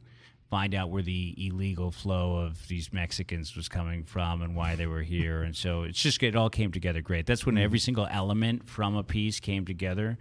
find 0.51 0.75
out 0.75 0.91
where 0.91 1.03
the 1.03 1.35
illegal 1.37 1.91
flow 1.91 2.37
of 2.37 2.69
these 2.69 2.93
Mexicans 2.93 3.55
was 3.55 3.69
coming 3.69 4.05
from 4.05 4.43
and 4.43 4.57
why 4.57 4.77
they 4.77 4.87
were 4.87 5.03
here. 5.03 5.43
And 5.43 5.55
so 5.55 5.83
it's 5.83 6.01
just 6.01 6.23
it 6.23 6.37
all 6.37 6.51
came 6.51 6.73
together 6.73 7.03
great. 7.03 7.27
That's 7.27 7.45
when 7.45 7.59
every 7.59 7.79
single 7.79 8.09
element 8.11 8.69
from 8.69 8.97
a 8.97 9.03
piece 9.03 9.41
came 9.41 9.67
together. 9.67 10.19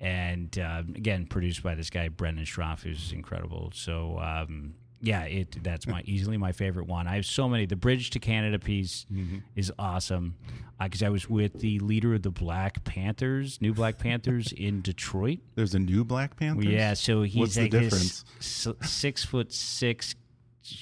And 0.00 0.58
uh, 0.58 0.82
again, 0.94 1.26
produced 1.26 1.62
by 1.62 1.74
this 1.74 1.90
guy 1.90 2.08
Brendan 2.08 2.44
Schroff, 2.44 2.82
who's 2.82 3.12
incredible. 3.12 3.70
So 3.74 4.18
um, 4.18 4.74
yeah, 5.00 5.22
it 5.24 5.62
that's 5.62 5.86
my 5.86 6.02
easily 6.06 6.36
my 6.36 6.52
favorite 6.52 6.86
one. 6.86 7.06
I 7.06 7.16
have 7.16 7.26
so 7.26 7.48
many. 7.48 7.66
The 7.66 7.76
Bridge 7.76 8.10
to 8.10 8.18
Canada 8.18 8.58
piece 8.58 9.06
is 9.54 9.72
awesome 9.78 10.36
because 10.82 11.02
I 11.02 11.08
was 11.10 11.28
with 11.28 11.60
the 11.60 11.78
leader 11.80 12.14
of 12.14 12.22
the 12.22 12.30
Black 12.30 12.84
Panthers, 12.84 13.60
New 13.60 13.72
Black 13.74 13.98
Panthers 13.98 14.52
in 14.56 14.80
Detroit. 14.82 15.38
There's 15.54 15.74
a 15.74 15.78
new 15.78 16.04
Black 16.04 16.36
Panther. 16.36 16.64
Yeah, 16.64 16.94
so 16.94 17.22
he's 17.22 17.36
What's 17.36 17.54
the 17.54 17.62
like 17.62 17.70
difference? 17.70 18.24
this 18.38 18.66
s- 18.66 18.90
six 18.90 19.24
foot 19.24 19.52
six, 19.52 20.14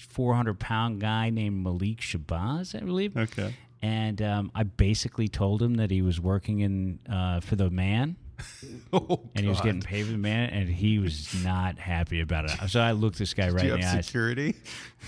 four 0.08 0.34
hundred 0.34 0.58
pound 0.60 1.00
guy 1.00 1.30
named 1.30 1.62
Malik 1.62 1.98
Shabazz, 1.98 2.74
I 2.80 2.84
believe. 2.84 3.16
Okay. 3.16 3.54
And 3.82 4.22
um, 4.22 4.50
I 4.54 4.62
basically 4.62 5.28
told 5.28 5.60
him 5.60 5.74
that 5.74 5.90
he 5.90 6.00
was 6.00 6.18
working 6.18 6.60
in 6.60 6.98
uh, 7.10 7.40
for 7.40 7.54
the 7.56 7.68
man, 7.68 8.16
Oh, 8.92 9.28
and 9.34 9.44
he 9.44 9.48
was 9.48 9.58
God. 9.58 9.64
getting 9.64 9.80
paid 9.82 10.06
for 10.06 10.12
the 10.12 10.18
man, 10.18 10.50
and 10.50 10.68
he 10.68 11.00
was 11.00 11.34
not 11.42 11.78
happy 11.78 12.20
about 12.20 12.44
it. 12.44 12.70
So 12.70 12.80
I 12.80 12.92
looked 12.92 13.18
this 13.18 13.34
guy 13.34 13.48
right 13.50 13.64
in 13.64 13.80
the 13.80 13.86
eyes. 13.86 14.06
security? 14.06 14.54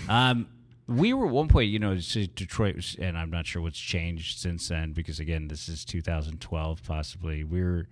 Um, 0.09 0.47
we 0.87 1.13
were 1.13 1.27
at 1.27 1.31
one 1.31 1.47
point, 1.47 1.69
you 1.69 1.79
know, 1.79 1.95
Detroit, 1.95 2.75
was, 2.75 2.95
and 2.99 3.17
I'm 3.17 3.29
not 3.29 3.45
sure 3.45 3.61
what's 3.61 3.79
changed 3.79 4.39
since 4.39 4.67
then 4.67 4.91
because 4.93 5.19
again, 5.19 5.47
this 5.47 5.69
is 5.69 5.85
2012, 5.85 6.83
possibly. 6.83 7.43
We 7.43 7.61
were 7.61 7.87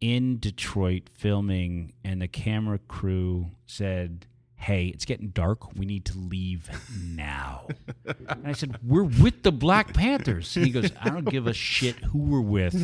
in 0.00 0.38
Detroit 0.38 1.08
filming, 1.12 1.92
and 2.04 2.20
the 2.20 2.28
camera 2.28 2.78
crew 2.78 3.50
said, 3.66 4.26
"Hey, 4.64 4.86
it's 4.86 5.04
getting 5.04 5.28
dark. 5.28 5.74
We 5.76 5.84
need 5.86 6.04
to 6.06 6.18
leave 6.18 6.68
now." 7.02 7.68
and 8.06 8.46
I 8.46 8.52
said, 8.52 8.78
"We're 8.82 9.04
with 9.04 9.42
the 9.42 9.52
Black 9.52 9.92
Panthers." 9.94 10.52
He 10.54 10.70
goes, 10.70 10.90
"I 11.00 11.10
don't 11.10 11.28
give 11.28 11.46
a 11.46 11.52
shit 11.52 11.96
who 11.96 12.18
we're 12.18 12.40
with. 12.40 12.74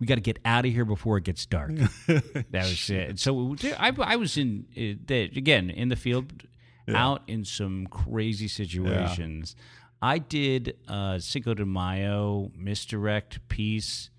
We 0.00 0.06
got 0.06 0.16
to 0.16 0.20
get 0.20 0.38
out 0.44 0.64
of 0.64 0.72
here 0.72 0.84
before 0.84 1.18
it 1.18 1.24
gets 1.24 1.44
dark." 1.46 1.72
that 2.06 2.46
was 2.52 2.90
it. 2.90 3.08
And 3.10 3.20
So 3.20 3.56
I, 3.78 3.92
I 3.98 4.16
was 4.16 4.36
in 4.36 4.66
uh, 4.76 5.14
again 5.14 5.70
in 5.70 5.88
the 5.88 5.96
field, 5.96 6.32
out 6.88 7.22
in 7.26 7.44
some 7.44 7.86
crazy 7.88 8.48
situations. 8.48 9.56
I 10.02 10.18
did 10.18 10.76
a 10.86 11.18
Cinco 11.18 11.54
de 11.54 11.64
Mayo 11.64 12.50
misdirect 12.56 13.48
piece 13.48 14.10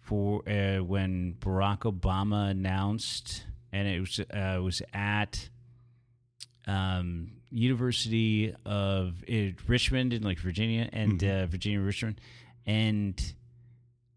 for 0.00 0.42
uh, 0.48 0.78
when 0.82 1.34
Barack 1.38 1.80
Obama 1.80 2.50
announced, 2.50 3.44
and 3.70 3.86
it 3.86 4.00
was 4.00 4.18
uh, 4.20 4.56
it 4.56 4.62
was 4.62 4.80
at 4.94 5.50
um, 6.68 7.32
University 7.50 8.54
of 8.64 9.24
uh, 9.28 9.34
Richmond 9.66 10.12
in 10.12 10.22
like 10.22 10.38
Virginia 10.38 10.88
and 10.92 11.22
uh, 11.24 11.46
Virginia 11.46 11.80
Richmond, 11.80 12.20
and 12.66 13.20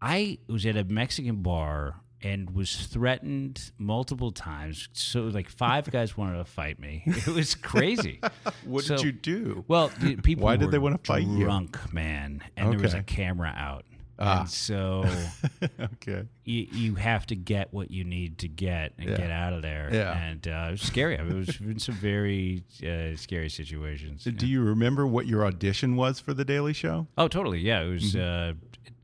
I 0.00 0.38
was 0.48 0.66
at 0.66 0.76
a 0.76 0.84
Mexican 0.84 1.36
bar 1.42 1.96
and 2.24 2.50
was 2.50 2.86
threatened 2.86 3.72
multiple 3.78 4.30
times. 4.30 4.88
So 4.92 5.22
like 5.22 5.48
five 5.48 5.90
guys 5.90 6.16
wanted 6.16 6.38
to 6.38 6.44
fight 6.44 6.78
me. 6.78 7.02
It 7.06 7.26
was 7.28 7.54
crazy. 7.54 8.20
What 8.64 8.84
So- 8.84 8.96
did 8.96 9.04
you 9.04 9.12
do? 9.12 9.64
Well, 9.66 9.90
people. 10.22 10.44
Why 10.44 10.56
did 10.56 10.66
were 10.66 10.70
they 10.72 10.78
wanna 10.78 10.98
fight 11.02 11.24
you? 11.26 11.44
Drunk, 11.44 11.92
man, 11.92 12.42
and 12.56 12.72
there 12.72 12.78
was 12.78 12.94
a 12.94 13.02
camera 13.02 13.52
out, 13.56 13.84
Ah. 14.18 14.40
and 14.40 14.48
so 14.48 15.04
okay. 15.80 16.24
you, 16.44 16.66
you 16.72 16.94
have 16.96 17.26
to 17.26 17.34
get 17.36 17.72
what 17.72 17.90
you 17.90 18.04
need 18.04 18.38
to 18.38 18.48
get 18.48 18.92
and 18.98 19.10
Yeah. 19.10 19.16
get 19.16 19.30
out 19.30 19.52
of 19.52 19.62
there. 19.62 19.88
Yeah. 19.92 20.16
and 20.16 20.46
uh, 20.46 20.66
it 20.68 20.70
was 20.72 20.82
scary. 20.82 21.18
I 21.18 21.22
mean, 21.22 21.32
it 21.32 21.46
was 21.46 21.60
in 21.60 21.78
some 21.78 21.94
very 21.96 22.62
uh, 22.82 23.16
scary 23.16 23.48
situations. 23.48 24.24
Do 24.24 24.46
you 24.46 24.62
remember 24.62 25.06
what 25.06 25.26
your 25.26 25.44
audition 25.46 25.96
was 25.96 26.20
for 26.20 26.34
the 26.34 26.44
Daily 26.44 26.72
Show? 26.72 27.06
Oh, 27.18 27.28
totally. 27.28 27.60
Yeah, 27.60 27.80
it 27.82 27.90
was 27.90 28.14
Mm-hmm. 28.14 28.52
uh, 28.52 28.54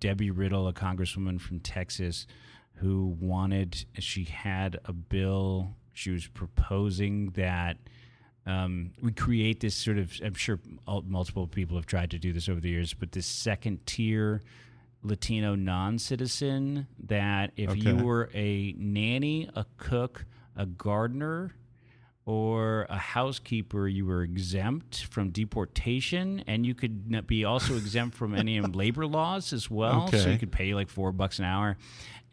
Debbie 0.01 0.31
Riddle, 0.31 0.69
a 0.69 0.73
congresswoman 0.73 1.41
from 1.41 1.59
Texas, 1.61 2.27
who 2.75 3.17
wanted. 3.21 3.85
She 3.99 4.25
had 4.25 4.79
a 4.85 4.93
bill. 4.93 5.75
She 5.93 6.11
was 6.11 6.29
proposing 6.29 7.31
that 7.31 7.79
um, 8.47 8.93
we 9.03 9.11
create 9.13 9.59
this 9.61 9.75
sort 9.75 9.99
of. 9.99 10.13
I'm 10.25 10.35
sure 10.35 10.61
multiple 11.05 11.47
people 11.49 11.77
have 11.77 11.87
tried 11.87 12.11
to 12.13 12.19
do 12.19 12.33
this 12.33 12.49
over 12.49 12.61
the 12.61 12.69
years, 12.71 12.95
but 12.95 13.11
this 13.13 13.27
second 13.27 13.85
tier 13.87 14.43
Latino 15.03 15.55
non-citizen 15.55 16.87
that 17.07 17.53
if 17.57 17.77
you 17.77 17.97
were 17.97 18.31
a 18.35 18.75
nanny, 18.77 19.49
a 19.55 19.65
cook, 19.77 20.25
a 20.57 20.67
gardener, 20.67 21.55
or 22.27 22.87
a 22.91 22.99
housekeeper, 22.99 23.89
you 23.89 24.05
were 24.05 24.23
exempt 24.23 25.05
from 25.05 25.31
deportation, 25.31 26.45
and 26.47 26.67
you 26.67 26.75
could 26.75 27.27
be 27.27 27.45
also 27.45 27.75
exempt 27.77 28.15
from 28.17 28.35
any 28.35 28.61
labor 28.61 29.07
laws 29.07 29.53
as 29.55 29.71
well. 29.71 30.09
So 30.09 30.29
you 30.29 30.39
could 30.39 30.53
pay 30.53 30.75
like 30.75 30.91
four 30.91 31.11
bucks 31.13 31.39
an 31.39 31.47
hour. 31.47 31.79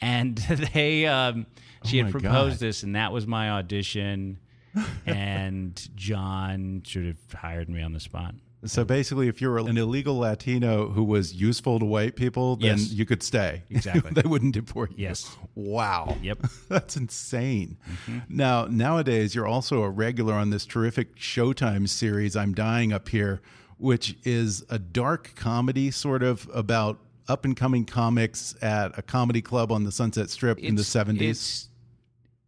And 0.01 0.37
they, 0.73 1.05
um, 1.05 1.45
she 1.85 2.01
Oh 2.01 2.05
had 2.05 2.11
proposed 2.11 2.59
God. 2.59 2.67
this, 2.67 2.83
and 2.83 2.95
that 2.95 3.13
was 3.13 3.25
my 3.25 3.51
audition. 3.51 4.39
and 5.05 5.87
John 5.95 6.81
sort 6.85 7.05
of 7.05 7.17
hired 7.33 7.69
me 7.69 7.81
on 7.81 7.93
the 7.93 8.01
spot. 8.01 8.35
So 8.65 8.83
basically, 8.85 9.27
if 9.27 9.41
you're 9.41 9.57
an 9.57 9.77
illegal 9.77 10.17
Latino 10.17 10.89
who 10.89 11.03
was 11.03 11.33
useful 11.33 11.79
to 11.79 11.85
white 11.85 12.15
people, 12.15 12.55
then 12.55 12.77
Yes. 12.77 12.91
you 12.91 13.05
could 13.05 13.21
stay. 13.23 13.63
Exactly. 13.69 14.11
they 14.11 14.27
wouldn't 14.27 14.53
deport 14.53 14.91
you. 14.91 14.97
Yes. 15.07 15.35
Wow. 15.55 16.15
Yep. 16.21 16.39
That's 16.69 16.97
insane. 16.97 17.77
Mm-hmm. 18.07 18.19
Now, 18.29 18.65
nowadays, 18.65 19.35
you're 19.35 19.47
also 19.47 19.83
a 19.83 19.89
regular 19.89 20.33
on 20.33 20.49
this 20.49 20.65
terrific 20.65 21.15
Showtime 21.17 21.87
series, 21.89 22.35
I'm 22.35 22.53
Dying 22.53 22.91
Up 22.93 23.09
Here, 23.09 23.41
which 23.77 24.15
is 24.23 24.63
a 24.69 24.79
dark 24.79 25.33
comedy 25.35 25.91
sort 25.91 26.23
of 26.23 26.49
about 26.53 26.99
up 27.27 27.43
and 27.45 27.55
coming 27.57 27.85
comics 27.85 28.55
at 28.61 28.97
a 28.97 29.01
comedy 29.01 29.41
club 29.41 29.71
on 29.71 29.83
the 29.83 29.91
Sunset 29.91 30.29
Strip 30.29 30.59
in 30.59 30.75
the 30.75 30.81
It's- 30.81 30.93
70s. 30.93 31.67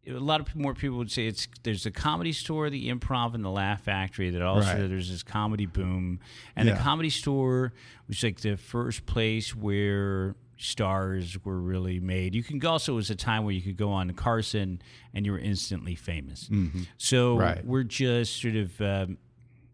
A 0.08 0.14
lot 0.20 0.40
of 0.40 0.56
more 0.56 0.74
people 0.74 0.98
would 1.00 1.12
say 1.12 1.28
it's 1.28 1.48
there's 1.64 1.84
the 1.84 1.92
comedy 1.92 2.32
store, 2.32 2.70
the 2.70 2.90
improv, 2.90 3.34
and 3.34 3.44
the 3.44 3.50
Laugh 3.50 3.82
Factory. 3.84 4.30
That 4.30 4.42
also 4.42 4.68
Right. 4.70 4.88
there's 4.90 5.10
this 5.10 5.24
comedy 5.24 5.66
boom, 5.66 6.20
and 6.56 6.68
Yeah. 6.68 6.76
the 6.76 6.80
comedy 6.82 7.10
store 7.10 7.74
was 8.08 8.24
like 8.24 8.40
the 8.42 8.56
first 8.58 9.06
place 9.06 9.56
where 9.56 10.36
stars 10.60 11.38
were 11.46 11.60
really 11.62 12.00
made. 12.00 12.34
You 12.34 12.42
can 12.44 12.66
also 12.66 12.94
it 12.94 12.96
was 12.96 13.10
a 13.12 13.16
time 13.16 13.44
where 13.44 13.54
you 13.54 13.62
could 13.62 13.78
go 13.78 13.92
on 13.92 14.10
Carson 14.14 14.82
and 15.14 15.26
you 15.26 15.32
were 15.34 15.40
instantly 15.40 15.94
famous. 15.94 16.50
So 16.98 17.34
Mm-hmm. 17.36 17.40
Right. 17.42 17.66
we're 17.66 17.84
just 17.84 18.42
sort 18.42 18.56
of. 18.56 18.80
Um, 18.82 19.18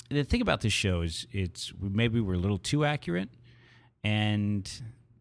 the 0.10 0.24
thing 0.24 0.42
about 0.42 0.62
this 0.62 0.74
show 0.74 1.02
is 1.02 1.26
it's 1.32 1.72
maybe 1.80 2.20
we're 2.20 2.34
a 2.34 2.38
little 2.38 2.58
too 2.58 2.84
accurate 2.86 3.30
and 4.04 4.70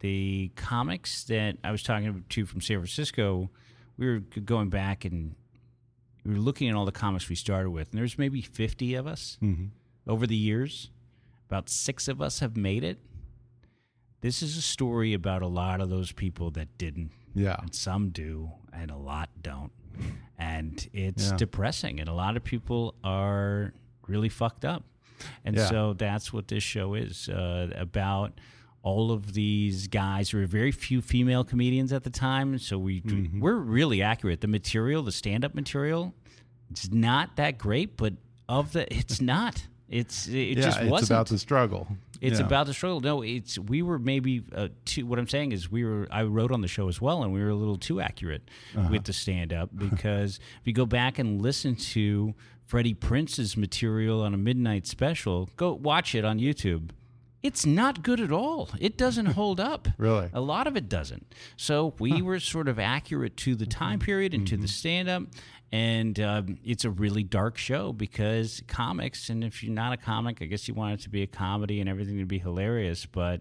the 0.00 0.50
comics 0.56 1.24
that 1.24 1.56
I 1.62 1.70
was 1.70 1.82
talking 1.82 2.24
to 2.28 2.46
from 2.46 2.60
San 2.60 2.78
Francisco, 2.78 3.50
we 4.02 4.08
were 4.14 4.18
going 4.44 4.68
back 4.68 5.04
and 5.04 5.34
we 6.24 6.32
were 6.34 6.40
looking 6.40 6.68
at 6.68 6.74
all 6.74 6.84
the 6.84 6.92
comics 6.92 7.28
we 7.28 7.36
started 7.36 7.70
with, 7.70 7.90
and 7.90 7.98
there's 7.98 8.18
maybe 8.18 8.42
50 8.42 8.94
of 8.94 9.06
us 9.06 9.38
over 10.06 10.26
the 10.26 10.36
years. 10.36 10.90
About 11.48 11.68
six 11.68 12.08
of 12.08 12.20
us 12.22 12.40
have 12.40 12.56
made 12.56 12.82
it. 12.82 12.98
This 14.20 14.42
is 14.42 14.56
a 14.56 14.62
story 14.62 15.14
about 15.14 15.42
a 15.42 15.46
lot 15.46 15.80
of 15.80 15.88
those 15.90 16.12
people 16.12 16.50
that 16.52 16.78
didn't. 16.78 17.10
Yeah. 17.34 17.56
And 17.60 17.74
some 17.74 18.10
do, 18.10 18.50
and 18.72 18.90
a 18.90 18.96
lot 18.96 19.28
don't. 19.42 19.72
And 20.38 20.88
it's 20.92 21.30
Yeah. 21.30 21.36
depressing, 21.36 22.00
and 22.00 22.08
a 22.08 22.12
lot 22.14 22.36
of 22.36 22.44
people 22.44 22.94
are 23.04 23.72
really 24.08 24.28
fucked 24.28 24.64
up. 24.64 24.84
And 25.44 25.56
Yeah. 25.56 25.66
so 25.66 25.92
that's 25.92 26.32
what 26.32 26.48
this 26.48 26.62
show 26.64 26.94
is 26.94 27.28
uh, 27.28 27.70
about. 27.76 28.40
All 28.82 29.12
of 29.12 29.32
these 29.34 29.86
guys. 29.86 30.30
There 30.32 30.40
were 30.40 30.46
very 30.46 30.72
few 30.72 31.00
female 31.00 31.44
comedians 31.44 31.92
at 31.92 32.02
the 32.04 32.10
time, 32.10 32.58
so 32.58 32.78
we 32.78 33.00
Mm-hmm. 33.02 33.40
we're 33.40 33.54
really 33.56 34.02
accurate. 34.02 34.40
The 34.40 34.48
material, 34.48 35.02
the 35.02 35.12
stand-up 35.12 35.54
material, 35.54 36.14
it's 36.70 36.90
not 36.90 37.36
that 37.36 37.58
great, 37.58 37.96
but 37.96 38.14
of 38.48 38.72
the, 38.72 38.92
it's 38.92 39.20
not. 39.34 39.66
It's 39.88 40.26
it 40.26 40.56
yeah, 40.58 40.64
just 40.64 40.80
it's 40.80 40.90
wasn't. 40.90 41.02
It's 41.02 41.10
about 41.10 41.26
the 41.28 41.38
struggle. 41.38 41.86
It's 42.20 42.40
Yeah. 42.40 42.46
about 42.46 42.66
the 42.66 42.72
struggle. 42.74 43.00
No, 43.00 43.22
it's 43.22 43.58
we 43.58 43.82
were 43.82 43.98
maybe 43.98 44.42
uh, 44.54 44.68
too. 44.86 45.04
What 45.06 45.18
I'm 45.18 45.28
saying 45.28 45.52
is 45.52 45.70
we 45.70 45.84
were. 45.84 46.08
I 46.10 46.22
wrote 46.22 46.50
on 46.50 46.60
the 46.62 46.68
show 46.68 46.88
as 46.88 46.98
well, 47.00 47.22
and 47.22 47.32
we 47.32 47.40
were 47.42 47.50
a 47.50 47.54
little 47.54 47.76
too 47.76 48.00
accurate 48.00 48.42
Uh-huh. 48.76 48.88
with 48.90 49.04
the 49.04 49.12
stand 49.12 49.52
up 49.52 49.68
because 49.76 50.40
if 50.60 50.66
you 50.66 50.72
go 50.72 50.86
back 50.86 51.18
and 51.18 51.42
listen 51.42 51.76
to 51.76 52.34
Freddie 52.64 52.94
Prinze's 52.94 53.54
material 53.56 54.22
on 54.22 54.32
a 54.34 54.38
midnight 54.38 54.86
special, 54.86 55.50
go 55.56 55.72
watch 55.74 56.14
it 56.14 56.24
on 56.24 56.38
YouTube. 56.38 56.88
It's 57.42 57.66
not 57.66 58.02
good 58.02 58.20
at 58.20 58.30
all. 58.32 58.68
It 58.80 58.96
doesn't 58.96 59.26
hold 59.34 59.58
up. 59.60 59.88
Really? 59.98 60.28
A 60.32 60.40
lot 60.40 60.66
of 60.66 60.76
it 60.76 60.88
doesn't. 60.88 61.34
So 61.56 61.94
we 61.98 62.22
were 62.22 62.38
sort 62.40 62.68
of 62.68 62.78
accurate 62.78 63.36
to 63.38 63.54
the 63.54 63.66
time 63.66 63.98
period 63.98 64.32
and 64.34 64.46
to 64.48 64.54
Mm-hmm. 64.54 64.62
the 64.62 64.68
stand 64.68 65.08
up. 65.08 65.22
And 65.72 66.20
um, 66.20 66.58
it's 66.62 66.84
a 66.84 66.90
really 66.90 67.22
dark 67.22 67.56
show 67.56 67.92
because 67.94 68.62
comics, 68.68 69.30
and 69.30 69.42
if 69.42 69.62
you're 69.64 69.72
not 69.72 69.92
a 69.94 69.96
comic, 69.96 70.42
I 70.42 70.44
guess 70.44 70.68
you 70.68 70.74
want 70.74 70.94
it 70.94 71.02
to 71.04 71.08
be 71.10 71.22
a 71.22 71.26
comedy 71.26 71.80
and 71.80 71.88
everything 71.88 72.18
to 72.18 72.26
be 72.26 72.38
hilarious. 72.38 73.06
But 73.06 73.40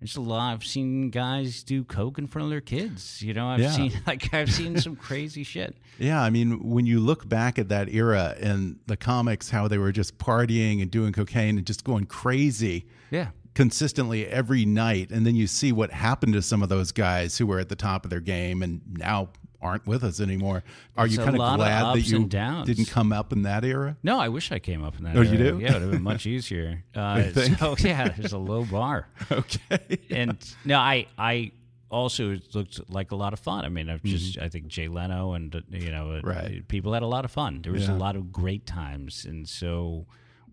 there's 0.00 0.16
a 0.16 0.20
lot. 0.20 0.52
I've 0.52 0.64
seen 0.64 1.10
guys 1.10 1.62
do 1.62 1.82
coke 1.84 2.18
in 2.18 2.26
front 2.26 2.44
of 2.44 2.50
their 2.50 2.60
kids. 2.60 3.20
You 3.22 3.34
know, 3.34 3.48
I've 3.48 3.60
Yeah. 3.60 3.72
seen 3.72 3.92
like 4.06 4.32
I've 4.32 4.52
seen 4.52 4.78
some 4.80 4.94
crazy 4.96 5.42
shit. 5.42 5.76
Yeah, 5.98 6.22
I 6.22 6.30
mean, 6.30 6.62
when 6.68 6.86
you 6.86 7.00
look 7.00 7.28
back 7.28 7.58
at 7.58 7.68
that 7.70 7.88
era 7.88 8.36
and 8.40 8.78
the 8.86 8.96
comics, 8.96 9.50
how 9.50 9.66
they 9.68 9.78
were 9.78 9.90
just 9.92 10.18
partying 10.18 10.80
and 10.80 10.90
doing 10.90 11.12
cocaine 11.12 11.56
and 11.58 11.66
just 11.66 11.82
going 11.84 12.06
crazy 12.06 12.86
Yeah. 13.10 13.28
consistently 13.54 14.24
every 14.28 14.64
night, 14.64 15.10
and 15.10 15.26
then 15.26 15.34
you 15.34 15.46
see 15.48 15.72
what 15.72 15.90
happened 15.90 16.34
to 16.34 16.42
some 16.42 16.62
of 16.62 16.68
those 16.68 16.92
guys 16.92 17.36
who 17.38 17.46
were 17.46 17.58
at 17.58 17.68
the 17.68 17.74
top 17.76 18.04
of 18.04 18.10
their 18.10 18.20
game 18.20 18.62
and 18.62 18.80
now 18.86 19.30
aren't 19.60 19.86
with 19.86 20.04
us 20.04 20.20
anymore. 20.20 20.62
Are 20.96 21.06
It's 21.06 21.14
you 21.14 21.18
kind 21.18 21.30
of 21.30 21.56
glad 21.56 21.94
that 21.96 22.06
you 22.08 22.24
didn't 22.26 22.86
come 22.90 23.12
up 23.12 23.32
in 23.32 23.42
that 23.42 23.64
era? 23.64 23.96
No, 24.02 24.18
I 24.20 24.28
wish 24.28 24.52
I 24.52 24.58
came 24.58 24.84
up 24.84 24.96
in 24.98 25.04
that. 25.04 25.16
Era. 25.16 25.26
Oh, 25.26 25.30
you 25.30 25.36
do? 25.38 25.58
Yeah, 25.60 25.70
it 25.70 25.72
would 25.74 25.82
have 25.82 25.90
been 25.92 26.02
much 26.02 26.26
easier. 26.26 26.84
Uh, 26.94 27.30
so 27.32 27.74
yeah, 27.86 28.08
there's 28.08 28.32
a 28.32 28.38
low 28.38 28.64
bar. 28.64 29.08
Okay. 29.30 29.98
and 30.10 30.36
no, 30.64 30.78
I 30.78 31.06
I 31.18 31.52
also 31.90 32.32
it 32.32 32.54
looked 32.54 32.80
like 32.90 33.12
a 33.12 33.16
lot 33.16 33.32
of 33.32 33.38
fun. 33.40 33.64
I 33.64 33.68
mean, 33.68 33.88
I've 33.88 34.02
just 34.02 34.38
I 34.38 34.48
think 34.48 34.66
Jay 34.68 34.88
Leno 34.88 35.32
and 35.34 35.54
uh, 35.54 35.60
you 35.70 35.90
know 35.90 36.10
uh, 36.12 36.20
Mm-hmm. 36.20 36.28
Right. 36.28 36.68
people 36.68 36.92
had 36.92 37.02
a 37.02 37.06
lot 37.06 37.24
of 37.24 37.30
fun. 37.30 37.62
There 37.62 37.72
was 37.72 37.88
Yeah. 37.88 37.94
a 37.94 37.98
lot 37.98 38.14
of 38.16 38.32
great 38.32 38.66
times, 38.66 39.24
and 39.24 39.48
so 39.48 40.06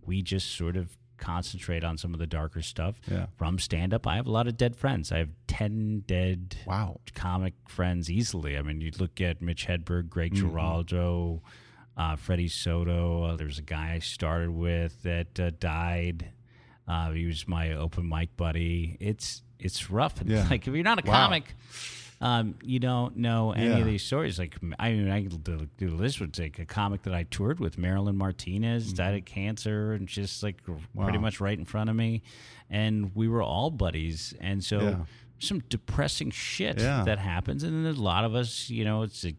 we 0.06 0.22
just 0.22 0.56
sort 0.56 0.78
of 0.78 0.98
concentrate 1.18 1.84
on 1.84 1.98
some 1.98 2.14
of 2.14 2.20
the 2.20 2.28
darker 2.28 2.62
stuff 2.62 3.00
Yeah. 3.10 3.28
from 3.38 3.60
stand 3.60 3.94
up. 3.94 4.06
I 4.08 4.16
have 4.16 4.28
a 4.28 4.32
lot 4.32 4.48
of 4.48 4.58
dead 4.58 4.76
friends. 4.76 5.12
I 5.12 5.18
have 5.20 5.30
ten 5.48 6.04
dead 6.08 6.58
Wow. 6.66 7.00
comic 7.14 7.54
friends 7.68 8.10
easily. 8.12 8.58
I 8.58 8.62
mean, 8.62 8.82
you 8.82 8.92
look 9.00 9.22
at 9.22 9.42
Mitch 9.42 9.66
Hedberg, 9.68 10.10
Greg 10.10 10.34
Mm-hmm. 10.34 10.50
Giraldo, 10.50 11.42
uh, 11.98 12.16
Freddie 12.16 12.48
Soto. 12.50 13.24
Uh, 13.24 13.36
there 13.38 13.48
was 13.48 13.58
a 13.60 13.64
guy 13.64 13.94
I 13.94 14.00
started 14.00 14.50
with 14.50 15.02
that 15.04 15.40
uh, 15.40 15.52
died. 15.60 16.32
Uh, 16.88 17.12
he 17.12 17.26
was 17.26 17.48
my 17.48 17.72
open 17.74 18.08
mic 18.08 18.36
buddy. 18.38 18.98
It's 19.00 19.42
it's 19.60 19.90
rough. 19.90 20.20
And, 20.22 20.30
Yeah. 20.32 20.46
Like 20.50 20.68
if 20.68 20.74
you're 20.74 20.84
not 20.84 21.04
a 21.04 21.08
Wow. 21.10 21.26
comic, 21.28 21.56
um, 22.26 22.56
you 22.64 22.80
don't 22.80 23.18
know 23.18 23.52
any 23.52 23.68
Yeah. 23.68 23.78
of 23.78 23.86
these 23.86 24.04
stories. 24.04 24.40
Like 24.40 24.56
I 24.80 24.92
mean, 24.92 25.10
I 25.10 25.24
could 25.24 25.44
do, 25.78 25.90
list 25.90 26.20
would 26.20 26.34
take 26.34 26.58
a 26.60 26.66
comic 26.66 27.04
that 27.04 27.14
I 27.14 27.24
toured 27.24 27.60
with, 27.60 27.78
Marilyn 27.78 28.18
Martinez, 28.18 28.92
died 28.94 29.16
of 29.16 29.26
cancer, 29.26 29.94
and 29.94 30.08
just 30.08 30.42
like 30.44 30.64
pretty 30.64 30.82
Mm-hmm. 30.96 31.22
Much 31.22 31.40
right 31.40 31.58
in 31.58 31.66
front 31.66 31.90
of 31.90 31.96
me, 31.96 32.22
and 32.70 33.12
we 33.16 33.28
were 33.28 33.44
all 33.44 33.70
buddies. 33.70 34.34
And 34.42 34.64
so 34.64 34.80
Yeah. 34.82 35.06
some 35.40 35.60
depressing 35.70 36.32
shit 36.32 36.78
that 36.78 37.20
happens, 37.20 37.64
and 37.64 37.74
then 37.74 37.84
there's 37.84 38.00
a 38.00 38.04
lot 38.04 38.24
of 38.26 38.34
us. 38.36 38.70
You 38.70 38.84
know, 38.86 39.04
it's 39.04 39.24
like, 39.24 39.38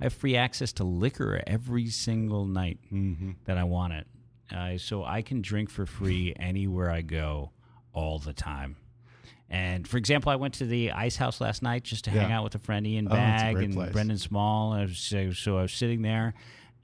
I 0.00 0.04
have 0.04 0.12
free 0.12 0.36
access 0.36 0.72
to 0.74 0.84
liquor 0.84 1.42
every 1.46 1.88
single 1.90 2.46
night 2.46 2.78
Mm-hmm. 2.92 3.32
that 3.46 3.58
I 3.58 3.64
want 3.64 3.92
it, 3.94 4.06
uh, 4.54 4.78
so 4.78 5.02
I 5.04 5.22
can 5.22 5.42
drink 5.42 5.70
for 5.70 5.86
free 5.86 6.34
anywhere 6.38 6.90
I 6.90 7.02
go, 7.02 7.50
all 7.92 8.18
the 8.20 8.32
time. 8.32 8.76
And 9.50 9.88
for 9.88 9.96
example, 9.96 10.30
I 10.30 10.36
went 10.36 10.54
to 10.54 10.66
the 10.66 10.92
Ice 10.92 11.16
House 11.16 11.40
last 11.40 11.62
night 11.62 11.82
just 11.84 12.04
to 12.04 12.10
hang 12.10 12.30
out 12.32 12.44
with 12.44 12.54
a 12.54 12.58
friend 12.58 12.86
Ian 12.86 13.08
Oh, 13.10 13.14
Bagg 13.14 13.56
and 13.56 13.72
place. 13.74 13.92
Brendan 13.92 14.18
Small. 14.18 14.72
I 14.74 14.82
was, 14.82 14.98
so- 14.98 15.32
so 15.32 15.56
I 15.58 15.62
was 15.62 15.72
sitting 15.72 16.02
there, 16.02 16.34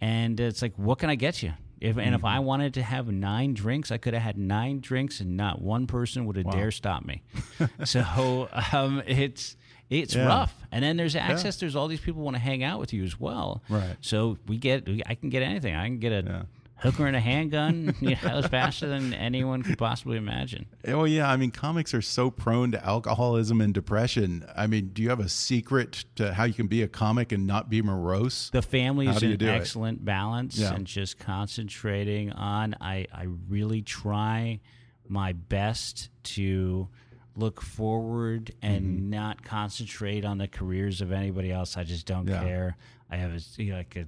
and 0.00 0.38
it's 0.40 0.62
like, 0.62 0.72
what 0.76 0.98
can 0.98 1.10
I 1.10 1.14
get 1.14 1.42
you? 1.42 1.52
If, 1.80 1.98
and 1.98 2.14
if 2.14 2.24
I 2.24 2.36
Mm-hmm. 2.36 2.44
wanted 2.46 2.74
to 2.74 2.82
have 2.82 3.08
nine 3.08 3.52
drinks, 3.52 3.90
I 3.92 3.98
could 3.98 4.14
have 4.14 4.22
had 4.22 4.38
nine 4.38 4.80
drinks, 4.80 5.20
and 5.20 5.36
not 5.36 5.60
one 5.60 5.86
person 5.86 6.24
would 6.24 6.36
have 6.36 6.50
dare 6.50 6.70
stop 6.70 7.04
me. 7.04 7.22
so 7.84 8.48
um, 8.72 9.02
it's 9.06 9.56
it's 9.90 10.14
Yeah. 10.14 10.26
rough. 10.26 10.54
And 10.72 10.82
then 10.82 10.96
there's 10.96 11.14
access. 11.14 11.56
There's 11.58 11.76
all 11.76 11.88
these 11.88 12.00
people 12.00 12.22
want 12.22 12.36
to 12.36 12.40
hang 12.40 12.62
out 12.64 12.80
with 12.80 12.94
you 12.94 13.04
as 13.04 13.20
well. 13.20 13.62
Right. 13.68 13.96
So 14.00 14.38
we 14.46 14.56
get. 14.56 14.88
I 15.04 15.14
can 15.14 15.28
get 15.28 15.42
anything. 15.42 15.74
I 15.74 15.84
can 15.84 15.98
get 15.98 16.12
a 16.12 16.24
Yeah. 16.26 16.42
Hooker 16.84 17.06
and 17.06 17.16
a 17.16 17.20
handgun. 17.20 17.94
you 18.00 18.16
know, 18.22 18.42
faster 18.42 18.86
than 18.86 19.12
anyone 19.14 19.62
could 19.62 19.78
possibly 19.78 20.16
imagine. 20.16 20.66
Oh 20.86 21.04
yeah, 21.04 21.28
I 21.28 21.36
mean 21.36 21.50
comics 21.50 21.92
are 21.94 22.02
so 22.02 22.30
prone 22.30 22.70
to 22.72 22.86
alcoholism 22.86 23.60
and 23.60 23.74
depression. 23.74 24.44
I 24.56 24.66
mean, 24.68 24.90
do 24.92 25.02
you 25.02 25.08
have 25.08 25.18
a 25.20 25.28
secret 25.28 26.04
to 26.16 26.34
how 26.34 26.44
you 26.44 26.54
can 26.54 26.68
be 26.68 26.82
a 26.82 26.88
comic 26.88 27.32
and 27.32 27.46
not 27.46 27.68
be 27.68 27.82
morose? 27.82 28.50
The 28.52 28.62
family 28.62 29.08
is 29.08 29.22
an 29.22 29.36
do 29.36 29.46
it? 29.46 29.50
excellent 29.50 30.04
balance 30.04 30.56
Yeah. 30.58 30.74
and 30.74 30.86
just 30.86 31.18
concentrating 31.18 32.30
on 32.32 32.76
I, 32.80 33.06
I 33.12 33.26
really 33.48 33.82
try 33.82 34.60
my 35.08 35.32
best 35.32 36.10
to 36.24 36.88
look 37.36 37.60
forward 37.60 38.52
and 38.62 38.84
Mm-hmm. 38.84 39.10
not 39.10 39.42
concentrate 39.44 40.24
on 40.24 40.38
the 40.38 40.46
careers 40.48 41.00
of 41.00 41.10
anybody 41.12 41.50
else. 41.50 41.76
I 41.76 41.82
just 41.84 42.06
don't 42.06 42.26
Yeah. 42.28 42.42
care. 42.42 42.76
I 43.10 43.16
have 43.16 43.32
a, 43.32 43.40
you 43.62 43.72
know, 43.72 43.78
like 43.78 43.96
a 43.96 44.06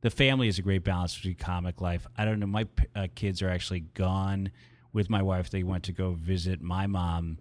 the 0.00 0.10
family 0.10 0.48
is 0.48 0.58
a 0.58 0.62
great 0.62 0.84
balance 0.84 1.14
between 1.16 1.34
comic 1.36 1.80
life. 1.80 2.06
I 2.16 2.24
don't 2.24 2.38
know. 2.38 2.46
My 2.46 2.66
uh, 2.94 3.08
kids 3.14 3.42
are 3.42 3.48
actually 3.48 3.80
gone 3.80 4.50
with 4.92 5.10
my 5.10 5.22
wife. 5.22 5.50
They 5.50 5.62
went 5.62 5.84
to 5.84 5.92
go 5.92 6.12
visit 6.12 6.60
my 6.60 6.86
mom, 6.86 7.38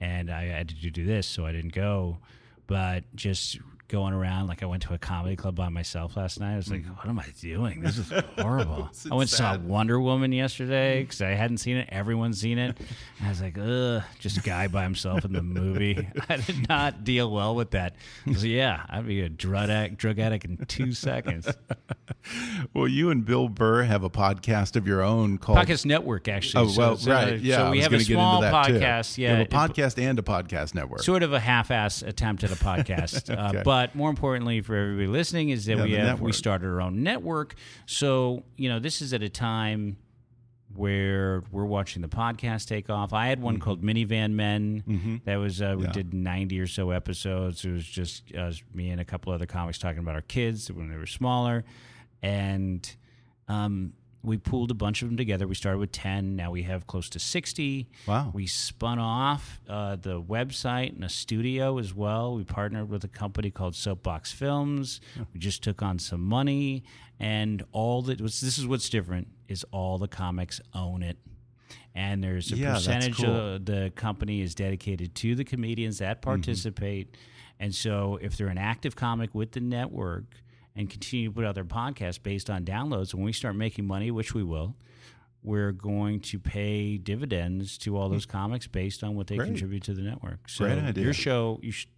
and 0.00 0.30
I 0.30 0.44
had 0.44 0.68
to 0.70 0.90
do 0.90 1.04
this, 1.04 1.26
so 1.26 1.46
I 1.46 1.52
didn't 1.52 1.74
go. 1.74 2.18
But 2.66 3.04
just 3.14 3.58
going 3.90 4.14
around. 4.14 4.46
Like 4.46 4.62
I 4.62 4.66
went 4.66 4.82
to 4.84 4.94
a 4.94 4.98
comedy 4.98 5.36
club 5.36 5.56
by 5.56 5.68
myself 5.68 6.16
last 6.16 6.40
night. 6.40 6.54
I 6.54 6.56
was 6.56 6.70
like, 6.70 6.84
mm. 6.84 6.96
what 6.96 7.08
am 7.08 7.18
I 7.18 7.26
doing? 7.40 7.80
This 7.82 7.98
is 7.98 8.10
horrible. 8.38 8.90
I 9.10 9.14
went 9.14 9.22
and 9.22 9.30
saw 9.30 9.58
Wonder 9.58 10.00
Woman 10.00 10.32
yesterday 10.32 11.00
mm. 11.00 11.02
because 11.04 11.20
I 11.20 11.30
hadn't 11.30 11.58
seen 11.58 11.76
it. 11.76 11.88
Everyone's 11.90 12.40
seen 12.40 12.58
it. 12.58 12.78
And 13.18 13.26
I 13.26 13.28
was 13.28 13.42
like, 13.42 13.58
ugh, 13.58 14.02
just 14.18 14.38
a 14.38 14.40
guy 14.40 14.68
by 14.68 14.84
himself 14.84 15.24
in 15.24 15.32
the 15.32 15.42
movie. 15.42 16.08
I 16.28 16.36
did 16.36 16.68
not 16.68 17.04
deal 17.04 17.30
well 17.30 17.54
with 17.54 17.72
that. 17.72 17.96
So 18.36 18.46
yeah, 18.46 18.86
I'd 18.88 19.06
be 19.06 19.20
a 19.20 19.28
drug 19.28 19.68
addict, 19.68 19.98
drug 19.98 20.18
addict 20.18 20.44
in 20.44 20.64
two 20.66 20.92
seconds. 21.00 21.48
Well, 22.72 22.86
you 22.86 23.10
and 23.10 23.24
Bill 23.24 23.48
Burr 23.48 23.82
have 23.82 24.04
a 24.04 24.10
podcast 24.10 24.76
of 24.76 24.86
your 24.86 25.02
own 25.02 25.38
called 25.38 25.58
Podcast 25.58 25.84
Network, 25.84 26.28
actually. 26.28 26.62
Oh 26.62 26.74
well, 26.78 26.96
So- 26.96 27.04
so- 27.04 27.10
uh, 27.10 27.14
right, 27.14 27.40
yeah. 27.40 27.56
So 27.56 27.70
we 27.70 27.80
have 27.80 27.92
a 27.92 27.96
gonna 27.96 28.04
get 28.04 28.10
into 28.10 28.12
small 28.12 28.40
too. 28.40 28.46
podcast. 28.46 29.18
You 29.18 29.24
Yeah, 29.24 29.30
have 29.30 29.38
a 29.38 29.42
it- 29.42 29.50
podcast 29.50 30.00
and 30.00 30.18
a 30.18 30.22
podcast 30.22 30.74
network. 30.74 31.02
sort 31.02 31.22
of 31.22 31.32
a 31.32 31.40
half-ass 31.40 32.02
attempt 32.02 32.44
at 32.44 32.52
a 32.52 32.56
podcast. 32.56 33.30
Uh, 33.30 33.48
okay. 33.48 33.58
uh, 33.58 33.62
but 33.64 33.79
more 33.94 34.10
importantly 34.10 34.60
for 34.60 34.74
everybody 34.76 35.06
listening 35.06 35.50
is 35.50 35.64
that 35.66 35.76
Yeah, 35.78 35.84
we 35.84 35.92
have 35.92 36.20
we 36.20 36.32
started 36.32 36.66
our 36.68 36.80
own 36.80 37.02
network. 37.02 37.54
So 37.86 38.44
you 38.56 38.68
know 38.68 38.78
this 38.78 39.00
is 39.02 39.12
at 39.12 39.22
a 39.22 39.28
time 39.28 39.96
where 40.74 41.42
we're 41.50 41.64
watching 41.64 42.00
the 42.00 42.08
podcast 42.08 42.68
take 42.68 42.88
off. 42.88 43.12
I 43.12 43.26
had 43.26 43.42
one 43.42 43.58
called 43.58 43.82
Minivan 43.82 44.32
Men. 44.32 45.20
That 45.24 45.36
was 45.36 45.60
uh, 45.60 45.74
we 45.76 45.82
Mm-hmm. 45.82 45.84
Yeah. 45.86 45.92
did 45.92 46.14
ninety 46.14 46.60
or 46.60 46.66
so 46.68 46.90
episodes. 46.90 47.64
It 47.64 47.72
was 47.72 47.84
just 47.84 48.32
uh, 48.36 48.52
me 48.72 48.90
and 48.90 49.00
a 49.00 49.04
couple 49.04 49.32
other 49.32 49.46
comics 49.46 49.78
talking 49.78 49.98
about 49.98 50.14
our 50.14 50.22
kids 50.22 50.70
when 50.70 50.88
they 50.88 50.96
were 50.96 51.06
smaller, 51.06 51.64
and 52.22 52.88
um, 53.48 53.92
we 54.22 54.36
pooled 54.36 54.70
a 54.70 54.74
bunch 54.74 55.02
of 55.02 55.08
them 55.08 55.16
together. 55.16 55.46
We 55.48 55.54
started 55.54 55.78
with 55.78 55.92
ten. 55.92 56.36
Now 56.36 56.50
we 56.50 56.62
have 56.64 56.86
close 56.86 57.08
to 57.10 57.18
sixty. 57.18 57.88
Wow. 58.06 58.30
We 58.34 58.46
spun 58.46 58.98
off 58.98 59.60
uh, 59.68 59.96
the 59.96 60.20
website 60.20 60.94
and 60.94 61.04
a 61.04 61.08
studio 61.08 61.78
as 61.78 61.94
well. 61.94 62.34
We 62.34 62.44
partnered 62.44 62.90
with 62.90 63.02
a 63.04 63.08
company 63.08 63.50
called 63.50 63.74
Soapbox 63.74 64.32
Films. 64.32 65.00
We 65.32 65.40
just 65.40 65.62
took 65.62 65.82
on 65.82 65.98
some 65.98 66.20
money, 66.22 66.84
and 67.18 67.62
all 67.72 68.02
that 68.02 68.20
was 68.20 68.40
this 68.40 68.58
is 68.58 68.66
what's 68.66 68.88
different 68.88 69.28
is 69.48 69.64
all 69.72 69.98
the 69.98 70.08
comics 70.08 70.60
own 70.74 71.02
it. 71.02 71.16
And 71.94 72.22
there's 72.22 72.52
a 72.52 72.56
Yeah, 72.56 72.74
percentage 72.74 73.16
cool. 73.16 73.54
of 73.56 73.64
the 73.64 73.90
company 73.96 74.42
is 74.42 74.54
dedicated 74.54 75.14
to 75.16 75.34
the 75.34 75.44
comedians 75.44 75.98
that 75.98 76.20
Mm-hmm. 76.20 76.30
participate. 76.30 77.16
And 77.58 77.74
so 77.74 78.18
if 78.22 78.36
they're 78.36 78.46
an 78.48 78.58
active 78.58 78.94
comic 78.96 79.34
with 79.34 79.52
the 79.52 79.60
network 79.60 80.24
and 80.80 80.90
continue 80.90 81.28
to 81.28 81.34
put 81.34 81.44
out 81.44 81.54
their 81.54 81.64
podcasts 81.64 82.20
based 82.22 82.48
on 82.50 82.64
downloads, 82.64 83.14
when 83.14 83.22
we 83.22 83.32
start 83.32 83.54
making 83.54 83.86
money, 83.86 84.10
which 84.10 84.34
we 84.34 84.42
will, 84.42 84.74
we're 85.42 85.72
going 85.72 86.20
to 86.20 86.38
pay 86.38 86.96
dividends 86.96 87.78
to 87.78 87.96
all 87.96 88.08
those 88.08 88.26
comics 88.26 88.66
based 88.66 89.04
on 89.04 89.14
what 89.14 89.26
they. 89.26 89.36
Great. 89.36 89.46
contribute 89.48 89.82
to 89.84 89.94
the 89.94 90.02
network. 90.02 90.48
So 90.48 90.64
Great 90.64 90.78
idea. 90.78 91.04
your 91.04 91.12
show, 91.12 91.60
you 91.62 91.70
should 91.72 91.90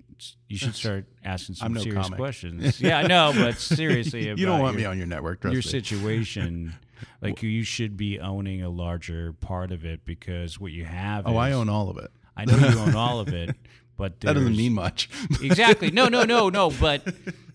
you 0.48 0.56
should 0.56 0.74
start 0.76 1.06
asking 1.24 1.56
some 1.56 1.72
no 1.72 1.80
serious 1.80 2.04
comic. 2.04 2.18
questions. 2.18 2.80
yeah, 2.80 2.98
I 2.98 3.06
know, 3.08 3.32
but 3.34 3.56
seriously, 3.58 4.28
you 4.28 4.46
don't 4.46 4.60
want 4.60 4.74
your, 4.74 4.80
me 4.82 4.84
on 4.84 4.98
your 4.98 5.06
network, 5.08 5.40
trust 5.40 5.52
your 5.54 5.58
me. 5.62 5.62
situation. 5.62 6.74
Like 7.20 7.42
you 7.42 7.64
should 7.64 7.96
be 7.96 8.20
owning 8.20 8.62
a 8.62 8.68
larger 8.68 9.32
part 9.32 9.72
of 9.72 9.84
it 9.84 10.04
because 10.04 10.60
what 10.60 10.70
you 10.70 10.84
have. 10.84 11.26
Oh, 11.26 11.36
I 11.36 11.50
own 11.50 11.68
all 11.68 11.90
of 11.90 11.98
it. 11.98 12.12
I 12.36 12.44
know 12.44 12.56
you 12.56 12.78
own 12.78 12.94
all 12.94 13.18
of 13.18 13.26
it, 13.28 13.56
but 13.96 14.20
That 14.20 14.34
doesn't 14.34 14.56
mean 14.56 14.72
much. 14.72 15.08
exactly. 15.42 15.90
No, 15.90 16.06
no, 16.06 16.22
no, 16.22 16.48
no. 16.48 16.70
But 16.70 17.02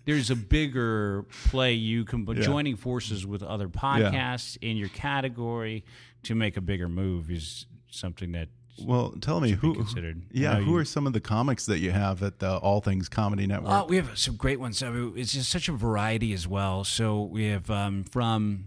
there's 0.07 0.31
a 0.31 0.35
bigger 0.35 1.23
play. 1.49 1.73
You 1.73 2.03
can 2.05 2.25
but 2.25 2.37
Yeah. 2.37 2.43
joining 2.43 2.75
forces 2.77 3.27
with 3.27 3.43
other 3.43 3.67
podcasts 3.69 4.57
in 4.61 4.77
your 4.77 4.89
category 4.89 5.83
to 6.23 6.33
make 6.33 6.57
a 6.57 6.61
bigger 6.61 6.89
move 6.89 7.29
is 7.29 7.67
something 7.91 8.31
that 8.31 8.49
well, 8.79 9.11
tell 9.21 9.41
me 9.41 9.51
who. 9.51 9.73
considered. 9.73 10.23
Yeah, 10.31 10.59
who 10.59 10.71
you- 10.71 10.77
are 10.77 10.85
some 10.85 11.07
of 11.07 11.13
the 11.13 11.19
comics 11.19 11.65
that 11.65 11.79
you 11.79 11.91
have 11.91 12.21
at 12.21 12.37
the 12.39 12.57
All 12.57 12.79
Things 12.79 13.09
Comedy 13.09 13.47
Network? 13.47 13.71
Uh, 13.71 13.85
we 13.89 13.95
have 13.95 14.17
some 14.17 14.35
great 14.35 14.59
ones. 14.59 14.81
I 14.83 14.91
mean, 14.91 15.13
it's 15.15 15.33
just 15.33 15.49
such 15.49 15.67
a 15.67 15.71
variety 15.73 16.31
as 16.31 16.47
well. 16.47 16.83
So 16.83 17.23
we 17.23 17.45
have 17.45 17.69
um, 17.71 18.03
from 18.03 18.65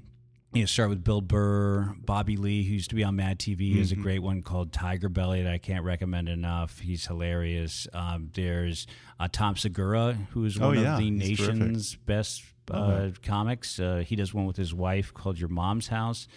you 0.53 0.63
know 0.63 0.67
start 0.67 0.89
with 0.91 1.05
Bill 1.05 1.21
Burr, 1.21 1.95
Bobby 2.05 2.37
Lee, 2.37 2.65
who 2.65 2.73
used 2.75 2.91
to 2.91 2.97
be 2.97 3.05
on 3.05 3.17
Mad 3.17 3.39
TV, 3.39 3.79
has 3.79 3.93
a 3.93 3.95
Mm-hmm. 3.95 4.03
great 4.03 4.19
one 4.19 4.43
called 4.43 4.73
Tiger 4.73 5.09
Belly 5.09 5.43
that 5.43 5.53
I 5.53 5.59
can't 5.59 5.85
recommend 5.85 6.29
enough. 6.29 6.81
He's 6.81 7.07
hilarious. 7.07 7.87
Um, 7.93 8.31
there's 8.35 8.87
uh, 9.21 9.29
Tom 9.31 9.57
Segura, 9.57 10.15
who 10.33 10.45
is 10.45 10.59
Oh, 10.61 10.69
one 10.69 10.81
yeah, 10.83 10.95
of 10.95 10.99
the 11.01 11.11
he's 11.21 11.39
terrific. 11.39 11.55
nation's 11.57 11.95
best. 11.97 12.43
Uh, 12.71 13.11
comics. 13.25 13.81
Uh, 13.81 14.05
he 14.07 14.15
does 14.15 14.33
one 14.33 14.47
with 14.47 14.57
his 14.57 14.73
wife 14.73 15.13
called 15.13 15.41
Your 15.41 15.49
Mom's 15.49 15.89
House. 15.89 16.29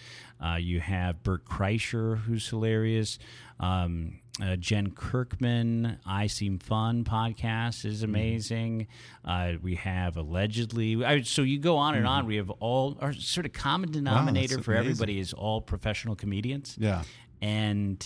Uh, 0.44 0.56
you 0.56 0.80
have 0.80 1.22
Bert 1.22 1.44
Kreischer, 1.44 2.18
who's 2.18 2.48
hilarious. 2.48 3.20
Um, 3.60 4.18
uh, 4.42 4.56
Jen 4.56 4.90
Kirkman, 4.90 5.98
I 6.04 6.26
Seem 6.26 6.58
Fun 6.58 7.04
podcast 7.04 7.84
is 7.84 8.02
amazing. 8.02 8.88
Uh, 9.24 9.52
we 9.62 9.76
have 9.76 10.16
allegedly, 10.16 11.04
I, 11.04 11.22
so 11.22 11.42
you 11.42 11.58
go 11.58 11.76
on 11.76 11.94
and 11.94 12.06
on. 12.06 12.26
We 12.26 12.36
have 12.36 12.50
all, 12.50 12.96
our 13.00 13.12
sort 13.12 13.46
of 13.46 13.52
common 13.52 13.92
denominator 13.92 14.60
for 14.60 14.72
amazing. 14.72 14.90
everybody 14.90 15.18
is 15.20 15.32
all 15.32 15.60
professional 15.60 16.16
comedians. 16.16 16.76
yeah. 16.80 17.02
And 17.40 18.04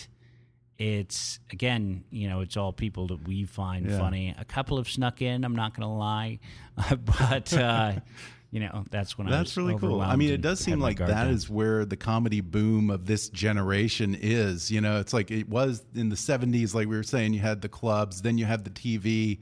it's, 0.78 1.38
again, 1.50 2.04
you 2.10 2.28
know, 2.28 2.40
it's 2.40 2.56
all 2.56 2.72
people 2.72 3.06
that 3.08 3.26
we 3.26 3.44
find 3.44 3.88
Yeah. 3.88 3.98
funny. 3.98 4.34
A 4.38 4.44
couple 4.44 4.76
have 4.76 4.88
snuck 4.88 5.22
in, 5.22 5.44
I'm 5.44 5.56
not 5.56 5.74
going 5.74 5.88
to 5.88 5.94
lie. 5.94 6.40
but, 7.04 7.52
uh, 7.54 7.92
you 8.50 8.60
know, 8.60 8.84
that's 8.90 9.18
when 9.18 9.26
I 9.26 9.30
That's 9.30 9.56
was 9.56 9.56
really 9.58 9.78
cool. 9.78 10.00
I 10.00 10.16
mean, 10.16 10.30
it 10.30 10.40
does 10.40 10.58
seem 10.58 10.80
like 10.80 10.98
that 10.98 11.08
down. 11.08 11.28
is 11.28 11.50
where 11.50 11.84
the 11.84 11.96
comedy 11.96 12.40
boom 12.40 12.88
of 12.88 13.04
this 13.04 13.28
generation 13.28 14.16
is. 14.18 14.70
You 14.70 14.80
know, 14.80 15.00
it's 15.00 15.12
like 15.12 15.30
it 15.30 15.48
was 15.48 15.84
in 15.94 16.08
the 16.08 16.16
70s, 16.16 16.74
like 16.74 16.88
we 16.88 16.96
were 16.96 17.02
saying, 17.02 17.34
you 17.34 17.40
had 17.40 17.60
the 17.60 17.68
clubs, 17.68 18.22
then 18.22 18.38
you 18.38 18.46
have 18.46 18.64
the 18.64 18.70
TV 18.70 19.40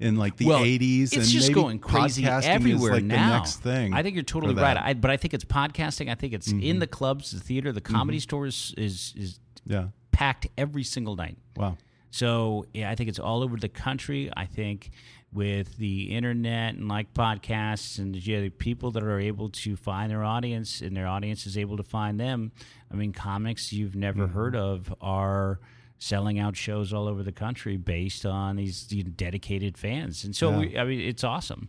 in 0.00 0.16
like 0.16 0.36
the 0.36 0.46
well, 0.46 0.60
80s. 0.60 1.02
It's 1.02 1.16
and 1.16 1.24
just 1.24 1.48
maybe 1.48 1.60
going 1.60 1.78
crazy 1.80 2.24
everywhere 2.24 2.92
is 2.92 2.96
like 2.96 3.04
now. 3.04 3.28
the 3.28 3.36
next 3.38 3.56
thing. 3.56 3.92
I 3.92 4.02
think 4.02 4.14
you're 4.14 4.24
totally 4.24 4.54
right. 4.54 4.76
Mm-hmm. 4.76 4.86
I, 4.86 4.94
but 4.94 5.10
I 5.10 5.18
think 5.18 5.34
it's 5.34 5.44
podcasting. 5.44 6.10
I 6.10 6.14
think 6.14 6.32
it's 6.32 6.50
in 6.50 6.78
the 6.78 6.86
clubs, 6.86 7.32
the 7.32 7.40
theater, 7.40 7.72
the 7.72 7.80
comedy 7.82 8.20
stores 8.20 8.74
is 8.78 9.12
is 9.16 9.38
yeah. 9.66 9.88
packed 10.12 10.46
every 10.56 10.84
single 10.84 11.16
night. 11.16 11.36
Wow. 11.56 11.76
So 12.10 12.64
yeah, 12.72 12.90
I 12.90 12.94
think 12.94 13.10
it's 13.10 13.18
all 13.18 13.42
over 13.42 13.56
the 13.58 13.68
country. 13.68 14.30
I 14.34 14.46
think 14.46 14.90
with 15.32 15.76
the 15.76 16.04
internet 16.14 16.74
and 16.74 16.88
like 16.88 17.12
podcasts 17.12 17.98
and 17.98 18.16
yeah, 18.16 18.40
the 18.40 18.48
people 18.48 18.90
that 18.92 19.02
are 19.02 19.20
able 19.20 19.48
to 19.50 19.76
find 19.76 20.10
their 20.10 20.24
audience 20.24 20.80
and 20.80 20.96
their 20.96 21.06
audience 21.06 21.46
is 21.46 21.58
able 21.58 21.76
to 21.76 21.82
find 21.82 22.18
them. 22.18 22.52
I 22.90 22.94
mean, 22.94 23.12
comics 23.12 23.72
you've 23.72 23.96
never 23.96 24.24
Mm-hmm. 24.26 24.34
heard 24.34 24.56
of 24.56 24.94
are 25.00 25.60
selling 25.98 26.38
out 26.38 26.56
shows 26.56 26.92
all 26.92 27.08
over 27.08 27.22
the 27.22 27.32
country 27.32 27.76
based 27.76 28.24
on 28.26 28.56
these, 28.56 28.86
these 28.86 29.04
dedicated 29.04 29.76
fans, 29.78 30.24
and 30.24 30.34
so 30.36 30.50
Yeah. 30.50 30.58
we, 30.58 30.78
I 30.78 30.84
mean, 30.84 31.00
it's 31.00 31.24
awesome. 31.24 31.68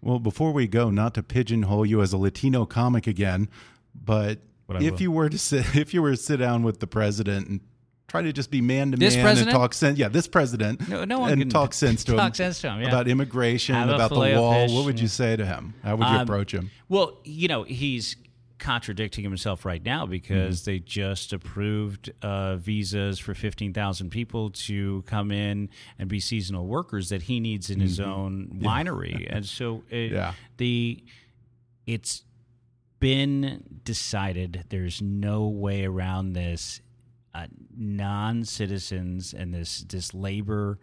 Well, 0.00 0.18
before 0.20 0.52
we 0.52 0.66
go, 0.68 0.90
not 0.90 1.14
to 1.14 1.22
pigeonhole 1.22 1.86
you 1.86 2.02
as 2.02 2.12
a 2.12 2.18
Latino 2.18 2.66
comic 2.66 3.06
again, 3.06 3.48
but 3.94 4.40
But 4.66 4.82
if 4.82 4.92
will. 4.94 5.02
you 5.02 5.10
were 5.12 5.28
to 5.28 5.38
sit, 5.38 5.74
if 5.76 5.92
you 5.94 6.02
were 6.02 6.10
to 6.12 6.16
sit 6.16 6.36
down 6.38 6.62
with 6.62 6.78
the 6.80 6.86
president 6.86 7.48
and 7.48 7.60
try 8.08 8.22
to 8.22 8.32
just 8.32 8.50
be 8.50 8.60
man 8.60 8.90
to 8.90 8.96
This 8.96 9.14
man 9.14 9.20
and 9.20 9.26
president? 9.26 9.54
talk 9.56 9.74
sense, 9.74 9.98
yeah, 9.98 10.08
this 10.08 10.26
president, 10.26 10.88
No- 10.88 11.04
no 11.04 11.18
one 11.20 11.32
and 11.32 11.40
can 11.42 11.48
talk 11.50 11.72
sense 11.74 12.02
to 12.04 12.12
him, 12.14 12.18
talk 12.18 12.34
sense 12.34 12.60
to 12.62 12.70
him, 12.70 12.80
yeah. 12.80 12.88
about 12.88 13.06
immigration, 13.06 13.74
Have 13.74 13.90
about 13.90 14.08
the 14.10 14.16
wall. 14.16 14.66
What 14.74 14.84
would 14.86 14.98
you 14.98 15.08
say 15.08 15.36
to 15.36 15.44
him? 15.46 15.74
How 15.82 15.94
would 15.96 16.08
you 16.08 16.14
Um, 16.14 16.22
approach 16.22 16.52
him? 16.52 16.70
Well, 16.88 17.18
you 17.24 17.48
know, 17.48 17.62
he's 17.64 18.16
contradicting 18.58 19.22
himself 19.22 19.64
right 19.64 19.84
now 19.84 20.04
because 20.04 20.62
Mm-hmm. 20.62 20.70
they 20.70 20.78
just 20.80 21.32
approved 21.32 22.10
uh, 22.22 22.56
visas 22.56 23.20
for 23.20 23.32
15,000 23.32 24.10
people 24.10 24.50
to 24.50 25.02
come 25.06 25.30
in 25.30 25.68
and 25.96 26.08
be 26.08 26.18
seasonal 26.18 26.66
workers 26.66 27.10
that 27.10 27.22
he 27.22 27.38
needs 27.38 27.70
in 27.70 27.78
his 27.78 28.00
own 28.00 28.48
winery. 28.60 29.28
And 29.30 29.46
so 29.46 29.84
it, 29.90 29.94
Mm-hmm. 30.08 30.14
Yeah. 30.14 30.32
the 30.56 31.04
it's 31.86 32.24
been 33.00 33.80
decided 33.84 34.64
there's 34.70 35.00
no 35.00 35.46
way 35.46 35.84
around 35.84 36.32
this 36.32 36.80
uh, 37.34 37.46
non-citizens 37.76 39.34
and 39.34 39.52
this 39.54 39.80
this 39.82 40.14
labor 40.14 40.78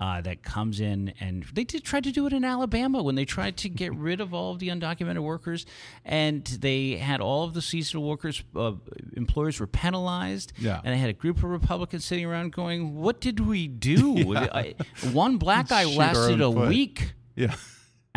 uh, 0.00 0.20
that 0.20 0.44
comes 0.44 0.78
in 0.78 1.12
and 1.18 1.44
they 1.54 1.64
did 1.64 1.82
try 1.82 2.00
to 2.00 2.12
do 2.12 2.24
it 2.26 2.32
in 2.32 2.44
Alabama 2.44 3.02
when 3.02 3.16
they 3.16 3.24
tried 3.24 3.56
to 3.56 3.68
get 3.68 3.92
rid 3.96 4.20
of 4.20 4.32
all 4.32 4.52
of 4.52 4.60
the 4.60 4.68
undocumented 4.68 5.18
workers 5.18 5.66
and 6.04 6.44
they 6.44 6.92
had 6.92 7.20
all 7.20 7.42
of 7.42 7.52
the 7.52 7.60
seasonal 7.62 8.08
workers 8.08 8.44
uh, 8.54 8.72
employers 9.16 9.58
were 9.58 9.66
penalized 9.66 10.52
Yeah. 10.58 10.80
and 10.84 10.94
they 10.94 10.98
had 10.98 11.10
a 11.10 11.14
group 11.14 11.38
of 11.38 11.44
Republicans 11.44 12.04
sitting 12.04 12.24
around 12.26 12.52
going 12.52 12.94
what 12.94 13.20
did 13.20 13.40
we 13.40 13.66
do 13.66 14.36
I, 14.36 14.74
one 15.12 15.36
black 15.36 15.68
guy 15.68 15.82
Shoot 15.84 15.96
lasted 15.98 16.40
a 16.40 16.52
foot. 16.52 16.68
week 16.68 17.14
Yeah. 17.34 17.56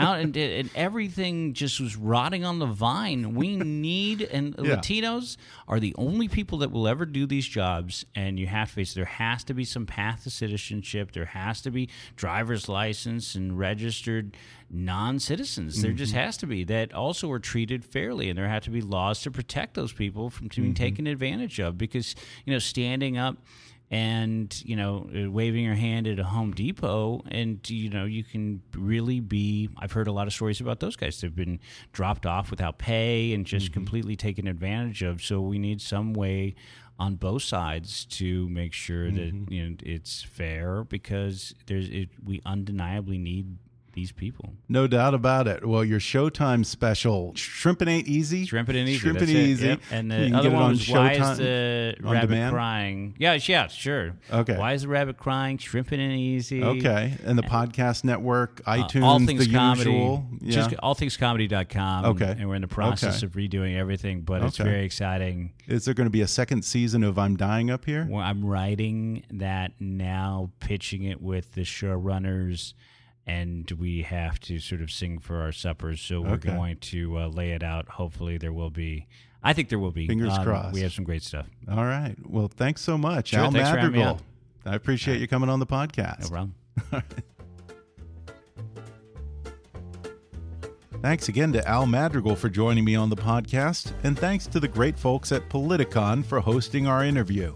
Out 0.01 0.19
and, 0.19 0.35
and 0.35 0.69
everything 0.75 1.53
just 1.53 1.79
was 1.79 1.95
rotting 1.95 2.43
on 2.43 2.59
the 2.59 2.65
vine. 2.65 3.35
We 3.35 3.55
need 3.57 4.21
and 4.21 4.55
Yeah. 4.57 4.75
Latinos 4.75 5.37
are 5.67 5.79
the 5.79 5.95
only 5.97 6.27
people 6.27 6.59
that 6.59 6.71
will 6.71 6.87
ever 6.87 7.05
do 7.05 7.25
these 7.25 7.47
jobs. 7.47 8.05
And 8.15 8.39
you 8.39 8.47
have 8.47 8.69
to 8.69 8.75
face 8.75 8.93
there 8.93 9.05
has 9.05 9.43
to 9.45 9.53
be 9.53 9.65
some 9.65 9.85
path 9.85 10.23
to 10.23 10.29
citizenship. 10.29 11.11
There 11.11 11.25
has 11.25 11.61
to 11.61 11.71
be 11.71 11.89
driver's 12.15 12.67
license 12.67 13.35
and 13.35 13.57
registered 13.57 14.35
non-citizens. 14.69 15.81
There 15.81 15.91
just 15.91 16.13
mm-hmm. 16.13 16.21
has 16.21 16.37
to 16.37 16.47
be 16.47 16.63
that 16.65 16.93
also 16.93 17.29
are 17.31 17.39
treated 17.39 17.83
fairly, 17.83 18.29
and 18.29 18.37
there 18.37 18.47
have 18.47 18.63
to 18.63 18.69
be 18.69 18.81
laws 18.81 19.21
to 19.23 19.31
protect 19.31 19.73
those 19.73 19.91
people 19.91 20.29
from 20.29 20.47
being 20.47 20.69
mm-hmm. 20.69 20.73
taken 20.73 21.07
advantage 21.07 21.59
of. 21.59 21.77
Because 21.77 22.15
you 22.45 22.53
know, 22.53 22.59
standing 22.59 23.17
up 23.17 23.37
and 23.91 24.63
you 24.65 24.77
know 24.77 25.09
uh, 25.13 25.29
waving 25.29 25.65
your 25.65 25.75
hand 25.75 26.07
at 26.07 26.17
a 26.17 26.23
Home 26.23 26.53
Depot, 26.53 27.21
and 27.29 27.69
you 27.69 27.89
know 27.89 28.05
you 28.05 28.23
can 28.23 28.61
really 28.75 29.19
be. 29.19 29.69
I've 29.77 29.91
heard 29.91 30.07
a 30.07 30.13
lot 30.13 30.27
of 30.27 30.33
stories 30.33 30.61
about 30.61 30.79
those 30.79 30.95
guys. 30.95 31.19
They've 31.19 31.35
been 31.35 31.59
dropped 31.91 32.25
off 32.25 32.49
without 32.49 32.79
pay 32.79 33.33
and 33.33 33.45
just 33.45 33.73
completely 33.73 34.15
taken 34.15 34.47
advantage 34.47 35.03
of. 35.03 35.21
So 35.21 35.41
we 35.41 35.59
need 35.59 35.81
some 35.81 36.13
way 36.13 36.55
on 36.97 37.15
both 37.15 37.41
sides 37.43 38.05
to 38.05 38.47
make 38.49 38.73
sure 38.73 39.11
that 39.11 39.33
you 39.49 39.69
know 39.69 39.75
it's 39.83 40.23
fair 40.23 40.85
because 40.85 41.53
there's 41.67 41.89
it, 41.89 42.09
we 42.23 42.41
undeniably 42.45 43.17
need 43.17 43.57
these 43.93 44.11
people. 44.11 44.53
No 44.69 44.87
doubt 44.87 45.13
about 45.13 45.47
it. 45.47 45.65
Well, 45.67 45.83
your 45.83 45.99
Showtime 45.99 46.65
special, 46.65 47.33
Shrimpin' 47.33 47.87
Ain't 47.87 48.07
Easy. 48.07 48.45
Shrimpin' 48.47 48.69
and 48.79 48.89
easy. 48.89 49.07
Shrimpin' 49.07 49.27
Easy. 49.29 49.67
yep. 49.67 49.81
And 49.91 50.11
the 50.11 50.33
other 50.35 50.49
one 50.49 50.61
on 50.63 50.69
was 50.71 50.89
why 50.89 51.11
is 51.13 51.37
the 51.37 51.95
rabbit 52.01 52.21
demand? 52.29 52.53
crying? 52.53 53.15
Yeah, 53.19 53.37
yeah, 53.41 53.67
sure. 53.67 54.15
Okay. 54.31 54.57
Why 54.57 54.73
is 54.73 54.83
the 54.83 54.87
rabbit 54.87 55.17
crying? 55.17 55.57
Shrimpin' 55.57 55.99
and 55.99 56.13
easy. 56.13 56.63
Okay. 56.63 57.13
And 57.25 57.37
the 57.37 57.43
podcast 57.43 58.03
network, 58.03 58.61
Uh, 58.65 58.75
iTunes, 58.77 59.03
all 59.03 59.19
things 59.19 59.47
the 59.47 59.53
comedy. 59.53 59.91
usual. 59.91 60.25
Yeah. 60.41 60.51
Just 60.51 60.69
allthingscomedy.com. 60.71 62.05
Okay. 62.05 62.35
And 62.39 62.47
we're 62.49 62.55
in 62.55 62.61
the 62.61 62.67
process 62.67 63.17
Okay. 63.23 63.25
of 63.27 63.33
redoing 63.33 63.75
everything, 63.75 64.21
but 64.21 64.41
it's 64.43 64.59
Okay. 64.59 64.69
very 64.69 64.85
exciting. 64.85 65.51
Is 65.67 65.85
there 65.85 65.93
going 65.93 66.05
to 66.07 66.11
be 66.11 66.21
a 66.21 66.27
second 66.27 66.63
season 66.63 67.03
of 67.03 67.17
I'm 67.17 67.35
Dying 67.37 67.69
Up 67.69 67.85
Here? 67.85 68.07
Well, 68.09 68.23
I'm 68.23 68.43
writing 68.45 69.23
that 69.31 69.73
now, 69.79 70.51
pitching 70.59 71.03
it 71.03 71.21
with 71.21 71.53
the 71.53 71.61
showrunners, 71.61 72.73
and 73.28 73.69
we 73.72 74.01
have 74.03 74.39
to 74.41 74.59
sort 74.59 74.82
of 74.82 74.91
sing 74.91 75.19
for 75.19 75.41
our 75.41 75.51
suppers. 75.51 76.01
So 76.01 76.22
we're 76.22 76.30
Okay. 76.34 76.49
going 76.49 76.78
to 76.78 77.17
uh, 77.19 77.28
lay 77.28 77.51
it 77.51 77.63
out. 77.63 77.88
Hopefully, 77.89 78.38
there 78.38 78.53
will 78.53 78.69
be. 78.72 79.07
I 79.43 79.53
think 79.53 79.69
there 79.69 79.80
will 79.80 79.91
be. 79.91 80.05
Fingers 80.07 80.34
Um, 80.38 80.43
crossed. 80.43 80.74
We 80.74 80.82
have 80.82 80.93
some 80.93 81.03
great 81.05 81.24
stuff. 81.24 81.47
All 81.69 81.86
right. 81.86 82.15
Well, 82.28 82.47
thanks 82.47 82.82
so 82.82 82.97
much. 82.97 83.30
Sure, 83.30 83.39
Al 83.39 83.51
thanks 83.51 83.69
for 83.69 83.78
having 83.78 83.93
me 83.93 83.99
Madrigal. 83.99 84.22
I 84.65 84.76
appreciate 84.76 85.19
you 85.19 85.28
coming 85.28 85.49
on 85.49 85.59
the 85.59 85.65
podcast. 85.65 86.24
No 86.24 86.30
problem. 86.30 86.55
Thanks 91.01 91.30
again 91.30 91.51
to 91.53 91.67
Al 91.67 91.88
Madrigal 91.88 92.36
for 92.36 92.47
joining 92.47 92.86
me 92.86 92.93
on 92.95 93.09
the 93.09 93.15
podcast, 93.15 93.91
and 94.03 94.17
thanks 94.17 94.45
to 94.45 94.59
the 94.59 94.67
great 94.67 94.99
folks 94.99 95.32
at 95.32 95.49
Politicon 95.49 96.24
for 96.24 96.39
hosting 96.39 96.86
our 96.86 97.03
interview. 97.03 97.55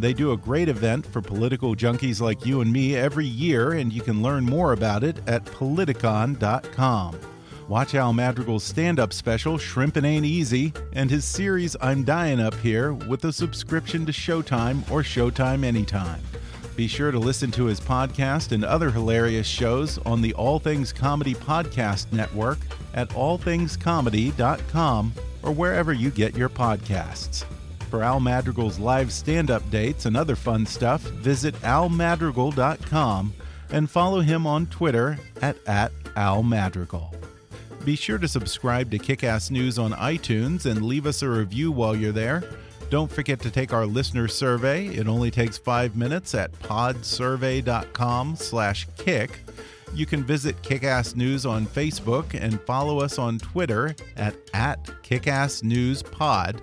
They 0.00 0.14
do 0.14 0.32
a 0.32 0.36
great 0.36 0.70
event 0.70 1.06
for 1.06 1.20
political 1.20 1.76
junkies 1.76 2.22
like 2.22 2.46
you 2.46 2.62
and 2.62 2.72
me 2.72 2.96
every 2.96 3.26
year, 3.26 3.72
and 3.72 3.92
you 3.92 4.00
can 4.00 4.22
learn 4.22 4.44
more 4.44 4.72
about 4.72 5.04
it 5.04 5.20
at 5.26 5.44
politicon.com. 5.44 7.20
Watch 7.68 7.94
Al 7.94 8.14
Madrigal's 8.14 8.64
stand 8.64 8.98
up 8.98 9.12
special, 9.12 9.58
"Shrimp 9.58 9.94
Shrimpin' 9.94 10.06
Ain't 10.06 10.24
Easy, 10.24 10.72
and 10.94 11.10
his 11.10 11.26
series, 11.26 11.76
I'm 11.82 12.02
Dying 12.02 12.40
Up 12.40 12.54
Here, 12.54 12.94
with 12.94 13.26
a 13.26 13.32
subscription 13.32 14.06
to 14.06 14.12
Showtime 14.12 14.90
or 14.90 15.02
Showtime 15.02 15.64
Anytime. 15.64 16.22
Be 16.76 16.88
sure 16.88 17.10
to 17.10 17.18
listen 17.18 17.50
to 17.52 17.66
his 17.66 17.78
podcast 17.78 18.52
and 18.52 18.64
other 18.64 18.90
hilarious 18.90 19.46
shows 19.46 19.98
on 20.06 20.22
the 20.22 20.32
All 20.32 20.58
Things 20.58 20.94
Comedy 20.94 21.34
Podcast 21.34 22.10
Network 22.10 22.58
at 22.94 23.10
allthingscomedy.com 23.10 25.12
or 25.42 25.52
wherever 25.52 25.92
you 25.92 26.10
get 26.10 26.34
your 26.36 26.48
podcasts. 26.48 27.44
For 27.90 28.04
Al 28.04 28.20
Madrigal's 28.20 28.78
live 28.78 29.12
stand 29.12 29.50
up 29.50 29.68
dates 29.68 30.06
and 30.06 30.16
other 30.16 30.36
fun 30.36 30.64
stuff, 30.64 31.00
visit 31.00 31.54
almadrigal.com 31.62 33.34
and 33.70 33.90
follow 33.90 34.20
him 34.20 34.46
on 34.46 34.66
Twitter 34.66 35.18
at, 35.42 35.56
at 35.66 35.92
almadrigal. 36.16 37.12
Be 37.84 37.96
sure 37.96 38.18
to 38.18 38.28
subscribe 38.28 38.92
to 38.92 38.98
Kickass 38.98 39.50
News 39.50 39.76
on 39.76 39.90
iTunes 39.92 40.66
and 40.66 40.86
leave 40.86 41.04
us 41.04 41.22
a 41.22 41.28
review 41.28 41.72
while 41.72 41.96
you're 41.96 42.12
there. 42.12 42.44
Don't 42.90 43.10
forget 43.10 43.40
to 43.40 43.50
take 43.50 43.72
our 43.72 43.86
listener 43.86 44.28
survey. 44.28 44.86
It 44.86 45.08
only 45.08 45.32
takes 45.32 45.58
five 45.58 45.96
minutes 45.96 46.34
at 46.34 46.52
podsurvey.com 46.60 48.36
slash 48.36 48.86
kick. 48.98 49.40
You 49.94 50.06
can 50.06 50.22
visit 50.22 50.62
Kickass 50.62 51.16
News 51.16 51.44
on 51.44 51.66
Facebook 51.66 52.40
and 52.40 52.60
follow 52.60 53.00
us 53.00 53.18
on 53.18 53.38
Twitter 53.38 53.96
at, 54.16 54.36
at 54.54 54.84
KickassNewsPod. 55.02 56.62